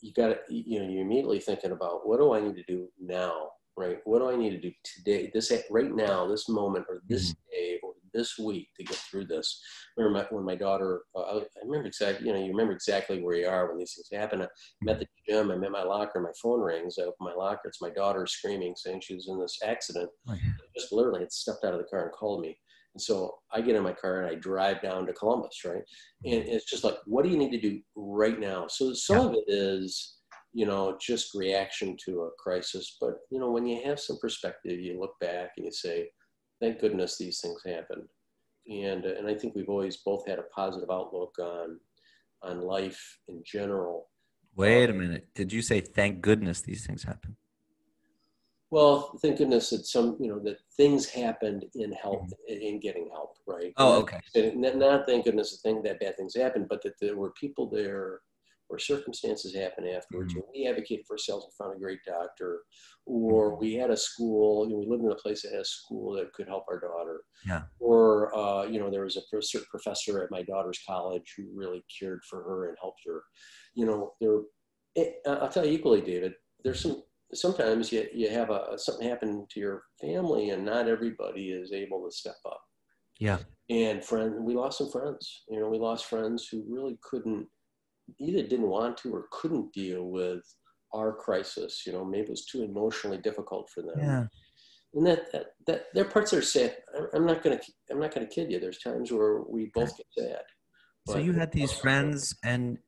you 0.00 0.12
got 0.12 0.28
to, 0.28 0.38
you 0.48 0.80
know, 0.80 0.88
you're 0.88 1.02
immediately 1.02 1.40
thinking 1.40 1.72
about 1.72 2.06
what 2.06 2.18
do 2.18 2.32
I 2.32 2.40
need 2.40 2.56
to 2.56 2.64
do 2.64 2.88
now, 3.00 3.50
right? 3.76 3.98
What 4.04 4.20
do 4.20 4.30
I 4.30 4.36
need 4.36 4.50
to 4.50 4.60
do 4.60 4.72
today, 4.84 5.30
this 5.32 5.52
right 5.70 5.92
now, 5.92 6.26
this 6.26 6.48
moment, 6.48 6.86
or 6.88 7.02
this 7.08 7.30
mm-hmm. 7.30 7.50
day, 7.50 7.80
or 7.82 7.91
this 8.14 8.38
week 8.38 8.68
to 8.76 8.84
get 8.84 8.96
through 8.96 9.26
this. 9.26 9.60
I 9.98 10.02
remember 10.02 10.28
my, 10.30 10.36
when 10.36 10.44
my 10.44 10.54
daughter, 10.54 11.02
uh, 11.16 11.38
I 11.38 11.42
remember 11.64 11.88
exactly, 11.88 12.26
you 12.26 12.32
know, 12.32 12.40
you 12.40 12.50
remember 12.50 12.72
exactly 12.72 13.22
where 13.22 13.36
you 13.36 13.48
are 13.48 13.68
when 13.68 13.78
these 13.78 13.94
things 13.94 14.20
happen. 14.20 14.42
I 14.42 14.48
met 14.82 14.98
the 14.98 15.06
gym, 15.28 15.50
I'm 15.50 15.64
in 15.64 15.72
my 15.72 15.82
locker, 15.82 16.20
my 16.20 16.32
phone 16.42 16.60
rings, 16.60 16.96
I 16.98 17.02
open 17.02 17.16
my 17.20 17.34
locker, 17.34 17.68
it's 17.68 17.82
my 17.82 17.90
daughter 17.90 18.26
screaming, 18.26 18.74
saying 18.76 19.00
she 19.02 19.14
was 19.14 19.28
in 19.28 19.38
this 19.40 19.58
accident. 19.64 20.10
Oh, 20.28 20.34
yeah. 20.34 20.52
Just 20.76 20.92
literally 20.92 21.20
had 21.20 21.32
stepped 21.32 21.64
out 21.64 21.74
of 21.74 21.78
the 21.78 21.86
car 21.86 22.04
and 22.04 22.12
called 22.12 22.40
me. 22.40 22.58
And 22.94 23.00
so 23.00 23.36
I 23.50 23.62
get 23.62 23.76
in 23.76 23.82
my 23.82 23.94
car 23.94 24.20
and 24.20 24.30
I 24.30 24.34
drive 24.34 24.82
down 24.82 25.06
to 25.06 25.14
Columbus, 25.14 25.62
right? 25.64 25.82
And 26.24 26.44
it's 26.46 26.68
just 26.68 26.84
like, 26.84 26.96
what 27.06 27.24
do 27.24 27.30
you 27.30 27.38
need 27.38 27.52
to 27.52 27.60
do 27.60 27.80
right 27.96 28.38
now? 28.38 28.66
So 28.66 28.92
some 28.92 29.16
yeah. 29.16 29.24
of 29.24 29.32
it 29.34 29.44
is, 29.48 30.18
you 30.52 30.66
know, 30.66 30.98
just 31.00 31.34
reaction 31.34 31.96
to 32.04 32.22
a 32.22 32.30
crisis. 32.38 32.98
But, 33.00 33.14
you 33.30 33.40
know, 33.40 33.50
when 33.50 33.66
you 33.66 33.82
have 33.86 33.98
some 33.98 34.18
perspective, 34.20 34.78
you 34.78 35.00
look 35.00 35.14
back 35.20 35.52
and 35.56 35.64
you 35.64 35.72
say, 35.72 36.10
thank 36.62 36.78
goodness 36.78 37.18
these 37.18 37.40
things 37.40 37.60
happened. 37.66 38.08
And, 38.68 39.04
and 39.04 39.26
I 39.26 39.34
think 39.34 39.54
we've 39.54 39.68
always 39.68 39.96
both 39.98 40.26
had 40.26 40.38
a 40.38 40.44
positive 40.54 40.90
outlook 40.90 41.34
on, 41.40 41.80
on 42.42 42.60
life 42.60 43.18
in 43.26 43.42
general. 43.44 44.08
Wait 44.54 44.88
a 44.88 44.92
minute. 44.92 45.26
Did 45.34 45.52
you 45.52 45.60
say, 45.60 45.80
thank 45.80 46.20
goodness 46.20 46.60
these 46.60 46.86
things 46.86 47.02
happened? 47.02 47.34
Well, 48.70 49.18
thank 49.20 49.38
goodness 49.38 49.70
that 49.70 49.86
some, 49.86 50.16
you 50.20 50.28
know, 50.28 50.38
that 50.44 50.58
things 50.76 51.06
happened 51.06 51.64
in 51.74 51.92
help, 51.92 52.22
mm-hmm. 52.22 52.62
in 52.62 52.80
getting 52.80 53.08
help, 53.12 53.36
right? 53.46 53.72
Oh, 53.76 53.98
okay. 54.00 54.20
And 54.34 54.62
not 54.78 55.06
thank 55.06 55.24
goodness 55.24 55.50
the 55.50 55.68
thing 55.68 55.82
that 55.82 56.00
bad 56.00 56.16
things 56.16 56.34
happened, 56.34 56.68
but 56.70 56.82
that 56.84 56.94
there 57.00 57.16
were 57.16 57.32
people 57.32 57.68
there 57.68 58.20
or 58.72 58.78
circumstances 58.78 59.54
happen 59.54 59.86
afterwards, 59.86 60.32
mm-hmm. 60.32 60.40
we 60.54 60.66
advocated 60.66 61.04
for 61.06 61.14
ourselves 61.14 61.44
and 61.44 61.54
found 61.54 61.76
a 61.76 61.80
great 61.80 61.98
doctor, 62.06 62.60
or 63.06 63.52
mm-hmm. 63.52 63.60
we 63.60 63.74
had 63.74 63.90
a 63.90 63.96
school, 63.96 64.66
you 64.66 64.72
know, 64.72 64.78
we 64.78 64.86
lived 64.86 65.04
in 65.04 65.12
a 65.12 65.16
place 65.16 65.42
that 65.42 65.52
had 65.52 65.60
a 65.60 65.64
school 65.64 66.14
that 66.14 66.32
could 66.32 66.48
help 66.48 66.64
our 66.68 66.80
daughter, 66.80 67.22
yeah. 67.46 67.62
or 67.78 68.36
uh, 68.36 68.64
you 68.64 68.80
know, 68.80 68.90
there 68.90 69.04
was 69.04 69.16
a 69.16 69.66
professor 69.70 70.22
at 70.22 70.30
my 70.30 70.42
daughter's 70.42 70.80
college 70.86 71.34
who 71.36 71.44
really 71.54 71.84
cared 72.00 72.20
for 72.28 72.42
her 72.42 72.68
and 72.68 72.78
helped 72.80 73.02
her. 73.06 73.22
You 73.74 73.86
know, 73.86 74.12
there. 74.20 74.40
It, 74.94 75.16
I'll 75.26 75.48
tell 75.48 75.64
you 75.64 75.72
equally, 75.72 76.02
David. 76.02 76.34
There's 76.62 76.82
some 76.82 77.02
sometimes 77.34 77.92
you, 77.92 78.06
you 78.12 78.28
have 78.28 78.50
a 78.50 78.78
something 78.78 79.08
happen 79.08 79.46
to 79.50 79.60
your 79.60 79.84
family 80.00 80.50
and 80.50 80.64
not 80.64 80.88
everybody 80.88 81.50
is 81.50 81.72
able 81.72 82.04
to 82.04 82.14
step 82.14 82.36
up 82.46 82.60
yeah 83.18 83.38
and 83.70 84.04
friend 84.04 84.34
we 84.44 84.54
lost 84.54 84.78
some 84.78 84.90
friends 84.90 85.44
you 85.48 85.58
know 85.58 85.68
we 85.68 85.78
lost 85.78 86.06
friends 86.06 86.48
who 86.50 86.64
really 86.68 86.98
couldn't 87.02 87.46
either 88.18 88.42
didn't 88.42 88.68
want 88.68 88.96
to 88.98 89.14
or 89.14 89.26
couldn't 89.30 89.72
deal 89.72 90.04
with 90.04 90.42
our 90.92 91.12
crisis. 91.12 91.82
You 91.86 91.92
know, 91.92 92.04
maybe 92.04 92.24
it 92.24 92.30
was 92.30 92.46
too 92.46 92.62
emotionally 92.62 93.18
difficult 93.18 93.70
for 93.70 93.82
them. 93.82 93.98
Yeah. 93.98 94.24
And 94.94 95.06
that, 95.06 95.32
that, 95.32 95.46
that 95.66 95.84
there 95.94 96.04
are 96.04 96.08
parts 96.10 96.30
that 96.32 96.38
are 96.38 96.42
sad. 96.42 96.76
I'm 97.14 97.24
not 97.24 97.42
gonna 97.42 97.60
I'm 97.90 97.98
not 97.98 98.14
gonna 98.14 98.26
kid 98.26 98.52
you. 98.52 98.60
There's 98.60 98.78
times 98.78 99.10
where 99.10 99.40
we 99.40 99.70
both 99.74 99.96
get 99.96 100.06
sad. 100.18 100.42
So 101.08 101.18
you 101.18 101.32
had 101.32 101.50
these 101.50 101.72
friends, 101.72 102.36
and 102.44 102.78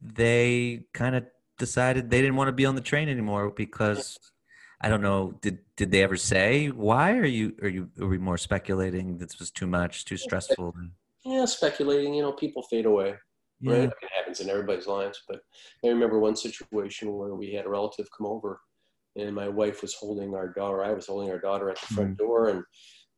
they 0.00 0.86
kind 0.94 1.14
of 1.14 1.24
decided 1.58 2.10
they 2.10 2.20
didn't 2.20 2.36
want 2.36 2.48
to 2.48 2.52
be 2.52 2.66
on 2.66 2.74
the 2.74 2.80
train 2.80 3.08
anymore 3.08 3.50
because 3.50 4.18
I 4.80 4.88
don't 4.88 5.02
know. 5.02 5.38
Did 5.42 5.58
did 5.76 5.90
they 5.90 6.02
ever 6.02 6.16
say 6.16 6.68
why? 6.68 7.12
Are 7.12 7.26
you 7.26 7.54
are 7.62 7.68
you 7.68 7.90
are 8.00 8.06
we 8.06 8.16
more 8.16 8.38
speculating 8.38 9.18
this 9.18 9.38
was 9.38 9.50
too 9.50 9.66
much, 9.66 10.06
too 10.06 10.16
stressful? 10.16 10.74
Yeah, 11.26 11.44
speculating. 11.44 12.14
You 12.14 12.22
know, 12.22 12.32
people 12.32 12.62
fade 12.62 12.86
away 12.86 13.16
yeah. 13.60 13.72
right? 13.72 13.82
It 13.84 14.10
happens 14.16 14.40
in 14.40 14.50
everybody's 14.50 14.86
lives. 14.86 15.22
But 15.28 15.40
I 15.84 15.88
remember 15.88 16.18
one 16.18 16.36
situation 16.36 17.12
where 17.12 17.34
we 17.34 17.52
had 17.52 17.66
a 17.66 17.70
relative 17.70 18.08
come 18.16 18.26
over, 18.26 18.60
and 19.16 19.34
my 19.34 19.48
wife 19.48 19.82
was 19.82 19.94
holding 19.94 20.34
our 20.34 20.48
daughter. 20.48 20.84
I 20.84 20.92
was 20.92 21.06
holding 21.06 21.30
our 21.30 21.40
daughter 21.40 21.70
at 21.70 21.80
the 21.80 21.94
front 21.94 22.10
mm-hmm. 22.10 22.24
door, 22.24 22.48
and 22.48 22.62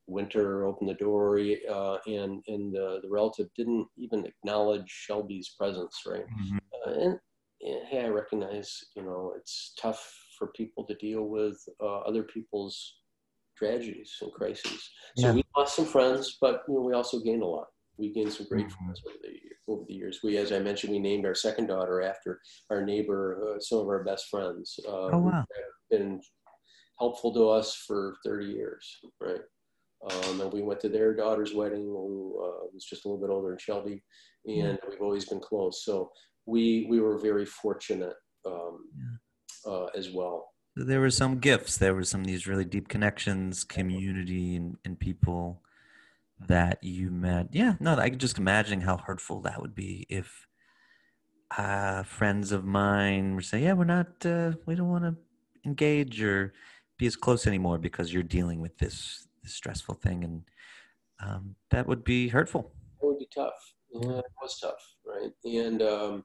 Winter 0.06 0.66
opened 0.66 0.90
the 0.90 0.94
door, 0.94 1.38
uh, 1.38 1.96
and 2.06 2.42
and 2.46 2.74
the, 2.74 3.00
the 3.02 3.08
relative 3.08 3.48
didn't 3.56 3.86
even 3.96 4.26
acknowledge 4.26 4.88
Shelby's 4.88 5.54
presence, 5.58 6.02
right? 6.06 6.26
Mm-hmm. 6.26 6.56
Uh, 6.56 6.92
and, 6.92 7.18
and, 7.62 7.86
hey, 7.88 8.04
I 8.04 8.08
recognize, 8.08 8.78
you 8.94 9.02
know, 9.02 9.32
it's 9.36 9.74
tough 9.80 10.12
for 10.38 10.48
people 10.48 10.84
to 10.84 10.94
deal 10.96 11.24
with 11.24 11.58
uh, 11.82 12.00
other 12.00 12.22
people's 12.22 12.98
tragedies 13.56 14.14
and 14.20 14.30
crises. 14.32 14.90
So 15.16 15.28
yeah. 15.28 15.32
we 15.32 15.44
lost 15.56 15.74
some 15.74 15.86
friends, 15.86 16.36
but 16.40 16.62
you 16.68 16.74
know, 16.74 16.82
we 16.82 16.92
also 16.92 17.20
gained 17.20 17.42
a 17.42 17.46
lot 17.46 17.68
we 17.98 18.12
gained 18.12 18.32
some 18.32 18.46
great 18.48 18.66
mm-hmm. 18.66 18.84
friends 18.84 19.02
over 19.06 19.16
the 19.22 19.72
over 19.72 19.84
the 19.88 19.94
years. 19.94 20.20
We, 20.22 20.36
as 20.36 20.52
I 20.52 20.58
mentioned, 20.58 20.92
we 20.92 20.98
named 20.98 21.26
our 21.26 21.34
second 21.34 21.66
daughter 21.66 22.02
after 22.02 22.40
our 22.70 22.84
neighbor, 22.84 23.54
uh, 23.56 23.60
some 23.60 23.78
of 23.78 23.88
our 23.88 24.04
best 24.04 24.28
friends. 24.28 24.78
Uh, 24.86 25.10
oh 25.12 25.18
wow! 25.18 25.44
Been 25.90 26.20
helpful 26.98 27.32
to 27.34 27.48
us 27.50 27.74
for 27.86 28.16
30 28.24 28.46
years, 28.46 28.98
right? 29.20 29.40
Um, 30.10 30.40
and 30.40 30.52
we 30.52 30.62
went 30.62 30.80
to 30.80 30.88
their 30.88 31.14
daughter's 31.14 31.54
wedding, 31.54 31.84
who 31.84 32.38
uh, 32.42 32.66
was 32.72 32.84
just 32.84 33.04
a 33.04 33.08
little 33.08 33.20
bit 33.20 33.32
older 33.32 33.48
than 33.48 33.58
Shelby, 33.58 34.02
and 34.46 34.56
yeah. 34.56 34.76
we've 34.88 35.00
always 35.00 35.24
been 35.24 35.40
close. 35.40 35.84
So 35.84 36.10
we 36.46 36.86
we 36.88 37.00
were 37.00 37.18
very 37.18 37.46
fortunate 37.46 38.14
um, 38.46 38.78
yeah. 38.96 39.72
uh, 39.72 39.86
as 39.96 40.10
well. 40.10 40.48
There 40.76 41.00
were 41.00 41.10
some 41.10 41.38
gifts. 41.38 41.78
There 41.78 41.94
were 41.94 42.04
some 42.04 42.24
these 42.24 42.46
really 42.46 42.64
deep 42.64 42.88
connections, 42.88 43.64
community, 43.64 44.56
and, 44.56 44.76
and 44.84 44.98
people 44.98 45.62
that 46.40 46.82
you 46.82 47.10
met. 47.10 47.48
Yeah, 47.52 47.74
no, 47.80 47.96
I 47.96 48.10
can 48.10 48.18
just 48.18 48.38
imagine 48.38 48.80
how 48.80 48.98
hurtful 48.98 49.40
that 49.42 49.60
would 49.60 49.74
be 49.74 50.06
if 50.08 50.46
uh, 51.56 52.02
friends 52.02 52.52
of 52.52 52.64
mine 52.64 53.34
were 53.34 53.42
saying, 53.42 53.64
"Yeah, 53.64 53.72
we're 53.72 53.84
not, 53.84 54.08
uh, 54.24 54.52
we 54.66 54.74
don't 54.74 54.90
want 54.90 55.04
to 55.04 55.16
engage 55.64 56.22
or 56.22 56.52
be 56.98 57.06
as 57.06 57.16
close 57.16 57.46
anymore 57.46 57.78
because 57.78 58.12
you're 58.12 58.22
dealing 58.22 58.60
with 58.60 58.76
this, 58.78 59.26
this 59.42 59.54
stressful 59.54 59.94
thing," 59.94 60.24
and 60.24 60.42
um, 61.24 61.54
that 61.70 61.86
would 61.86 62.04
be 62.04 62.28
hurtful. 62.28 62.72
It 63.02 63.06
would 63.06 63.18
be 63.18 63.28
tough. 63.34 63.54
Yeah, 63.92 64.18
it 64.18 64.24
was 64.42 64.58
tough, 64.60 64.94
right? 65.06 65.32
And 65.44 65.82
um, 65.82 66.24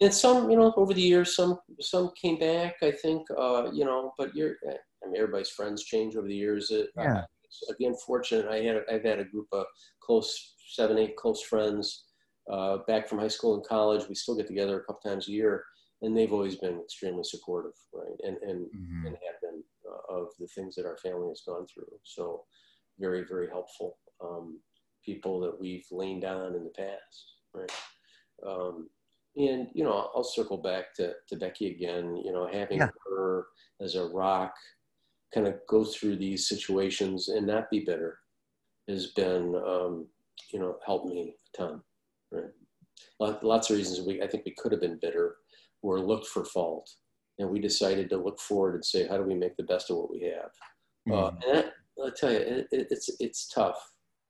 and 0.00 0.14
some, 0.14 0.50
you 0.50 0.56
know, 0.56 0.72
over 0.76 0.94
the 0.94 1.02
years, 1.02 1.36
some 1.36 1.58
some 1.80 2.12
came 2.20 2.38
back. 2.38 2.76
I 2.82 2.92
think, 2.92 3.26
uh, 3.36 3.70
you 3.72 3.84
know, 3.84 4.12
but 4.16 4.34
you're, 4.34 4.54
I 4.66 5.08
mean, 5.08 5.16
everybody's 5.16 5.50
friends 5.50 5.84
change 5.84 6.16
over 6.16 6.26
the 6.26 6.34
years. 6.34 6.70
It, 6.70 6.88
yeah 6.96 7.24
again 7.70 7.94
fortunate. 8.06 8.46
I 8.46 8.60
had 8.62 8.82
I've 8.90 9.04
had 9.04 9.18
a 9.18 9.24
group 9.24 9.48
of 9.52 9.66
close 10.00 10.54
seven 10.74 10.98
eight 10.98 11.16
close 11.16 11.42
friends 11.42 12.04
uh, 12.50 12.78
back 12.86 13.08
from 13.08 13.18
high 13.18 13.28
school 13.28 13.54
and 13.54 13.66
college. 13.66 14.08
We 14.08 14.14
still 14.14 14.36
get 14.36 14.46
together 14.46 14.80
a 14.80 14.84
couple 14.84 15.08
times 15.08 15.28
a 15.28 15.32
year, 15.32 15.64
and 16.02 16.16
they've 16.16 16.32
always 16.32 16.56
been 16.56 16.80
extremely 16.80 17.24
supportive, 17.24 17.72
right? 17.92 18.18
And 18.22 18.36
and 18.38 18.66
mm-hmm. 18.66 19.06
and 19.06 19.16
have 19.16 19.40
been 19.42 19.62
uh, 19.88 20.14
of 20.20 20.28
the 20.38 20.48
things 20.48 20.74
that 20.76 20.86
our 20.86 20.98
family 20.98 21.28
has 21.28 21.42
gone 21.46 21.66
through. 21.66 21.92
So 22.02 22.44
very 22.98 23.24
very 23.28 23.48
helpful 23.48 23.96
um, 24.22 24.58
people 25.04 25.40
that 25.40 25.58
we've 25.58 25.86
leaned 25.90 26.24
on 26.24 26.54
in 26.54 26.64
the 26.64 26.70
past, 26.70 27.34
right? 27.52 27.72
Um, 28.46 28.88
and 29.36 29.68
you 29.74 29.84
know, 29.84 30.10
I'll 30.14 30.24
circle 30.24 30.58
back 30.58 30.94
to, 30.96 31.14
to 31.28 31.36
Becky 31.36 31.70
again. 31.70 32.16
You 32.24 32.32
know, 32.32 32.48
having 32.50 32.78
yeah. 32.78 32.90
her 33.08 33.46
as 33.80 33.96
a 33.96 34.06
rock 34.06 34.54
kind 35.34 35.46
of 35.48 35.54
go 35.68 35.84
through 35.84 36.16
these 36.16 36.48
situations 36.48 37.28
and 37.28 37.46
not 37.46 37.70
be 37.70 37.80
bitter 37.80 38.18
has 38.88 39.08
been, 39.08 39.54
um, 39.66 40.06
you 40.52 40.60
know, 40.60 40.76
helped 40.86 41.06
me 41.06 41.34
a 41.54 41.56
ton. 41.56 41.82
Right? 42.30 42.52
Lots 43.18 43.70
of 43.70 43.76
reasons 43.76 44.06
we, 44.06 44.22
I 44.22 44.28
think 44.28 44.44
we 44.44 44.54
could 44.56 44.72
have 44.72 44.80
been 44.80 44.98
bitter 45.00 45.36
or 45.82 45.98
looked 46.00 46.26
for 46.26 46.44
fault. 46.44 46.90
And 47.38 47.50
we 47.50 47.58
decided 47.58 48.08
to 48.10 48.16
look 48.16 48.38
forward 48.38 48.74
and 48.74 48.84
say, 48.84 49.08
how 49.08 49.16
do 49.16 49.24
we 49.24 49.34
make 49.34 49.56
the 49.56 49.64
best 49.64 49.90
of 49.90 49.96
what 49.96 50.10
we 50.10 50.20
have? 50.22 50.52
Mm-hmm. 51.08 51.12
Uh, 51.12 51.28
and 51.28 51.56
that, 51.56 51.72
I'll 52.02 52.12
tell 52.12 52.32
you, 52.32 52.38
it, 52.38 52.68
it's, 52.70 53.10
it's 53.18 53.48
tough 53.48 53.76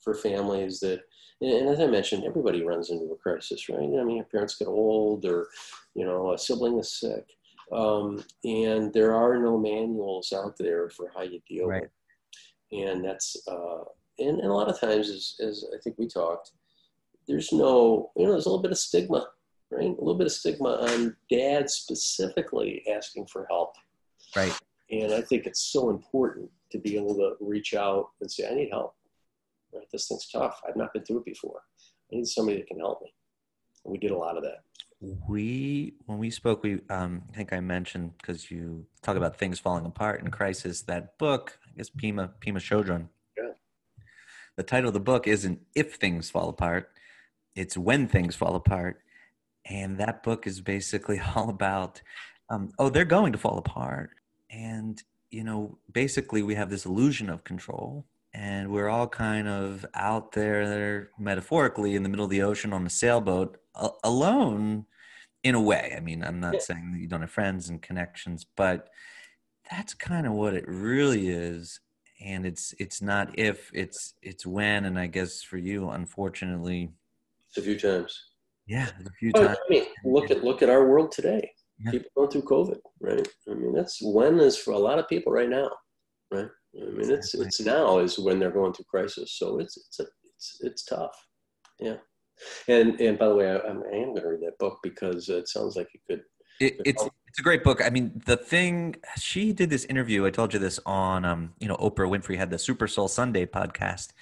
for 0.03 0.15
families 0.15 0.81
that, 0.81 1.01
and 1.41 1.69
as 1.69 1.81
I 1.81 1.87
mentioned, 1.87 2.25
everybody 2.25 2.65
runs 2.65 2.91
into 2.91 3.13
a 3.13 3.17
crisis, 3.17 3.69
right? 3.69 3.79
I 3.79 4.05
mean, 4.05 4.17
your 4.17 4.25
parents 4.25 4.57
get 4.57 4.69
old 4.69 5.27
or, 5.27 5.49
you 5.95 6.07
know, 6.07 6.33
a 6.33 6.39
sibling 6.39 6.79
is 6.79 6.99
sick. 6.99 7.27
Um, 7.73 8.23
and 8.45 8.93
there 8.93 9.15
are 9.15 9.39
no 9.39 9.59
manuals 9.59 10.33
out 10.33 10.57
there 10.59 10.91
for 10.91 11.11
how 11.15 11.23
you 11.23 11.41
deal 11.49 11.67
right. 11.67 11.83
with 11.83 11.91
it. 11.91 12.91
And 12.91 13.05
that's, 13.05 13.37
uh, 13.49 13.85
and, 14.19 14.41
and 14.41 14.51
a 14.51 14.53
lot 14.53 14.69
of 14.69 14.79
times, 14.79 15.09
as, 15.11 15.37
as 15.41 15.65
I 15.75 15.79
think 15.83 15.97
we 15.99 16.07
talked, 16.07 16.53
there's 17.27 17.53
no, 17.53 18.11
you 18.17 18.25
know, 18.25 18.33
there's 18.33 18.47
a 18.47 18.49
little 18.49 18.63
bit 18.63 18.73
of 18.73 18.79
stigma, 18.79 19.27
right? 19.71 19.87
A 19.87 20.05
little 20.05 20.17
bit 20.17 20.27
of 20.27 20.33
stigma 20.33 20.71
on 20.71 21.17
dad 21.31 21.71
specifically 21.71 22.85
asking 22.95 23.27
for 23.27 23.47
help. 23.49 23.75
Right. 24.37 24.57
And 24.91 25.13
I 25.13 25.23
think 25.23 25.47
it's 25.47 25.73
so 25.73 25.91
important 25.91 26.51
to 26.71 26.79
be 26.79 26.97
able 26.97 27.15
to 27.15 27.37
reach 27.41 27.75
out 27.75 28.09
and 28.21 28.31
say, 28.31 28.49
I 28.49 28.55
need 28.55 28.71
help. 28.71 28.95
Right? 29.73 29.87
This 29.91 30.09
thing's 30.09 30.29
tough. 30.29 30.61
I've 30.69 30.77
not 30.77 30.93
been 30.93 31.05
through 31.05 31.21
it 31.21 31.25
before. 31.25 31.63
I 32.13 32.17
need 32.17 32.27
somebody 32.27 32.59
that 32.59 32.67
can 32.67 32.79
help 32.79 33.01
me. 33.03 33.13
And 33.85 33.93
we 33.93 33.99
did 33.99 34.11
a 34.11 34.17
lot 34.17 34.37
of 34.37 34.43
that 34.43 34.65
we 35.29 35.95
when 36.07 36.19
we 36.19 36.31
spoke 36.31 36.63
we 36.63 36.81
um, 36.91 37.23
i 37.31 37.37
think 37.37 37.53
i 37.53 37.61
mentioned 37.61 38.13
because 38.19 38.51
you 38.51 38.87
talk 39.03 39.17
about 39.17 39.37
things 39.37 39.59
falling 39.59 39.87
apart 39.87 40.21
in 40.23 40.31
crisis 40.31 40.83
that 40.83 41.19
book 41.19 41.59
i 41.67 41.77
guess 41.77 41.91
Pema 41.91 42.31
Pema 42.41 42.59
chodron. 42.59 43.09
Yeah. 43.37 43.53
the 44.57 44.63
title 44.63 44.89
of 44.89 44.95
the 44.95 45.01
book 45.01 45.27
isn't 45.27 45.61
if 45.75 45.95
things 45.95 46.31
fall 46.31 46.49
apart 46.49 46.91
it's 47.55 47.77
when 47.77 48.09
things 48.09 48.35
fall 48.35 48.55
apart. 48.55 49.01
And 49.65 49.99
that 49.99 50.23
book 50.23 50.47
is 50.47 50.61
basically 50.61 51.21
all 51.35 51.49
about 51.49 52.01
um, 52.51 52.71
oh 52.79 52.89
they're 52.89 53.05
going 53.05 53.33
to 53.33 53.39
fall 53.39 53.59
apart. 53.59 54.11
And 54.51 55.03
you 55.31 55.45
know 55.45 55.79
basically 55.93 56.43
we 56.43 56.55
have 56.55 56.71
this 56.71 56.85
illusion 56.85 57.29
of 57.31 57.45
control 57.45 58.07
and 58.33 58.71
we're 58.71 58.89
all 58.89 59.07
kind 59.07 59.49
of 59.49 59.87
out 59.95 60.33
there 60.33 61.11
metaphorically 61.19 61.95
in 61.95 62.03
the 62.03 62.09
middle 62.09 62.25
of 62.25 62.31
the 62.31 62.43
ocean 62.43 62.73
on 62.73 62.87
a 62.87 62.91
sailboat 62.91 63.59
a- 63.75 63.91
alone 64.05 64.87
in 65.45 65.55
a 65.55 65.61
way 65.61 65.95
i 65.97 66.01
mean 66.01 66.25
i'm 66.25 66.41
not 66.41 66.61
saying 66.61 66.91
that 66.93 67.01
you 67.01 67.07
don't 67.07 67.21
have 67.21 67.31
friends 67.31 67.69
and 67.69 67.81
connections 67.81 68.45
but 68.57 68.89
that's 69.71 69.95
kind 69.95 70.27
of 70.27 70.33
what 70.33 70.55
it 70.55 70.65
really 70.67 71.29
is 71.29 71.81
and 72.21 72.45
it's 72.45 72.75
it's 72.79 73.01
not 73.01 73.39
if 73.39 73.71
it's 73.73 74.15
it's 74.23 74.45
when 74.45 74.85
and 74.85 74.99
i 74.99 75.07
guess 75.07 75.43
for 75.43 75.59
you 75.59 75.89
unfortunately 75.91 76.91
it's 77.49 77.59
a 77.59 77.63
few 77.63 77.79
times. 77.79 78.21
yeah 78.67 78.89
a 79.07 79.11
few 79.21 79.31
Well, 79.35 79.47
times 79.47 79.59
I 79.65 79.71
mean, 79.71 79.85
look 80.05 80.31
at 80.31 80.43
look 80.43 80.61
at 80.63 80.69
our 80.71 80.89
world 80.89 81.13
today. 81.13 81.53
Yeah. 81.79 81.91
People 81.93 82.11
going 82.17 82.31
through 82.31 82.43
COVID, 82.43 82.79
right? 83.01 83.29
I 83.51 83.55
mean, 83.55 83.73
that's 83.73 83.99
when 84.03 84.39
is 84.41 84.57
for 84.57 84.73
a 84.73 84.79
lot 84.79 84.99
of 84.99 85.09
people 85.09 85.33
right 85.33 85.49
now, 85.49 85.69
right? 86.33 86.49
I 86.81 86.91
mean, 86.91 87.11
it's 87.11 87.35
it's 87.35 87.61
now 87.61 87.99
is 87.99 88.19
when 88.19 88.39
they're 88.39 88.51
going 88.51 88.73
through 88.73 88.87
crisis. 88.89 89.37
So 89.39 89.59
it's 89.59 89.77
it's 89.77 90.01
a, 90.01 90.07
it's 90.25 90.59
it's 90.61 90.85
tough. 90.85 91.17
Yeah. 91.81 91.97
And 92.69 93.01
and 93.01 93.19
by 93.19 93.29
the 93.29 93.35
way, 93.35 93.51
I, 93.51 93.59
I'm, 93.59 93.81
going 93.81 94.15
to 94.17 94.29
read 94.29 94.41
that 94.41 94.59
book 94.59 94.81
because 94.83 95.29
it 95.29 95.49
sounds 95.49 95.77
like 95.77 95.89
you 95.95 96.01
could. 96.09 96.25
it, 96.61 96.81
it's 96.85 97.05
it's 97.29 97.39
a 97.39 97.43
great 97.43 97.65
book. 97.65 97.81
I 97.85 97.91
mean, 97.91 98.23
the 98.27 98.37
thing 98.37 98.97
she 99.17 99.53
did 99.53 99.71
this 99.71 99.85
interview. 99.87 100.27
I 100.27 100.31
told 100.31 100.53
you 100.53 100.59
this 100.59 100.79
on 100.87 101.25
um, 101.25 101.53
you 101.59 101.69
know, 101.69 101.77
Oprah 101.77 102.09
Winfrey 102.09 102.37
had 102.37 102.51
the 102.51 102.59
Super 102.59 102.87
Soul 102.87 103.09
Sunday 103.09 103.47
podcast. 103.47 104.13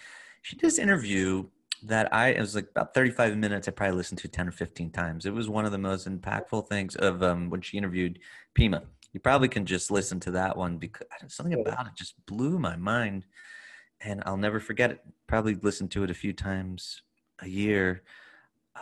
She 0.43 0.57
did 0.57 0.67
this 0.67 0.79
interview 0.79 1.45
that 1.83 2.13
I 2.15 2.29
it 2.29 2.41
was 2.41 2.55
like 2.55 2.69
about 2.71 2.95
35 2.95 3.37
minutes. 3.37 3.69
I 3.69 3.73
probably 3.73 3.97
listened 3.97 4.21
to 4.21 4.29
10 4.29 4.49
or 4.49 4.53
15 4.53 4.91
times. 4.91 5.27
It 5.27 5.35
was 5.35 5.49
one 5.49 5.65
of 5.65 5.73
the 5.73 5.79
most 5.79 6.09
impactful 6.09 6.69
things 6.69 6.97
of 6.97 7.23
um, 7.23 7.51
when 7.51 7.61
she 7.61 7.77
interviewed 7.77 8.19
Pema. 8.59 8.83
You 9.13 9.21
probably 9.21 9.49
can 9.49 9.67
just 9.67 9.91
listen 9.91 10.19
to 10.21 10.31
that 10.33 10.57
one 10.57 10.79
because 10.79 11.07
something 11.29 11.61
about 11.61 11.87
it 11.87 11.93
just 11.95 12.15
blew 12.25 12.59
my 12.59 12.77
mind, 12.77 13.27
and 14.01 14.23
I'll 14.25 14.39
never 14.39 14.59
forget 14.59 14.91
it. 14.91 15.01
Probably 15.27 15.55
listened 15.55 15.91
to 15.93 16.05
it 16.05 16.11
a 16.11 16.15
few 16.15 16.33
times 16.33 17.03
a 17.43 17.49
year. 17.49 18.03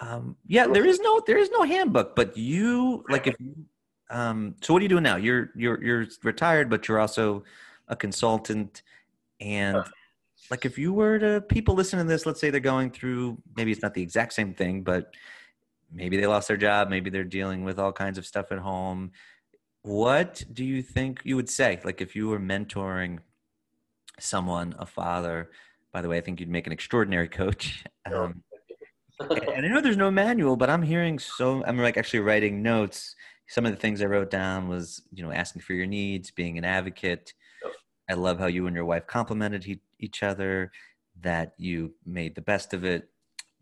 Um, 0.00 0.36
yeah, 0.46 0.66
there 0.66 0.86
is 0.86 1.00
no 1.00 1.20
there 1.26 1.38
is 1.38 1.50
no 1.50 1.62
handbook, 1.62 2.14
but 2.14 2.36
you 2.36 3.04
like 3.08 3.26
if 3.26 3.34
you 3.40 3.54
um, 4.10 4.54
so 4.60 4.72
what 4.72 4.80
are 4.80 4.82
you 4.82 4.88
doing 4.88 5.02
now? 5.02 5.16
You're 5.16 5.50
you're 5.54 5.82
you're 5.82 6.06
retired, 6.22 6.70
but 6.70 6.88
you're 6.88 7.00
also 7.00 7.44
a 7.88 7.96
consultant, 7.96 8.82
and 9.40 9.82
like 10.50 10.64
if 10.64 10.78
you 10.78 10.92
were 10.92 11.18
to 11.18 11.40
people 11.42 11.74
listening 11.74 12.06
to 12.06 12.08
this, 12.08 12.26
let's 12.26 12.40
say 12.40 12.50
they're 12.50 12.60
going 12.60 12.90
through 12.90 13.38
maybe 13.56 13.72
it's 13.72 13.82
not 13.82 13.94
the 13.94 14.02
exact 14.02 14.32
same 14.32 14.54
thing, 14.54 14.82
but 14.82 15.14
maybe 15.92 16.16
they 16.16 16.26
lost 16.26 16.48
their 16.48 16.56
job, 16.56 16.88
maybe 16.88 17.10
they're 17.10 17.24
dealing 17.24 17.64
with 17.64 17.78
all 17.78 17.92
kinds 17.92 18.18
of 18.18 18.26
stuff 18.26 18.52
at 18.52 18.58
home. 18.58 19.12
What 19.82 20.44
do 20.52 20.64
you 20.64 20.82
think 20.82 21.20
you 21.24 21.36
would 21.36 21.48
say? 21.48 21.80
Like 21.84 22.00
if 22.00 22.14
you 22.14 22.28
were 22.28 22.40
mentoring 22.40 23.18
someone, 24.18 24.74
a 24.78 24.86
father, 24.86 25.50
by 25.92 26.02
the 26.02 26.08
way, 26.08 26.18
I 26.18 26.20
think 26.20 26.40
you'd 26.40 26.48
make 26.48 26.66
an 26.66 26.72
extraordinary 26.72 27.28
coach. 27.28 27.84
Um, 28.12 28.42
and 29.20 29.66
I 29.66 29.68
know 29.68 29.80
there's 29.80 29.96
no 29.96 30.10
manual, 30.10 30.56
but 30.56 30.70
I'm 30.70 30.82
hearing 30.82 31.18
so 31.18 31.64
I'm 31.64 31.78
like 31.78 31.96
actually 31.96 32.20
writing 32.20 32.62
notes. 32.62 33.14
Some 33.48 33.66
of 33.66 33.72
the 33.72 33.78
things 33.78 34.00
I 34.00 34.06
wrote 34.06 34.30
down 34.30 34.68
was, 34.68 35.02
you 35.12 35.22
know, 35.22 35.32
asking 35.32 35.62
for 35.62 35.74
your 35.74 35.86
needs, 35.86 36.30
being 36.30 36.56
an 36.56 36.64
advocate. 36.64 37.34
Yep. 37.64 37.72
I 38.08 38.14
love 38.14 38.38
how 38.38 38.46
you 38.46 38.66
and 38.66 38.76
your 38.76 38.84
wife 38.84 39.06
complimented 39.06 39.66
e- 39.66 39.80
each 39.98 40.22
other, 40.22 40.70
that 41.20 41.52
you 41.58 41.94
made 42.06 42.34
the 42.34 42.40
best 42.42 42.72
of 42.72 42.84
it. 42.84 43.08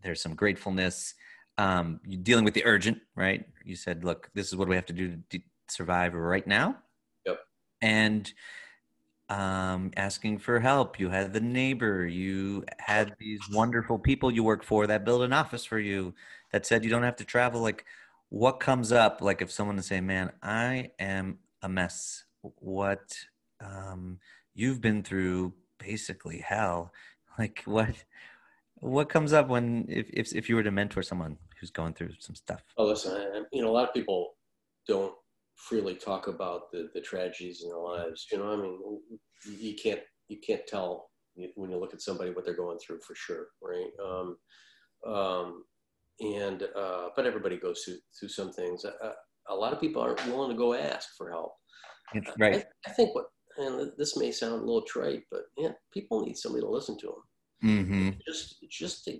There's 0.03 0.21
some 0.21 0.35
gratefulness. 0.35 1.15
Um, 1.57 1.99
you're 2.05 2.21
dealing 2.21 2.45
with 2.45 2.53
the 2.53 2.65
urgent, 2.65 2.99
right? 3.15 3.45
You 3.65 3.75
said, 3.75 4.03
look, 4.03 4.29
this 4.33 4.47
is 4.47 4.55
what 4.55 4.67
we 4.67 4.75
have 4.75 4.85
to 4.85 4.93
do 4.93 5.09
to 5.09 5.15
de- 5.29 5.45
survive 5.67 6.13
right 6.13 6.45
now. 6.45 6.77
Yep. 7.25 7.39
And 7.81 8.31
um, 9.29 9.91
asking 9.95 10.39
for 10.39 10.59
help. 10.59 10.99
You 10.99 11.09
had 11.09 11.33
the 11.33 11.39
neighbor. 11.39 12.05
You 12.05 12.65
had 12.79 13.15
these 13.19 13.39
wonderful 13.51 13.99
people 13.99 14.31
you 14.31 14.43
work 14.43 14.63
for 14.63 14.87
that 14.87 15.05
built 15.05 15.21
an 15.21 15.33
office 15.33 15.65
for 15.65 15.79
you 15.79 16.13
that 16.51 16.65
said 16.65 16.83
you 16.83 16.89
don't 16.89 17.03
have 17.03 17.15
to 17.17 17.25
travel. 17.25 17.61
Like, 17.61 17.85
what 18.29 18.59
comes 18.59 18.91
up? 18.91 19.21
Like, 19.21 19.41
if 19.41 19.51
someone 19.51 19.77
is 19.77 19.85
saying, 19.85 20.05
"Man, 20.05 20.31
I 20.41 20.91
am 20.99 21.39
a 21.61 21.69
mess," 21.69 22.25
what 22.41 23.17
um, 23.61 24.19
you've 24.53 24.81
been 24.81 25.03
through, 25.03 25.53
basically 25.77 26.39
hell. 26.39 26.91
Like, 27.37 27.61
what 27.63 27.95
what 28.81 29.07
comes 29.07 29.31
up 29.31 29.47
when 29.47 29.85
if 29.87 30.09
if 30.11 30.35
if 30.35 30.49
you 30.49 30.55
were 30.55 30.63
to 30.63 30.71
mentor 30.71 31.01
someone 31.01 31.37
who's 31.57 31.71
going 31.71 31.93
through 31.93 32.11
some 32.19 32.35
stuff? 32.35 32.61
Oh, 32.77 32.85
listen, 32.85 33.13
I, 33.13 33.43
you 33.53 33.61
know, 33.61 33.69
a 33.69 33.71
lot 33.71 33.87
of 33.87 33.93
people 33.93 34.35
don't 34.85 35.13
freely 35.67 35.95
talk 35.95 36.27
about 36.27 36.71
the, 36.71 36.89
the 36.93 37.01
tragedies 37.01 37.61
in 37.63 37.69
their 37.69 37.79
lives. 37.79 38.27
You 38.31 38.37
know, 38.39 38.53
I 38.53 38.55
mean, 38.55 38.79
you, 39.59 39.75
can't 39.75 40.01
you 40.27 40.37
can't 40.45 40.65
tell 40.67 41.09
when 41.55 41.71
you 41.71 41.79
look 41.79 41.93
at 41.93 42.01
somebody 42.01 42.31
what 42.31 42.45
they're 42.45 42.55
going 42.55 42.79
through 42.79 42.99
for 43.05 43.15
sure, 43.15 43.47
right? 43.61 43.89
Um, 44.03 44.37
um, 45.05 45.63
and 46.21 46.63
uh, 46.75 47.09
but 47.15 47.25
everybody 47.25 47.57
goes 47.57 47.81
through 47.83 47.97
through 48.19 48.29
some 48.29 48.51
things. 48.51 48.85
Uh, 48.85 49.11
a 49.49 49.55
lot 49.55 49.73
of 49.73 49.81
people 49.81 50.01
aren't 50.01 50.25
willing 50.27 50.51
to 50.51 50.57
go 50.57 50.73
ask 50.73 51.09
for 51.17 51.31
help. 51.31 51.53
It's 52.13 52.31
right. 52.39 52.65
I, 52.85 52.89
I 52.89 52.93
think 52.93 53.15
what, 53.15 53.25
and 53.57 53.91
this 53.97 54.17
may 54.17 54.31
sound 54.31 54.53
a 54.53 54.65
little 54.65 54.83
trite, 54.83 55.23
but 55.31 55.43
yeah, 55.57 55.71
people 55.93 56.25
need 56.25 56.37
somebody 56.37 56.63
to 56.63 56.69
listen 56.69 56.97
to 56.99 57.07
them 57.07 57.23
Mm-hmm. 57.63 58.11
just 58.25 58.63
just 58.69 59.03
to 59.03 59.19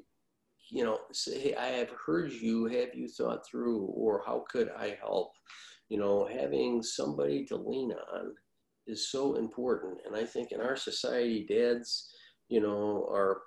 you 0.72 0.86
know 0.86 1.00
say 1.12 1.40
hey 1.40 1.56
i 1.56 1.66
have 1.66 1.90
heard 2.06 2.32
you 2.32 2.66
have 2.68 2.96
you 2.96 3.10
thought 3.10 3.46
through 3.46 3.82
or 3.88 4.24
how 4.26 4.46
could 4.50 4.70
i 4.78 4.98
help 5.02 5.34
you 5.90 5.98
know 5.98 6.28
having 6.32 6.82
somebody 6.84 7.46
to 7.46 7.56
lean 7.56 7.92
on 8.14 8.34
is 8.88 9.10
so 9.12 9.36
important. 9.36 10.00
And 10.06 10.16
i 10.16 10.26
think 10.26 10.52
in 10.52 10.62
our 10.62 10.76
society 10.76 11.46
dads 11.48 12.12
you 12.50 12.62
know 12.62 13.08
are 13.12 13.42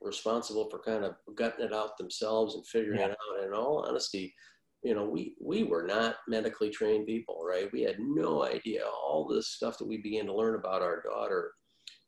responsible 0.00 0.68
for 0.70 0.80
kind 0.80 1.04
of 1.04 1.14
gutting 1.36 1.64
it 1.64 1.72
out 1.72 1.96
themselves 1.98 2.54
and 2.54 2.66
figuring 2.66 3.00
Yeah. 3.00 3.06
it 3.06 3.10
out. 3.12 3.36
And 3.38 3.46
in 3.48 3.54
all 3.54 3.84
honesty 3.88 4.34
you 4.82 4.94
know 4.94 5.04
we 5.08 5.36
we 5.40 5.62
were 5.64 5.86
not 5.86 6.16
medically 6.28 6.70
trained 6.70 7.06
people 7.06 7.44
right? 7.44 7.70
We 7.72 7.82
had 7.82 7.98
no 8.00 8.44
idea 8.44 8.84
all 8.86 9.26
this 9.28 9.48
stuff 9.48 9.78
that 9.78 9.86
we 9.88 9.98
began 9.98 10.26
to 10.26 10.34
learn 10.34 10.56
about 10.56 10.82
our 10.82 11.02
daughter 11.02 11.52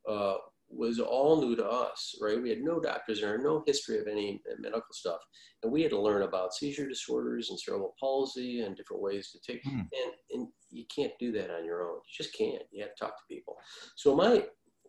uh, 0.09 0.37
was 0.77 0.99
all 0.99 1.41
new 1.41 1.57
to 1.57 1.67
us, 1.67 2.15
right? 2.21 2.41
We 2.43 2.51
had 2.51 2.63
no 2.63 2.81
doctors 2.81 3.21
there, 3.21 3.39
no 3.39 3.63
history 3.67 3.99
of 3.99 4.07
any 4.07 4.43
medical 4.59 4.93
stuff. 4.93 5.21
And 5.63 5.73
we 5.73 5.83
had 5.83 5.91
to 5.91 6.01
learn 6.01 6.23
about 6.23 6.55
seizure 6.55 6.89
disorders 6.89 7.51
and 7.51 7.59
cerebral 7.59 7.95
palsy 7.99 8.61
and 8.61 8.77
different 8.77 9.03
ways 9.03 9.31
to 9.31 9.53
take. 9.53 9.63
Hmm. 9.65 9.81
And, 9.81 10.13
and 10.33 10.49
you 10.71 10.85
can't 10.95 11.13
do 11.19 11.33
that 11.33 11.51
on 11.51 11.65
your 11.65 11.83
own. 11.83 11.97
You 11.97 12.25
just 12.25 12.37
can't. 12.37 12.63
You 12.71 12.83
have 12.83 12.95
to 12.95 13.05
talk 13.05 13.17
to 13.17 13.35
people. 13.35 13.57
So 13.97 14.15
my, 14.15 14.45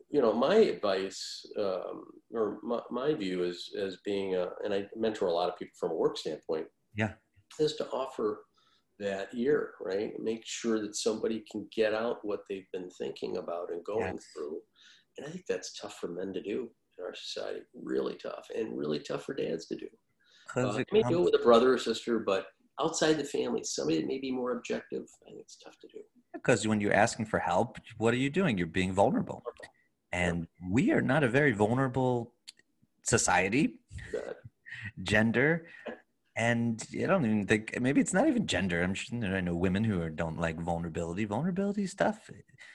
you 0.09 0.21
know, 0.21 0.33
my 0.33 0.55
advice 0.55 1.45
um, 1.57 2.05
or 2.33 2.59
my, 2.63 2.81
my 2.91 3.13
view 3.13 3.43
is 3.43 3.71
as 3.79 3.97
being, 4.03 4.35
a, 4.35 4.49
and 4.63 4.73
I 4.73 4.87
mentor 4.95 5.27
a 5.27 5.33
lot 5.33 5.49
of 5.49 5.57
people 5.57 5.73
from 5.79 5.91
a 5.91 5.95
work 5.95 6.17
standpoint. 6.17 6.67
Yeah. 6.95 7.13
Is 7.59 7.75
to 7.75 7.87
offer 7.89 8.41
that 8.99 9.33
year, 9.33 9.73
right? 9.81 10.13
Make 10.19 10.43
sure 10.45 10.79
that 10.81 10.95
somebody 10.95 11.43
can 11.51 11.67
get 11.75 11.93
out 11.93 12.19
what 12.23 12.41
they've 12.49 12.69
been 12.71 12.89
thinking 12.89 13.37
about 13.37 13.71
and 13.71 13.83
going 13.83 14.13
Yes. 14.15 14.25
through. 14.33 14.61
And 15.17 15.25
I 15.25 15.29
think 15.29 15.45
that's 15.47 15.79
tough 15.79 15.95
for 15.99 16.07
men 16.09 16.33
to 16.33 16.41
do 16.41 16.69
in 16.97 17.03
our 17.05 17.13
society. 17.15 17.61
Really 17.73 18.15
tough, 18.15 18.47
and 18.55 18.77
really 18.77 18.99
tough 18.99 19.23
for 19.23 19.33
dads 19.33 19.65
to 19.67 19.75
do. 19.75 19.87
Uh, 20.55 20.61
Because 20.61 20.77
you 20.77 20.85
may 20.91 21.03
do 21.03 21.21
it 21.21 21.25
with 21.25 21.35
a 21.41 21.43
brother 21.43 21.73
or 21.73 21.77
sister, 21.77 22.19
but 22.19 22.47
outside 22.81 23.13
the 23.17 23.23
family, 23.23 23.63
somebody 23.63 23.99
that 24.01 24.07
may 24.07 24.19
be 24.19 24.31
more 24.31 24.51
objective, 24.57 25.03
I 25.25 25.29
think 25.29 25.39
it's 25.41 25.57
tough 25.57 25.77
to 25.79 25.87
do. 25.93 25.99
because 26.33 26.67
when 26.67 26.81
you're 26.81 26.93
asking 26.93 27.25
for 27.27 27.39
help, 27.39 27.77
what 27.97 28.13
are 28.13 28.17
you 28.17 28.29
doing? 28.29 28.57
You're 28.57 28.67
being 28.67 28.93
vulnerable. 28.93 29.43
And 30.11 30.47
we 30.69 30.91
are 30.91 31.01
not 31.01 31.23
a 31.23 31.29
very 31.29 31.51
vulnerable 31.53 32.33
society, 33.03 33.79
gender. 35.03 35.67
And 36.37 36.83
I 36.93 37.05
don't 37.05 37.25
even 37.25 37.47
think 37.47 37.79
maybe 37.79 38.01
it's 38.01 38.13
not 38.13 38.27
even 38.27 38.45
gender. 38.45 38.83
I'm 38.83 38.93
sure 38.93 39.35
I 39.35 39.39
know 39.39 39.55
women 39.55 39.85
who 39.85 40.01
are, 40.01 40.09
don't 40.09 40.37
like 40.37 40.59
vulnerability. 40.59 41.23
Vulnerability 41.23 41.87
stuff. 41.87 42.29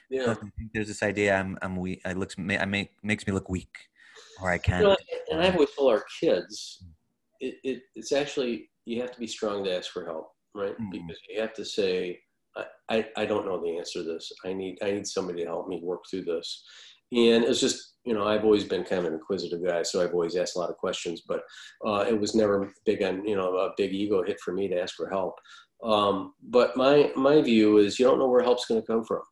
yeah. 0.08 0.30
I 0.30 0.34
think 0.34 0.72
there's 0.72 0.88
this 0.88 1.02
idea 1.02 1.36
I'm 1.36 1.58
I'm 1.60 1.76
weak. 1.76 2.00
I 2.06 2.14
looks 2.14 2.36
I 2.38 2.64
make 2.64 2.92
makes 3.02 3.26
me 3.26 3.34
look 3.34 3.50
weak, 3.50 3.76
or 4.40 4.50
I 4.50 4.56
can't. 4.56 4.84
know, 4.84 4.96
and 5.30 5.42
I've 5.42 5.54
always 5.54 5.74
told 5.76 5.92
our 5.92 6.04
kids, 6.20 6.84
it, 7.40 7.56
it, 7.62 7.82
it's 7.94 8.12
actually 8.12 8.70
you 8.86 9.00
have 9.02 9.12
to 9.12 9.20
be 9.20 9.26
strong 9.26 9.62
to 9.64 9.76
ask 9.76 9.90
for 9.90 10.06
help, 10.06 10.32
right? 10.54 10.78
Mm. 10.80 10.92
Because 10.92 11.18
you 11.28 11.40
have 11.40 11.52
to 11.54 11.64
say, 11.64 12.18
I, 12.56 12.64
I, 12.88 13.08
I 13.18 13.26
don't 13.26 13.46
know 13.46 13.62
the 13.62 13.76
answer 13.78 14.02
to 14.02 14.04
this. 14.04 14.32
I 14.44 14.54
need 14.54 14.78
I 14.82 14.92
need 14.92 15.06
somebody 15.06 15.42
to 15.42 15.46
help 15.46 15.68
me 15.68 15.80
work 15.82 16.00
through 16.10 16.24
this. 16.24 16.64
And 17.12 17.44
it's 17.44 17.60
just 17.60 17.94
you 18.04 18.14
know 18.14 18.26
I've 18.26 18.44
always 18.44 18.64
been 18.64 18.84
kind 18.84 19.00
of 19.00 19.06
an 19.06 19.14
inquisitive 19.14 19.64
guy, 19.64 19.82
so 19.82 20.02
I've 20.02 20.14
always 20.14 20.36
asked 20.36 20.56
a 20.56 20.58
lot 20.58 20.70
of 20.70 20.76
questions, 20.76 21.22
but 21.26 21.42
uh, 21.86 22.04
it 22.08 22.18
was 22.18 22.34
never 22.34 22.72
big 22.84 23.02
on 23.02 23.24
you 23.26 23.36
know 23.36 23.56
a 23.56 23.72
big 23.76 23.92
ego 23.92 24.22
hit 24.22 24.40
for 24.40 24.52
me 24.52 24.68
to 24.68 24.80
ask 24.80 24.94
for 24.94 25.08
help. 25.08 25.34
Um, 25.82 26.34
but 26.42 26.76
my 26.76 27.10
my 27.16 27.40
view 27.42 27.78
is 27.78 27.98
you 27.98 28.06
don't 28.06 28.18
know 28.18 28.28
where 28.28 28.42
help's 28.42 28.66
going 28.66 28.80
to 28.80 28.86
come 28.86 29.04
from, 29.04 29.22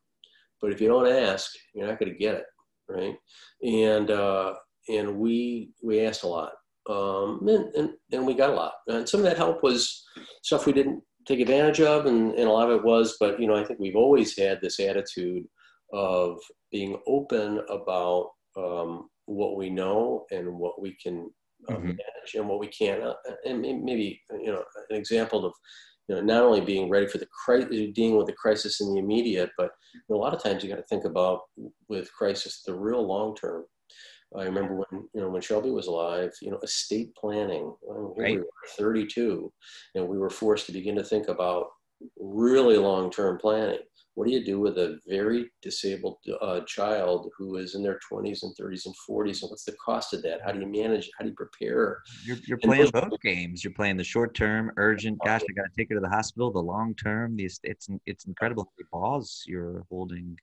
but 0.61 0.71
if 0.71 0.81
you 0.81 0.87
don't 0.87 1.07
ask, 1.07 1.51
you're 1.73 1.87
not 1.87 1.99
going 1.99 2.11
to 2.11 2.17
get 2.17 2.35
it, 2.35 2.45
right? 2.89 3.15
And 3.63 4.11
uh, 4.11 4.53
and 4.89 5.17
we 5.17 5.71
we 5.81 6.05
asked 6.05 6.23
a 6.23 6.27
lot 6.27 6.51
um, 6.89 7.47
and, 7.47 7.73
and, 7.75 7.89
and 8.11 8.25
we 8.25 8.33
got 8.33 8.49
a 8.49 8.53
lot 8.53 8.73
and 8.87 9.07
some 9.07 9.19
of 9.19 9.25
that 9.25 9.37
help 9.37 9.63
was 9.63 10.03
stuff 10.43 10.65
we 10.65 10.73
didn't 10.73 11.01
take 11.27 11.39
advantage 11.39 11.81
of 11.81 12.07
and, 12.07 12.33
and 12.33 12.47
a 12.47 12.51
lot 12.51 12.69
of 12.69 12.79
it 12.79 12.83
was 12.83 13.15
but 13.19 13.39
you 13.39 13.47
know 13.47 13.55
i 13.55 13.63
think 13.63 13.79
we've 13.79 13.95
always 13.95 14.37
had 14.37 14.59
this 14.61 14.79
attitude 14.79 15.45
of 15.93 16.39
being 16.71 16.97
open 17.07 17.61
about 17.69 18.31
um, 18.57 19.09
what 19.25 19.55
we 19.57 19.69
know 19.69 20.25
and 20.31 20.57
what 20.57 20.81
we 20.81 20.95
can 21.01 21.29
uh, 21.69 21.73
Mhm. 21.73 21.83
manage 21.83 22.35
and 22.35 22.47
what 22.47 22.59
we 22.59 22.67
can't. 22.67 23.03
Uh, 23.03 23.15
and 23.45 23.61
maybe 23.61 24.21
you 24.31 24.51
know 24.51 24.63
an 24.89 24.95
example 24.95 25.45
of 25.45 25.53
you 26.07 26.15
know 26.15 26.21
not 26.21 26.43
only 26.43 26.61
being 26.61 26.89
ready 26.89 27.07
for 27.07 27.17
the 27.17 27.27
crisis, 27.27 27.69
dealing 27.93 28.17
with 28.17 28.27
the 28.27 28.33
crisis 28.33 28.81
in 28.81 28.93
the 28.93 28.99
immediate, 28.99 29.51
but 29.57 29.71
you 29.93 30.01
know, 30.09 30.15
a 30.17 30.21
lot 30.23 30.33
of 30.33 30.41
times 30.41 30.63
you 30.63 30.69
got 30.69 30.77
to 30.77 30.83
think 30.83 31.05
about 31.05 31.41
with 31.87 32.11
crisis 32.13 32.63
the 32.65 32.73
real 32.73 33.05
long 33.05 33.35
term. 33.35 33.65
I 34.37 34.43
remember 34.43 34.75
when 34.75 35.09
you 35.13 35.21
know 35.21 35.29
when 35.29 35.41
Shelby 35.41 35.71
was 35.71 35.87
alive, 35.87 36.31
you 36.41 36.51
know, 36.51 36.59
estate 36.63 37.15
planning. 37.15 37.75
Well, 37.81 38.13
Right. 38.15 38.35
we 38.35 38.37
were 38.39 38.47
32, 38.77 39.51
and 39.95 40.07
we 40.07 40.17
were 40.19 40.29
forced 40.29 40.65
to 40.67 40.71
begin 40.71 40.95
to 40.97 41.03
think 41.03 41.27
about 41.27 41.67
really 42.17 42.77
long-term 42.77 43.37
planning. 43.39 43.79
What 44.19 44.27
do 44.27 44.33
you 44.33 44.43
do 44.43 44.59
with 44.59 44.77
a 44.77 44.99
very 45.07 45.49
disabled 45.61 46.17
uh, 46.41 46.59
child 46.67 47.31
who 47.37 47.55
is 47.55 47.75
in 47.75 47.81
their 47.81 48.01
20s 48.11 48.43
and 48.43 48.53
30s 48.53 48.85
and 48.85 48.93
40s, 49.09 49.41
and 49.41 49.49
what's 49.49 49.63
the 49.63 49.77
cost 49.81 50.13
of 50.13 50.21
that? 50.23 50.41
How 50.43 50.51
do 50.51 50.59
you 50.59 50.67
manage? 50.67 51.05
it? 51.05 51.11
How 51.17 51.23
do 51.23 51.29
you 51.29 51.35
prepare? 51.37 52.01
You're, 52.25 52.35
you're 52.45 52.57
playing 52.57 52.89
both 52.89 53.21
games. 53.23 53.63
You're 53.63 53.71
playing 53.71 53.95
the 53.95 54.03
short 54.03 54.35
term, 54.35 54.73
urgent. 54.75 55.19
Gosh, 55.23 55.39
I 55.49 55.53
got 55.53 55.61
to 55.61 55.69
take 55.77 55.87
her 55.87 55.95
to 55.95 56.01
the 56.01 56.09
hospital. 56.09 56.51
The 56.51 56.59
long 56.59 56.95
term, 56.95 57.37
these 57.37 57.61
it's 57.63 57.87
it's 58.05 58.25
incredible 58.25 58.73
the 58.77 58.83
pause 58.91 59.45
you're 59.47 59.85
holding. 59.89 60.37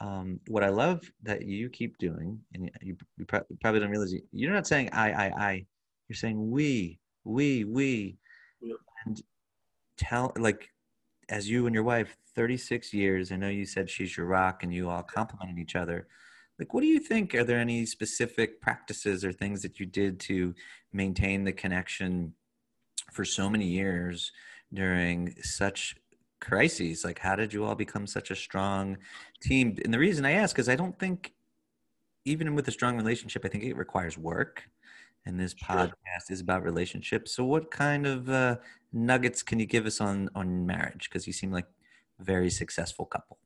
Um, 0.00 0.40
what 0.48 0.64
I 0.64 0.70
love 0.70 1.08
that 1.22 1.46
you 1.46 1.68
keep 1.68 1.96
doing, 1.98 2.40
and 2.54 2.72
you, 2.82 2.96
you 3.16 3.24
probably 3.24 3.78
don't 3.78 3.90
realize 3.90 4.14
it, 4.14 4.24
you're 4.32 4.52
not 4.52 4.66
saying 4.66 4.90
I, 4.92 5.12
I, 5.12 5.26
I. 5.26 5.66
You're 6.08 6.16
saying 6.16 6.50
we, 6.50 6.98
we, 7.22 7.62
we, 7.62 8.18
and 9.06 9.22
tell 9.96 10.32
like 10.36 10.68
as 11.30 11.48
you 11.48 11.66
and 11.66 11.74
your 11.74 11.84
wife, 11.84 12.16
36 12.34 12.92
years. 12.92 13.32
I 13.32 13.36
know 13.36 13.48
you 13.48 13.64
said 13.64 13.88
she's 13.88 14.16
your 14.16 14.26
rock, 14.26 14.62
and 14.62 14.74
you 14.74 14.90
all 14.90 15.02
complimented 15.02 15.58
each 15.58 15.76
other. 15.76 16.08
Like, 16.58 16.74
what 16.74 16.82
do 16.82 16.86
you 16.86 16.98
think? 17.00 17.34
Are 17.34 17.44
there 17.44 17.58
any 17.58 17.86
specific 17.86 18.60
practices 18.60 19.24
or 19.24 19.32
things 19.32 19.62
that 19.62 19.80
you 19.80 19.86
did 19.86 20.20
to 20.20 20.54
maintain 20.92 21.44
the 21.44 21.52
connection 21.52 22.34
for 23.12 23.24
so 23.24 23.48
many 23.48 23.66
years 23.66 24.32
during 24.72 25.34
such 25.42 25.96
crises? 26.40 27.04
Like, 27.04 27.18
how 27.18 27.36
did 27.36 27.52
you 27.52 27.64
all 27.64 27.74
become 27.74 28.06
such 28.06 28.30
a 28.30 28.36
strong 28.36 28.98
team? 29.40 29.78
And 29.84 29.94
the 29.94 29.98
reason 29.98 30.26
I 30.26 30.32
ask 30.32 30.58
is 30.58 30.68
I 30.68 30.76
don't 30.76 30.98
think, 30.98 31.32
even 32.26 32.54
with 32.54 32.68
a 32.68 32.72
strong 32.72 32.96
relationship, 32.96 33.44
I 33.44 33.48
think 33.48 33.64
it 33.64 33.76
requires 33.76 34.18
work. 34.18 34.68
And 35.26 35.38
this 35.38 35.54
Sure. 35.54 35.86
podcast 35.86 36.30
is 36.30 36.40
about 36.40 36.62
relationships. 36.62 37.32
So, 37.32 37.44
what 37.44 37.70
kind 37.70 38.06
of 38.06 38.28
uh, 38.28 38.56
nuggets 38.92 39.42
can 39.42 39.60
you 39.60 39.66
give 39.66 39.86
us 39.86 40.00
on 40.00 40.28
on 40.34 40.66
marriage? 40.66 41.08
Because 41.08 41.26
you 41.26 41.32
seem 41.32 41.52
like 41.52 41.66
a 42.18 42.24
very 42.24 42.50
successful 42.50 43.06
couple. 43.06 43.38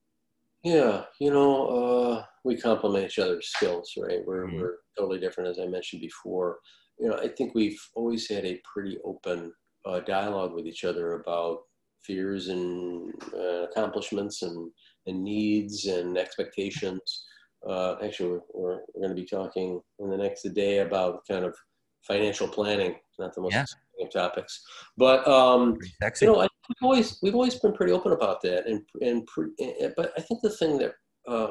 Yeah, 0.62 1.04
you 1.20 1.30
know, 1.30 1.66
uh, 1.66 2.24
we 2.42 2.56
complement 2.56 3.04
each 3.06 3.18
other's 3.18 3.48
skills, 3.48 3.92
right? 3.98 4.24
We're, 4.24 4.46
Mhm. 4.46 4.60
we're 4.60 4.76
totally 4.96 5.20
different, 5.20 5.50
as 5.50 5.58
I 5.58 5.66
mentioned 5.66 6.00
before. 6.00 6.60
You 6.98 7.08
know, 7.08 7.18
I 7.18 7.28
think 7.28 7.54
we've 7.54 7.78
always 7.94 8.28
had 8.28 8.44
a 8.46 8.60
pretty 8.72 8.98
open 9.04 9.52
uh, 9.84 10.00
dialogue 10.00 10.54
with 10.54 10.66
each 10.66 10.84
other 10.84 11.12
about 11.20 11.64
fears 12.02 12.48
and 12.48 13.12
uh, 13.34 13.64
accomplishments 13.68 14.40
and, 14.42 14.72
and 15.06 15.22
needs 15.22 15.84
and 15.86 16.16
expectations. 16.16 17.26
Uh, 17.66 17.96
actually, 18.02 18.30
we're, 18.30 18.40
we're, 18.54 18.80
we're 18.94 19.02
going 19.06 19.14
to 19.14 19.22
be 19.22 19.26
talking 19.26 19.82
in 19.98 20.08
the 20.08 20.16
next 20.16 20.42
day 20.54 20.78
about 20.78 21.26
kind 21.28 21.44
of 21.44 21.54
financial 22.02 22.48
planning, 22.48 22.98
not 23.18 23.34
the 23.34 23.40
most 23.42 23.52
Yeah. 23.52 23.64
Topics. 24.12 24.62
But 24.96 25.26
um, 25.28 25.78
you 26.20 26.28
know, 26.28 26.40
I, 26.40 26.48
we've 26.68 26.82
always 26.82 27.18
we've 27.22 27.34
always 27.34 27.54
been 27.56 27.72
pretty 27.72 27.92
open 27.92 28.12
about 28.12 28.42
that, 28.42 28.66
and 28.66 28.82
and 29.00 29.26
pre, 29.26 29.48
eh, 29.60 29.90
but 29.96 30.12
I 30.16 30.20
think 30.20 30.40
the 30.42 30.50
thing 30.50 30.78
that 30.78 30.94
uh, 31.28 31.50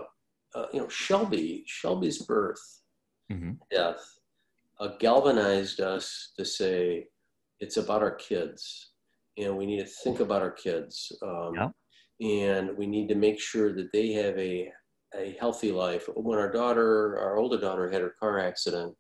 uh, 0.56 0.66
you 0.74 0.80
know 0.82 0.90
Shelby 0.90 1.64
Shelby's 1.68 2.22
birth, 2.24 2.62
Mhm. 3.32 3.58
death, 3.72 4.04
uh, 4.80 4.90
galvanized 5.00 5.80
us 5.80 6.34
to 6.38 6.46
say 6.46 7.08
it's 7.60 7.78
about 7.78 8.02
our 8.04 8.16
kids, 8.16 8.92
and 9.38 9.58
we 9.58 9.66
need 9.66 9.80
to 9.80 9.92
think 10.04 10.20
about 10.20 10.42
our 10.42 10.52
kids, 10.52 11.12
um, 11.22 11.56
Yeah. 11.56 11.70
and 12.22 12.78
we 12.78 12.88
need 12.88 13.08
to 13.10 13.16
make 13.16 13.40
sure 13.40 13.74
that 13.74 13.92
they 13.94 14.12
have 14.14 14.38
a 14.38 14.72
a 15.16 15.38
healthy 15.40 15.72
life. 15.72 16.10
When 16.16 16.40
our 16.40 16.52
daughter, 16.52 17.20
our 17.20 17.38
older 17.38 17.60
daughter, 17.60 17.88
had 17.90 18.02
her 18.02 18.16
car 18.20 18.40
accident, 18.40 18.96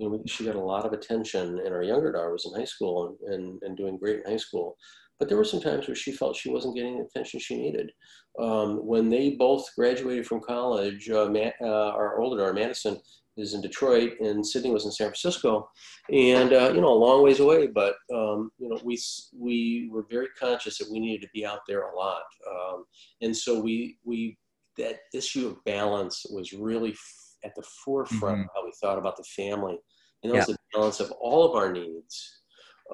you 0.00 0.08
know, 0.08 0.22
she 0.26 0.46
got 0.46 0.56
a 0.56 0.60
lot 0.60 0.86
of 0.86 0.92
attention, 0.94 1.58
and 1.58 1.74
our 1.74 1.82
younger 1.82 2.10
daughter 2.10 2.32
was 2.32 2.46
in 2.46 2.58
high 2.58 2.64
school 2.64 3.16
and, 3.26 3.34
and, 3.34 3.62
and 3.62 3.76
doing 3.76 3.98
great 3.98 4.20
in 4.24 4.30
high 4.30 4.38
school. 4.38 4.76
But 5.18 5.28
there 5.28 5.36
were 5.36 5.44
some 5.44 5.60
times 5.60 5.86
where 5.86 5.94
she 5.94 6.12
felt 6.12 6.34
she 6.36 6.50
wasn't 6.50 6.74
getting 6.74 6.96
the 6.96 7.04
attention 7.04 7.38
she 7.38 7.56
needed. 7.58 7.92
Um, 8.40 8.78
when 8.86 9.10
they 9.10 9.32
both 9.32 9.66
graduated 9.76 10.26
from 10.26 10.40
college, 10.40 11.10
uh, 11.10 11.26
Matt, 11.26 11.54
uh, 11.60 11.66
our 11.90 12.18
older 12.18 12.38
daughter, 12.38 12.54
Madison, 12.54 12.98
is 13.36 13.52
in 13.52 13.60
Detroit, 13.60 14.14
and 14.20 14.44
Sydney 14.44 14.70
was 14.70 14.86
in 14.86 14.90
San 14.92 15.08
Francisco, 15.08 15.68
and 16.10 16.54
uh, 16.54 16.72
you 16.74 16.80
know, 16.80 16.92
a 16.92 17.02
long 17.06 17.22
ways 17.22 17.40
away. 17.40 17.66
But 17.66 17.96
um, 18.14 18.50
you 18.58 18.70
know, 18.70 18.78
we 18.82 18.98
we 19.38 19.90
were 19.92 20.06
very 20.10 20.28
conscious 20.38 20.78
that 20.78 20.90
we 20.90 20.98
needed 20.98 21.20
to 21.26 21.30
be 21.34 21.44
out 21.44 21.60
there 21.68 21.82
a 21.90 21.94
lot, 21.94 22.22
um, 22.50 22.84
and 23.20 23.36
so 23.36 23.60
we 23.60 23.98
we 24.04 24.38
that 24.78 25.00
issue 25.12 25.46
of 25.46 25.62
balance 25.64 26.24
was 26.30 26.54
really 26.54 26.92
f- 26.92 27.26
at 27.44 27.54
the 27.54 27.62
forefront 27.84 28.38
Mhm. 28.38 28.44
of 28.44 28.50
how 28.54 28.64
we 28.64 28.72
thought 28.80 28.98
about 28.98 29.16
the 29.16 29.24
family, 29.24 29.78
and 30.22 30.32
was 30.32 30.46
the 30.46 30.56
balance 30.72 31.00
of 31.00 31.10
all 31.12 31.44
of 31.48 31.56
our 31.56 31.72
needs. 31.72 32.42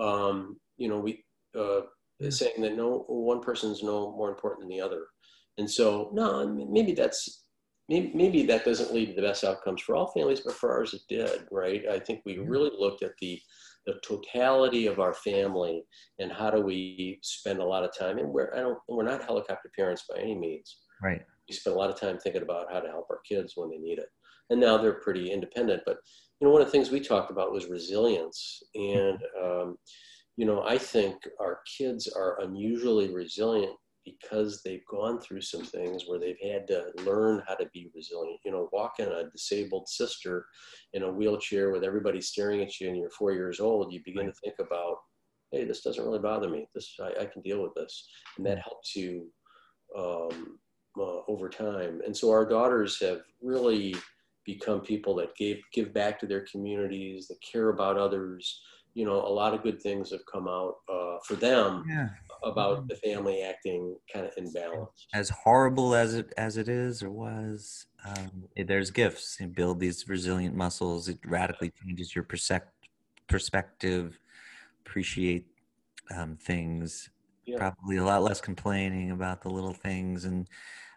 Um, 0.00 0.60
you 0.76 0.88
know, 0.88 0.98
we 1.00 1.24
uh, 1.58 1.82
Yeah. 2.18 2.30
saying 2.30 2.60
that 2.62 2.76
no 2.76 3.04
one 3.08 3.40
person's 3.40 3.82
no 3.82 4.12
more 4.12 4.30
important 4.30 4.60
than 4.62 4.68
the 4.68 4.80
other, 4.80 5.06
and 5.58 5.70
so 5.70 6.10
no, 6.12 6.46
maybe 6.48 6.92
that's 6.92 7.46
maybe, 7.88 8.12
maybe 8.14 8.42
that 8.46 8.64
doesn't 8.64 8.92
lead 8.92 9.06
to 9.06 9.14
the 9.14 9.22
best 9.22 9.44
outcomes 9.44 9.80
for 9.82 9.94
all 9.96 10.08
families, 10.12 10.40
but 10.40 10.54
for 10.54 10.72
ours 10.72 10.94
it 10.94 11.02
did, 11.08 11.46
right? 11.50 11.86
I 11.88 11.98
think 12.00 12.22
we 12.24 12.38
Yeah. 12.40 12.48
really 12.48 12.70
looked 12.76 13.02
at 13.02 13.12
the 13.20 13.40
the 13.86 14.00
totality 14.04 14.86
of 14.88 14.98
our 14.98 15.14
family 15.14 15.84
and 16.18 16.32
how 16.32 16.50
do 16.50 16.60
we 16.60 17.20
spend 17.22 17.60
a 17.60 17.64
lot 17.64 17.84
of 17.84 17.96
time 17.96 18.18
and 18.18 18.28
we're 18.30 18.52
I 18.54 18.58
don't 18.58 18.78
we're 18.88 19.04
not 19.04 19.22
helicopter 19.24 19.70
parents 19.76 20.04
by 20.10 20.18
any 20.20 20.34
means 20.34 20.82
Right. 21.02 21.26
we 21.48 21.54
spend 21.54 21.76
a 21.76 21.78
lot 21.78 21.90
of 21.90 21.98
time 22.00 22.18
thinking 22.18 22.42
about 22.42 22.72
how 22.72 22.80
to 22.80 22.88
help 22.88 23.06
our 23.10 23.20
kids 23.28 23.52
when 23.56 23.70
they 23.70 23.78
need 23.78 23.98
it. 23.98 24.08
And 24.50 24.60
now 24.60 24.76
they're 24.78 25.00
pretty 25.00 25.30
independent. 25.30 25.82
But 25.86 25.98
you 26.40 26.46
know, 26.46 26.52
one 26.52 26.60
of 26.60 26.68
the 26.68 26.72
things 26.72 26.90
we 26.90 27.00
talked 27.00 27.30
about 27.30 27.52
was 27.52 27.66
resilience. 27.66 28.62
And 28.74 29.18
um, 29.42 29.76
you 30.36 30.44
know, 30.44 30.62
I 30.64 30.76
think 30.76 31.16
our 31.40 31.60
kids 31.78 32.08
are 32.08 32.40
unusually 32.42 33.12
resilient 33.12 33.72
because 34.04 34.62
they've 34.62 34.84
gone 34.88 35.18
through 35.18 35.40
some 35.40 35.64
things 35.64 36.04
where 36.06 36.18
they've 36.18 36.38
had 36.42 36.66
to 36.68 36.92
learn 37.04 37.42
how 37.48 37.54
to 37.54 37.66
be 37.72 37.90
resilient. 37.94 38.38
You 38.44 38.52
know, 38.52 38.68
walking 38.72 39.06
a 39.06 39.30
disabled 39.30 39.88
sister 39.88 40.46
in 40.92 41.02
a 41.02 41.10
wheelchair 41.10 41.70
with 41.72 41.82
everybody 41.82 42.20
staring 42.20 42.62
at 42.62 42.78
you 42.80 42.88
and 42.88 42.96
you're 42.96 43.10
four 43.10 43.32
years 43.32 43.58
old, 43.58 43.92
you 43.92 44.00
begin 44.04 44.26
to 44.26 44.32
think 44.32 44.54
about, 44.60 44.98
hey, 45.50 45.64
this 45.64 45.80
doesn't 45.80 46.04
really 46.04 46.20
bother 46.20 46.48
me. 46.48 46.68
This 46.74 46.94
I, 47.00 47.22
I 47.22 47.26
can 47.26 47.42
deal 47.42 47.62
with 47.62 47.74
this, 47.74 48.06
and 48.36 48.46
that 48.46 48.58
helps 48.58 48.94
you 48.94 49.26
um, 49.96 50.58
uh, 50.98 51.20
over 51.28 51.48
time. 51.48 52.00
And 52.04 52.16
so 52.16 52.30
our 52.30 52.46
daughters 52.46 53.00
have 53.00 53.22
really 53.42 53.96
become 54.46 54.80
people 54.80 55.14
that 55.16 55.34
give 55.36 55.58
give 55.72 55.92
back 55.92 56.18
to 56.20 56.26
their 56.26 56.42
communities, 56.50 57.28
that 57.28 57.40
care 57.42 57.70
about 57.70 57.96
others. 57.98 58.62
You 58.94 59.04
know, 59.04 59.20
a 59.20 59.28
lot 59.28 59.52
of 59.52 59.62
good 59.62 59.82
things 59.82 60.10
have 60.12 60.24
come 60.32 60.48
out 60.48 60.76
uh, 60.88 61.18
for 61.26 61.34
them 61.34 61.84
Yeah. 61.88 62.08
about 62.44 62.88
the 62.88 62.96
family 62.96 63.42
acting 63.42 63.98
kind 64.12 64.24
of 64.24 64.32
in 64.38 64.50
balance. 64.52 65.06
As 65.12 65.28
horrible 65.28 65.94
as 65.94 66.14
it 66.14 66.32
as 66.38 66.56
it 66.56 66.68
is 66.68 67.02
or 67.02 67.10
was, 67.10 67.86
um, 68.06 68.48
it- 68.56 68.66
there's 68.68 68.90
gifts. 68.90 69.38
You 69.40 69.48
build 69.48 69.80
these 69.80 70.08
resilient 70.08 70.54
muscles. 70.56 71.08
It 71.08 71.18
radically 71.26 71.72
changes 71.84 72.14
your 72.14 72.24
percep- 72.24 72.72
perspective. 73.28 74.18
Appreciate 74.86 75.46
um, 76.14 76.36
things. 76.36 77.10
Yeah. 77.44 77.58
Probably 77.58 77.96
a 77.96 78.04
lot 78.04 78.22
less 78.22 78.40
complaining 78.40 79.10
about 79.10 79.42
the 79.42 79.50
little 79.50 79.74
things, 79.74 80.24
and 80.24 80.48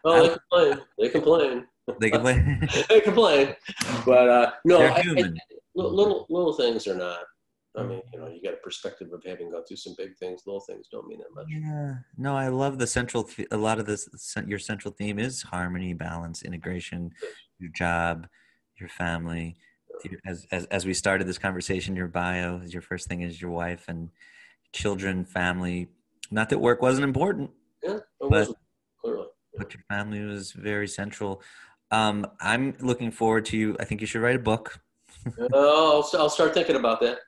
Well, 0.04 0.22
they 0.22 0.28
complain. 0.28 0.80
They 0.98 1.08
complain. 1.08 1.66
they 2.00 2.10
complain. 2.10 2.68
they 2.88 3.00
complain. 3.00 3.56
But 4.06 4.28
uh, 4.28 4.50
no, 4.64 4.80
I- 4.82 5.00
I- 5.00 5.32
little 5.74 6.26
little 6.28 6.52
things 6.54 6.86
are 6.86 6.94
not. 6.96 7.20
I 7.76 7.84
mean, 7.84 8.02
you 8.12 8.18
know, 8.18 8.26
you 8.26 8.42
got 8.42 8.54
a 8.54 8.56
perspective 8.56 9.12
of 9.12 9.22
having 9.24 9.52
gone 9.52 9.64
through 9.64 9.76
some 9.76 9.94
big 9.96 10.16
things. 10.16 10.42
Little 10.44 10.60
things 10.60 10.88
don't 10.90 11.06
mean 11.06 11.20
that 11.20 11.32
much. 11.32 11.46
Yeah, 11.48 11.94
no, 12.18 12.36
I 12.36 12.48
love 12.48 12.78
the 12.78 12.86
central. 12.86 13.28
A 13.52 13.56
lot 13.56 13.78
of 13.78 13.86
this, 13.86 14.08
your 14.46 14.58
central 14.58 14.92
theme 14.92 15.20
is 15.20 15.42
harmony, 15.42 15.94
balance, 15.94 16.42
integration, 16.42 17.12
your 17.60 17.70
job, 17.70 18.26
your 18.80 18.88
family. 18.88 19.56
As 20.26 20.46
as 20.50 20.64
as 20.66 20.84
we 20.86 20.94
started 20.94 21.28
this 21.28 21.38
conversation, 21.38 21.94
your 21.94 22.08
bio, 22.08 22.56
is 22.58 22.72
your 22.72 22.82
first 22.82 23.06
thing 23.06 23.20
is 23.22 23.40
your 23.40 23.50
wife 23.52 23.84
and 23.86 24.10
children, 24.72 25.24
family. 25.24 25.88
Not 26.32 26.48
that 26.48 26.58
work 26.58 26.80
wasn't 26.82 27.04
important, 27.04 27.50
Yeah, 27.84 27.96
it 27.98 28.02
But- 28.20 28.30
wasn't 28.30 28.58
clearly. 29.00 29.26
But 29.60 29.74
your 29.74 29.82
family 29.90 30.22
was 30.24 30.52
very 30.52 30.88
central. 30.88 31.42
Um, 31.90 32.26
I'm 32.40 32.74
looking 32.80 33.10
forward 33.10 33.44
to 33.46 33.56
you. 33.58 33.76
I 33.78 33.84
think 33.84 34.00
you 34.00 34.06
should 34.06 34.22
write 34.22 34.36
a 34.36 34.40
book. 34.52 34.80
Uh, 35.38 35.46
I'll, 35.54 36.10
I'll 36.14 36.30
start 36.30 36.54
thinking 36.54 36.76
about 36.76 37.00
that. 37.02 37.18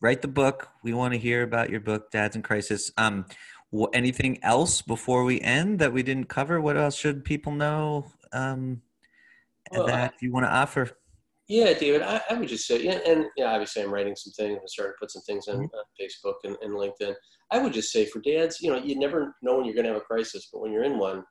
write 0.00 0.22
the 0.22 0.28
book. 0.28 0.68
We 0.82 0.94
want 0.94 1.12
to 1.12 1.18
hear 1.20 1.42
about 1.42 1.68
your 1.70 1.80
book, 1.80 2.10
Dads 2.10 2.36
in 2.36 2.42
Crisis. 2.42 2.90
Um, 2.96 3.26
anything 3.92 4.38
else 4.42 4.80
before 4.80 5.24
we 5.24 5.40
end 5.42 5.78
that 5.80 5.92
we 5.92 6.02
didn't 6.02 6.28
cover? 6.28 6.60
What 6.60 6.76
else 6.78 6.96
should 6.96 7.22
people 7.24 7.52
know 7.52 8.06
um, 8.32 8.80
Well, 9.70 9.86
that 9.86 10.14
you 10.22 10.32
want 10.32 10.46
to 10.46 10.52
offer? 10.52 10.90
Yeah, 11.48 11.74
David, 11.74 12.00
I, 12.00 12.22
I 12.30 12.34
would 12.34 12.48
just 12.48 12.66
say, 12.66 12.82
yeah, 12.82 13.00
and 13.06 13.26
yeah, 13.36 13.52
obviously 13.52 13.82
I'm 13.82 13.92
writing 13.92 14.16
some 14.16 14.32
things. 14.32 14.58
I'm 14.58 14.66
starting 14.68 14.94
to 14.94 14.98
put 14.98 15.10
some 15.10 15.20
things 15.22 15.46
on, 15.48 15.56
Mhm. 15.56 15.64
on 15.64 15.84
Facebook 16.00 16.36
and, 16.44 16.56
and 16.62 16.72
LinkedIn. 16.72 17.14
I 17.50 17.58
would 17.58 17.74
just 17.74 17.92
say 17.92 18.06
for 18.06 18.20
dads, 18.20 18.62
you 18.62 18.70
know, 18.72 18.78
you 18.78 18.98
never 18.98 19.34
know 19.42 19.56
when 19.56 19.66
you're 19.66 19.74
going 19.74 19.84
to 19.84 19.92
have 19.92 20.00
a 20.00 20.04
crisis, 20.06 20.48
but 20.50 20.62
when 20.62 20.72
you're 20.72 20.84
in 20.84 20.96
one, 20.98 21.22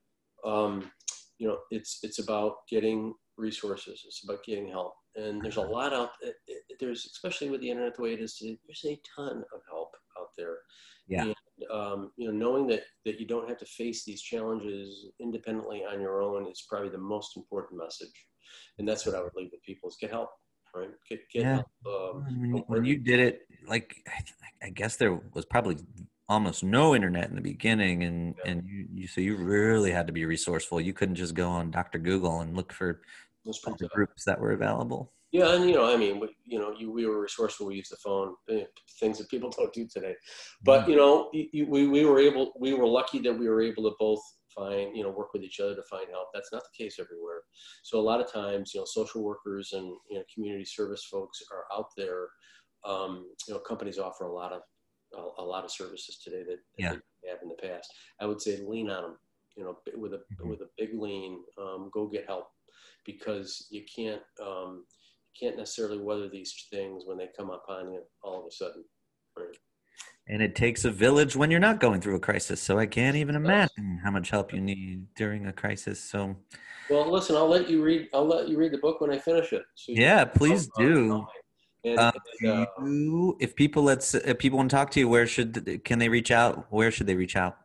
um, 0.46 0.92
you 1.40 1.48
know, 1.48 1.58
it's 1.72 2.00
it's 2.04 2.20
about 2.20 2.56
getting 2.70 3.14
resources. 3.38 4.04
It's 4.06 4.24
about 4.24 4.44
getting 4.44 4.68
help, 4.70 4.94
and 5.16 5.42
there's 5.42 5.58
a 5.58 5.62
lot 5.62 5.94
out. 5.94 6.12
it- 6.22 6.36
it- 6.48 6.64
There's 6.80 7.06
especially 7.06 7.50
with 7.50 7.62
the 7.62 7.70
internet 7.70 7.96
the 7.96 8.02
way 8.04 8.14
it 8.14 8.20
is. 8.22 8.38
There's 8.40 8.86
a 8.86 9.02
ton 9.16 9.38
of 9.54 9.62
help 9.70 9.92
out 10.20 10.30
there. 10.38 10.58
Yeah. 11.08 11.26
And, 11.26 11.36
um, 11.72 12.12
you 12.18 12.28
know, 12.28 12.34
knowing 12.34 12.68
that 12.68 12.84
that 13.06 13.20
you 13.20 13.28
don't 13.28 13.48
have 13.50 13.58
to 13.60 13.66
face 13.66 14.04
these 14.06 14.22
challenges 14.22 15.08
independently 15.20 15.84
on 15.86 16.00
your 16.02 16.22
own 16.22 16.48
is 16.52 16.66
probably 16.70 16.90
the 16.90 16.98
most 16.98 17.36
important 17.38 17.80
message 17.82 18.28
and 18.78 18.88
that's 18.88 19.06
what 19.06 19.16
I 19.16 19.22
would 19.22 19.34
leave 19.36 19.50
with 19.52 19.64
people 19.64 19.90
is 19.90 19.98
get 20.00 20.12
help, 20.12 20.30
right? 20.76 20.90
Get 21.10 21.22
get 21.32 21.42
Yeah. 21.44 21.56
help. 21.86 22.16
Um, 22.16 22.64
when, 22.68 22.86
you 22.86 22.98
did 22.98 23.20
it, 23.20 23.48
like 23.68 23.96
I 24.62 24.70
guess 24.70 24.98
there 24.98 25.14
was 25.34 25.46
probably 25.46 25.78
almost 26.30 26.64
no 26.64 26.96
internet 26.96 27.30
in 27.30 27.36
the 27.36 27.42
beginning, 27.42 28.04
and 28.04 28.36
Yeah. 28.44 28.52
and 28.52 28.68
you, 28.68 28.88
you 28.94 29.08
so 29.08 29.22
you 29.22 29.36
really 29.36 29.92
had 29.92 30.08
to 30.08 30.14
be 30.14 30.26
resourceful. 30.26 30.80
You 30.82 30.94
couldn't 30.94 31.16
just 31.16 31.34
go 31.36 31.50
on 31.50 31.72
Dr. 31.72 32.00
Google 32.00 32.42
and 32.42 32.56
look 32.56 32.72
for 32.74 33.02
Those 33.46 33.60
all 33.66 33.74
pretty 33.74 33.86
the 33.86 33.90
groups 33.90 34.24
that 34.26 34.40
were 34.40 34.52
available. 34.52 35.14
Yeah, 35.32 35.56
and 35.56 35.68
you 35.68 35.74
know, 35.76 35.92
I 35.92 35.98
mean, 35.98 36.20
we, 36.20 36.30
you 36.46 36.60
know, 36.60 36.76
you, 36.78 36.92
we 36.92 37.08
were 37.08 37.20
resourceful. 37.20 37.66
We 37.66 37.76
used 37.76 37.92
the 37.92 37.98
phone, 37.98 38.36
eh, 38.50 38.66
things 39.00 39.18
that 39.18 39.30
people 39.30 39.50
don't 39.58 39.74
do 39.74 39.88
today. 39.88 40.16
But 40.64 40.88
you 40.88 40.96
know, 40.96 41.30
you- 41.34 41.66
we 41.68 41.88
we 41.88 42.06
were 42.06 42.20
able, 42.20 42.54
we 42.60 42.74
were 42.74 42.88
lucky 42.88 43.20
that 43.20 43.34
we 43.34 43.50
were 43.50 43.62
able 43.62 43.84
to 43.90 43.96
both 44.00 44.22
find, 44.56 44.96
you 44.96 45.02
know, 45.02 45.10
work 45.10 45.34
with 45.34 45.42
each 45.42 45.60
other 45.60 45.76
to 45.76 45.82
find 45.90 46.08
help. 46.12 46.28
That's 46.32 46.52
not 46.54 46.62
the 46.62 46.84
case 46.84 47.00
everywhere. 47.00 47.42
So 47.82 48.00
a 48.00 48.06
lot 48.12 48.22
of 48.22 48.32
times, 48.32 48.72
you 48.76 48.80
know, 48.82 48.86
social 48.86 49.24
workers 49.24 49.74
and 49.74 49.86
you 50.10 50.18
know, 50.20 50.24
community 50.34 50.66
service 50.66 51.04
folks 51.06 51.42
are 51.52 51.66
out 51.76 51.88
there. 51.98 52.30
Um, 52.86 53.26
you 53.48 53.54
know, 53.56 53.60
companies 53.62 53.98
offer 53.98 54.26
a 54.26 54.32
lot 54.34 54.52
of 54.52 54.62
a, 55.16 55.42
a 55.42 55.44
lot 55.44 55.64
of 55.64 55.72
services 55.72 56.18
today 56.18 56.44
that, 56.44 56.60
Yeah. 56.78 56.96
they 57.22 57.30
have 57.30 57.40
in 57.42 57.50
the 57.50 57.56
past. 57.56 57.94
I 58.20 58.26
would 58.26 58.42
say 58.42 58.58
lean 58.66 58.90
on 58.90 59.04
them. 59.04 59.18
You 59.56 59.64
know, 59.66 59.78
with 59.96 60.14
a 60.14 60.24
Mhm. 60.42 60.50
with 60.50 60.62
a 60.62 60.70
big 60.78 61.00
lean, 61.00 61.44
um, 61.60 61.92
go 61.94 62.08
get 62.08 62.26
help 62.26 62.48
because 63.06 63.68
you 63.70 63.84
can't 63.86 64.24
um, 64.42 64.86
you 65.32 65.48
can't 65.48 65.58
necessarily 65.58 66.00
weather 66.00 66.28
these 66.28 66.68
things 66.72 67.04
when 67.06 67.18
they 67.18 67.30
come 67.38 67.52
upon 67.52 67.92
you 67.92 68.02
all 68.24 68.40
of 68.42 68.48
a 68.48 68.52
sudden. 68.52 68.84
Right? 69.38 69.56
And 70.28 70.42
it 70.42 70.56
takes 70.56 70.86
a 70.86 70.92
village 70.92 71.36
when 71.36 71.52
you're 71.52 71.60
not 71.60 71.80
going 71.80 72.00
through 72.02 72.16
a 72.16 72.20
crisis. 72.20 72.62
So 72.62 72.80
I 72.80 72.86
can't 72.86 73.16
even 73.18 73.36
imagine 73.36 74.00
how 74.04 74.10
much 74.10 74.30
help 74.30 74.54
you 74.54 74.62
need 74.62 75.14
during 75.16 75.48
a 75.48 75.54
crisis. 75.54 76.00
So 76.00 76.36
Well, 76.90 77.12
listen, 77.12 77.36
I'll 77.36 77.48
let 77.48 77.70
you 77.70 77.84
read. 77.84 78.10
I'll 78.14 78.26
let 78.26 78.50
you 78.50 78.58
read 78.58 78.72
the 78.72 78.78
book 78.80 79.02
when 79.02 79.12
I 79.12 79.20
finish 79.20 79.54
it. 79.54 79.64
So 79.76 79.92
yeah, 79.92 80.26
please 80.26 80.68
do. 80.78 81.26
And, 81.86 82.00
Um, 82.00 82.12
and, 82.42 82.52
uh, 82.52 82.66
you, 82.82 83.38
if 83.40 83.56
people 83.56 83.84
let's 83.84 84.14
if 84.16 84.38
people 84.38 84.58
want 84.58 84.70
to 84.70 84.76
talk 84.76 84.90
to 84.92 85.00
you, 85.00 85.10
where 85.10 85.28
should 85.28 85.82
can 85.84 86.00
they 86.00 86.10
reach 86.10 86.32
out? 86.32 86.66
Where 86.72 86.92
should 86.92 87.08
they 87.08 87.16
reach 87.16 87.36
out? 87.36 87.58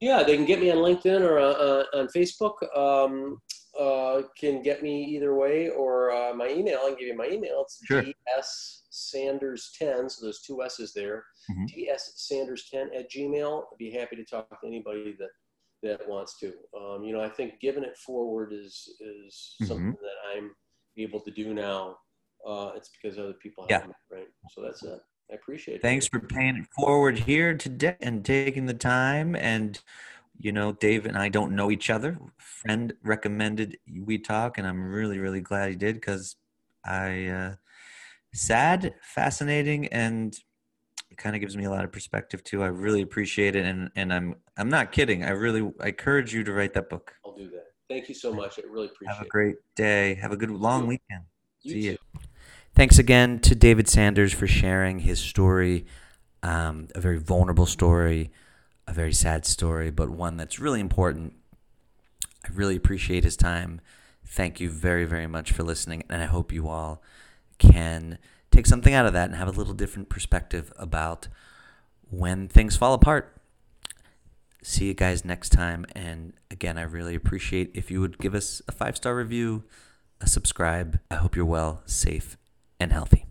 yeah, 0.00 0.22
they 0.22 0.36
can 0.36 0.44
get 0.46 0.60
me 0.60 0.70
on 0.70 0.78
LinkedIn 0.78 1.20
or 1.22 1.38
uh, 1.38 1.52
uh, 1.52 1.84
on 1.94 2.06
Facebook. 2.08 2.56
Um, 2.76 3.40
uh, 3.78 4.22
can 4.36 4.60
get 4.62 4.82
me 4.82 5.04
either 5.04 5.34
way, 5.36 5.68
or 5.70 6.10
uh, 6.12 6.34
my 6.34 6.48
email. 6.48 6.80
I 6.82 6.88
can 6.90 6.98
give 6.98 7.08
you 7.08 7.16
my 7.16 7.28
email. 7.28 7.62
It's 7.62 7.80
Sure. 7.84 8.02
ds 8.02 8.74
sanders 8.90 9.70
10 9.78 10.08
so 10.10 10.24
there's 10.24 10.40
two 10.40 10.62
s's 10.64 10.92
there 10.92 11.24
Mhm. 11.50 11.68
ds 11.68 12.12
sanders 12.16 12.68
10 12.68 12.90
at 12.94 13.08
gmail 13.08 13.62
i'd 13.70 13.78
be 13.78 13.90
happy 13.92 14.16
to 14.16 14.24
talk 14.24 14.48
to 14.60 14.66
anybody 14.66 15.14
that 15.20 15.28
that 15.84 16.08
wants 16.08 16.36
to 16.40 16.52
um, 16.76 17.04
you 17.04 17.12
know 17.12 17.20
i 17.20 17.28
think 17.28 17.60
giving 17.60 17.84
it 17.84 17.96
forward 17.98 18.52
is 18.52 18.74
is 19.00 19.56
Mhm. 19.60 19.66
something 19.68 19.96
that 20.02 20.18
i'm 20.36 20.52
able 20.96 21.20
to 21.20 21.30
do 21.30 21.54
now 21.54 21.96
uh, 22.46 22.72
it's 22.76 22.90
because 22.90 23.18
other 23.18 23.34
people 23.34 23.64
have 23.64 23.70
Yeah. 23.70 23.86
me, 23.86 23.92
right 24.10 24.28
so 24.48 24.62
that's 24.62 24.82
it 24.82 25.00
i 25.30 25.34
appreciate 25.34 25.76
it 25.76 25.82
Thanks 25.82 26.08
for 26.08 26.20
paying 26.20 26.56
it 26.56 26.66
forward 26.74 27.18
here 27.18 27.56
today 27.56 27.96
and 28.00 28.24
taking 28.24 28.66
the 28.66 28.74
time. 28.74 29.36
And 29.36 29.80
you 30.40 30.52
know, 30.52 30.72
Dave 30.72 31.04
and 31.04 31.16
I 31.18 31.28
don't 31.28 31.54
know 31.56 31.70
each 31.70 31.90
other. 31.90 32.18
Friend 32.38 32.92
recommended 33.02 33.76
we 34.04 34.18
talk, 34.18 34.56
and 34.58 34.66
I'm 34.66 34.82
really, 34.90 35.18
really 35.18 35.40
glad 35.40 35.70
he 35.70 35.76
did 35.76 35.96
because 35.96 36.36
I 36.84 37.26
uh, 37.26 37.54
sad, 38.32 38.94
fascinating, 39.02 39.88
and 39.88 40.36
it 41.10 41.18
kind 41.18 41.34
of 41.34 41.40
gives 41.40 41.56
me 41.56 41.64
a 41.64 41.70
lot 41.70 41.84
of 41.84 41.92
perspective 41.92 42.44
too. 42.44 42.62
I 42.62 42.68
really 42.68 43.02
appreciate 43.02 43.56
it, 43.56 43.64
and 43.64 43.90
and 43.96 44.12
I'm 44.12 44.36
I'm 44.56 44.68
not 44.68 44.92
kidding. 44.92 45.24
I 45.24 45.30
really 45.30 45.68
I 45.80 45.88
encourage 45.88 46.32
you 46.32 46.44
to 46.44 46.52
write 46.52 46.74
that 46.74 46.88
book. 46.88 47.14
i'll 47.24 47.34
do 47.36 47.48
that 47.50 47.66
thank 47.88 48.08
you 48.08 48.14
so 48.14 48.32
much 48.32 48.58
i 48.58 48.62
really 48.66 48.86
appreciate 48.86 49.12
it. 49.12 49.18
Have 49.18 49.26
a 49.26 49.28
great 49.28 49.56
day. 49.76 50.14
Have 50.14 50.32
a 50.32 50.36
good 50.36 50.50
long 50.50 50.86
weekend. 50.86 51.24
You 51.68 51.82
See 51.82 51.90
too. 51.90 51.98
Thanks 52.74 52.98
again 52.98 53.40
to 53.40 53.54
David 53.54 53.88
Sanders 53.88 54.32
for 54.32 54.46
sharing 54.46 55.00
his 55.00 55.18
story, 55.18 55.84
um, 56.42 56.88
a 56.94 57.00
very 57.00 57.18
vulnerable 57.18 57.66
story, 57.66 58.30
a 58.86 58.92
very 58.92 59.12
sad 59.12 59.44
story, 59.44 59.90
but 59.90 60.10
one 60.10 60.36
that's 60.36 60.58
really 60.58 60.80
important. 60.80 61.34
I 62.44 62.48
really 62.52 62.76
appreciate 62.76 63.24
his 63.24 63.36
time. 63.36 63.80
Thank 64.24 64.60
you 64.60 64.70
very, 64.70 65.04
very 65.04 65.26
much 65.26 65.52
for 65.52 65.62
listening, 65.62 66.04
and 66.08 66.22
I 66.22 66.26
hope 66.26 66.52
you 66.52 66.68
all 66.68 67.02
can 67.58 68.18
take 68.50 68.66
something 68.66 68.94
out 68.94 69.06
of 69.06 69.12
that 69.12 69.28
and 69.28 69.36
have 69.36 69.48
a 69.48 69.52
little 69.58 69.74
different 69.74 70.08
perspective 70.08 70.72
about 70.76 71.28
when 72.10 72.48
things 72.48 72.76
fall 72.76 72.94
apart. 72.94 73.34
See 74.62 74.86
you 74.86 74.94
guys 74.94 75.24
next 75.24 75.50
time, 75.50 75.86
and 75.94 76.32
again, 76.50 76.78
I 76.78 76.82
really 76.82 77.14
appreciate 77.14 77.70
if 77.74 77.90
you 77.90 78.00
would 78.00 78.18
give 78.18 78.34
us 78.34 78.60
a 78.68 78.72
five 78.72 78.96
star 78.96 79.16
review, 79.16 79.64
subscribe. 80.26 81.00
I 81.10 81.16
hope 81.16 81.36
you're 81.36 81.44
well, 81.44 81.82
safe, 81.86 82.36
and 82.80 82.92
healthy. 82.92 83.26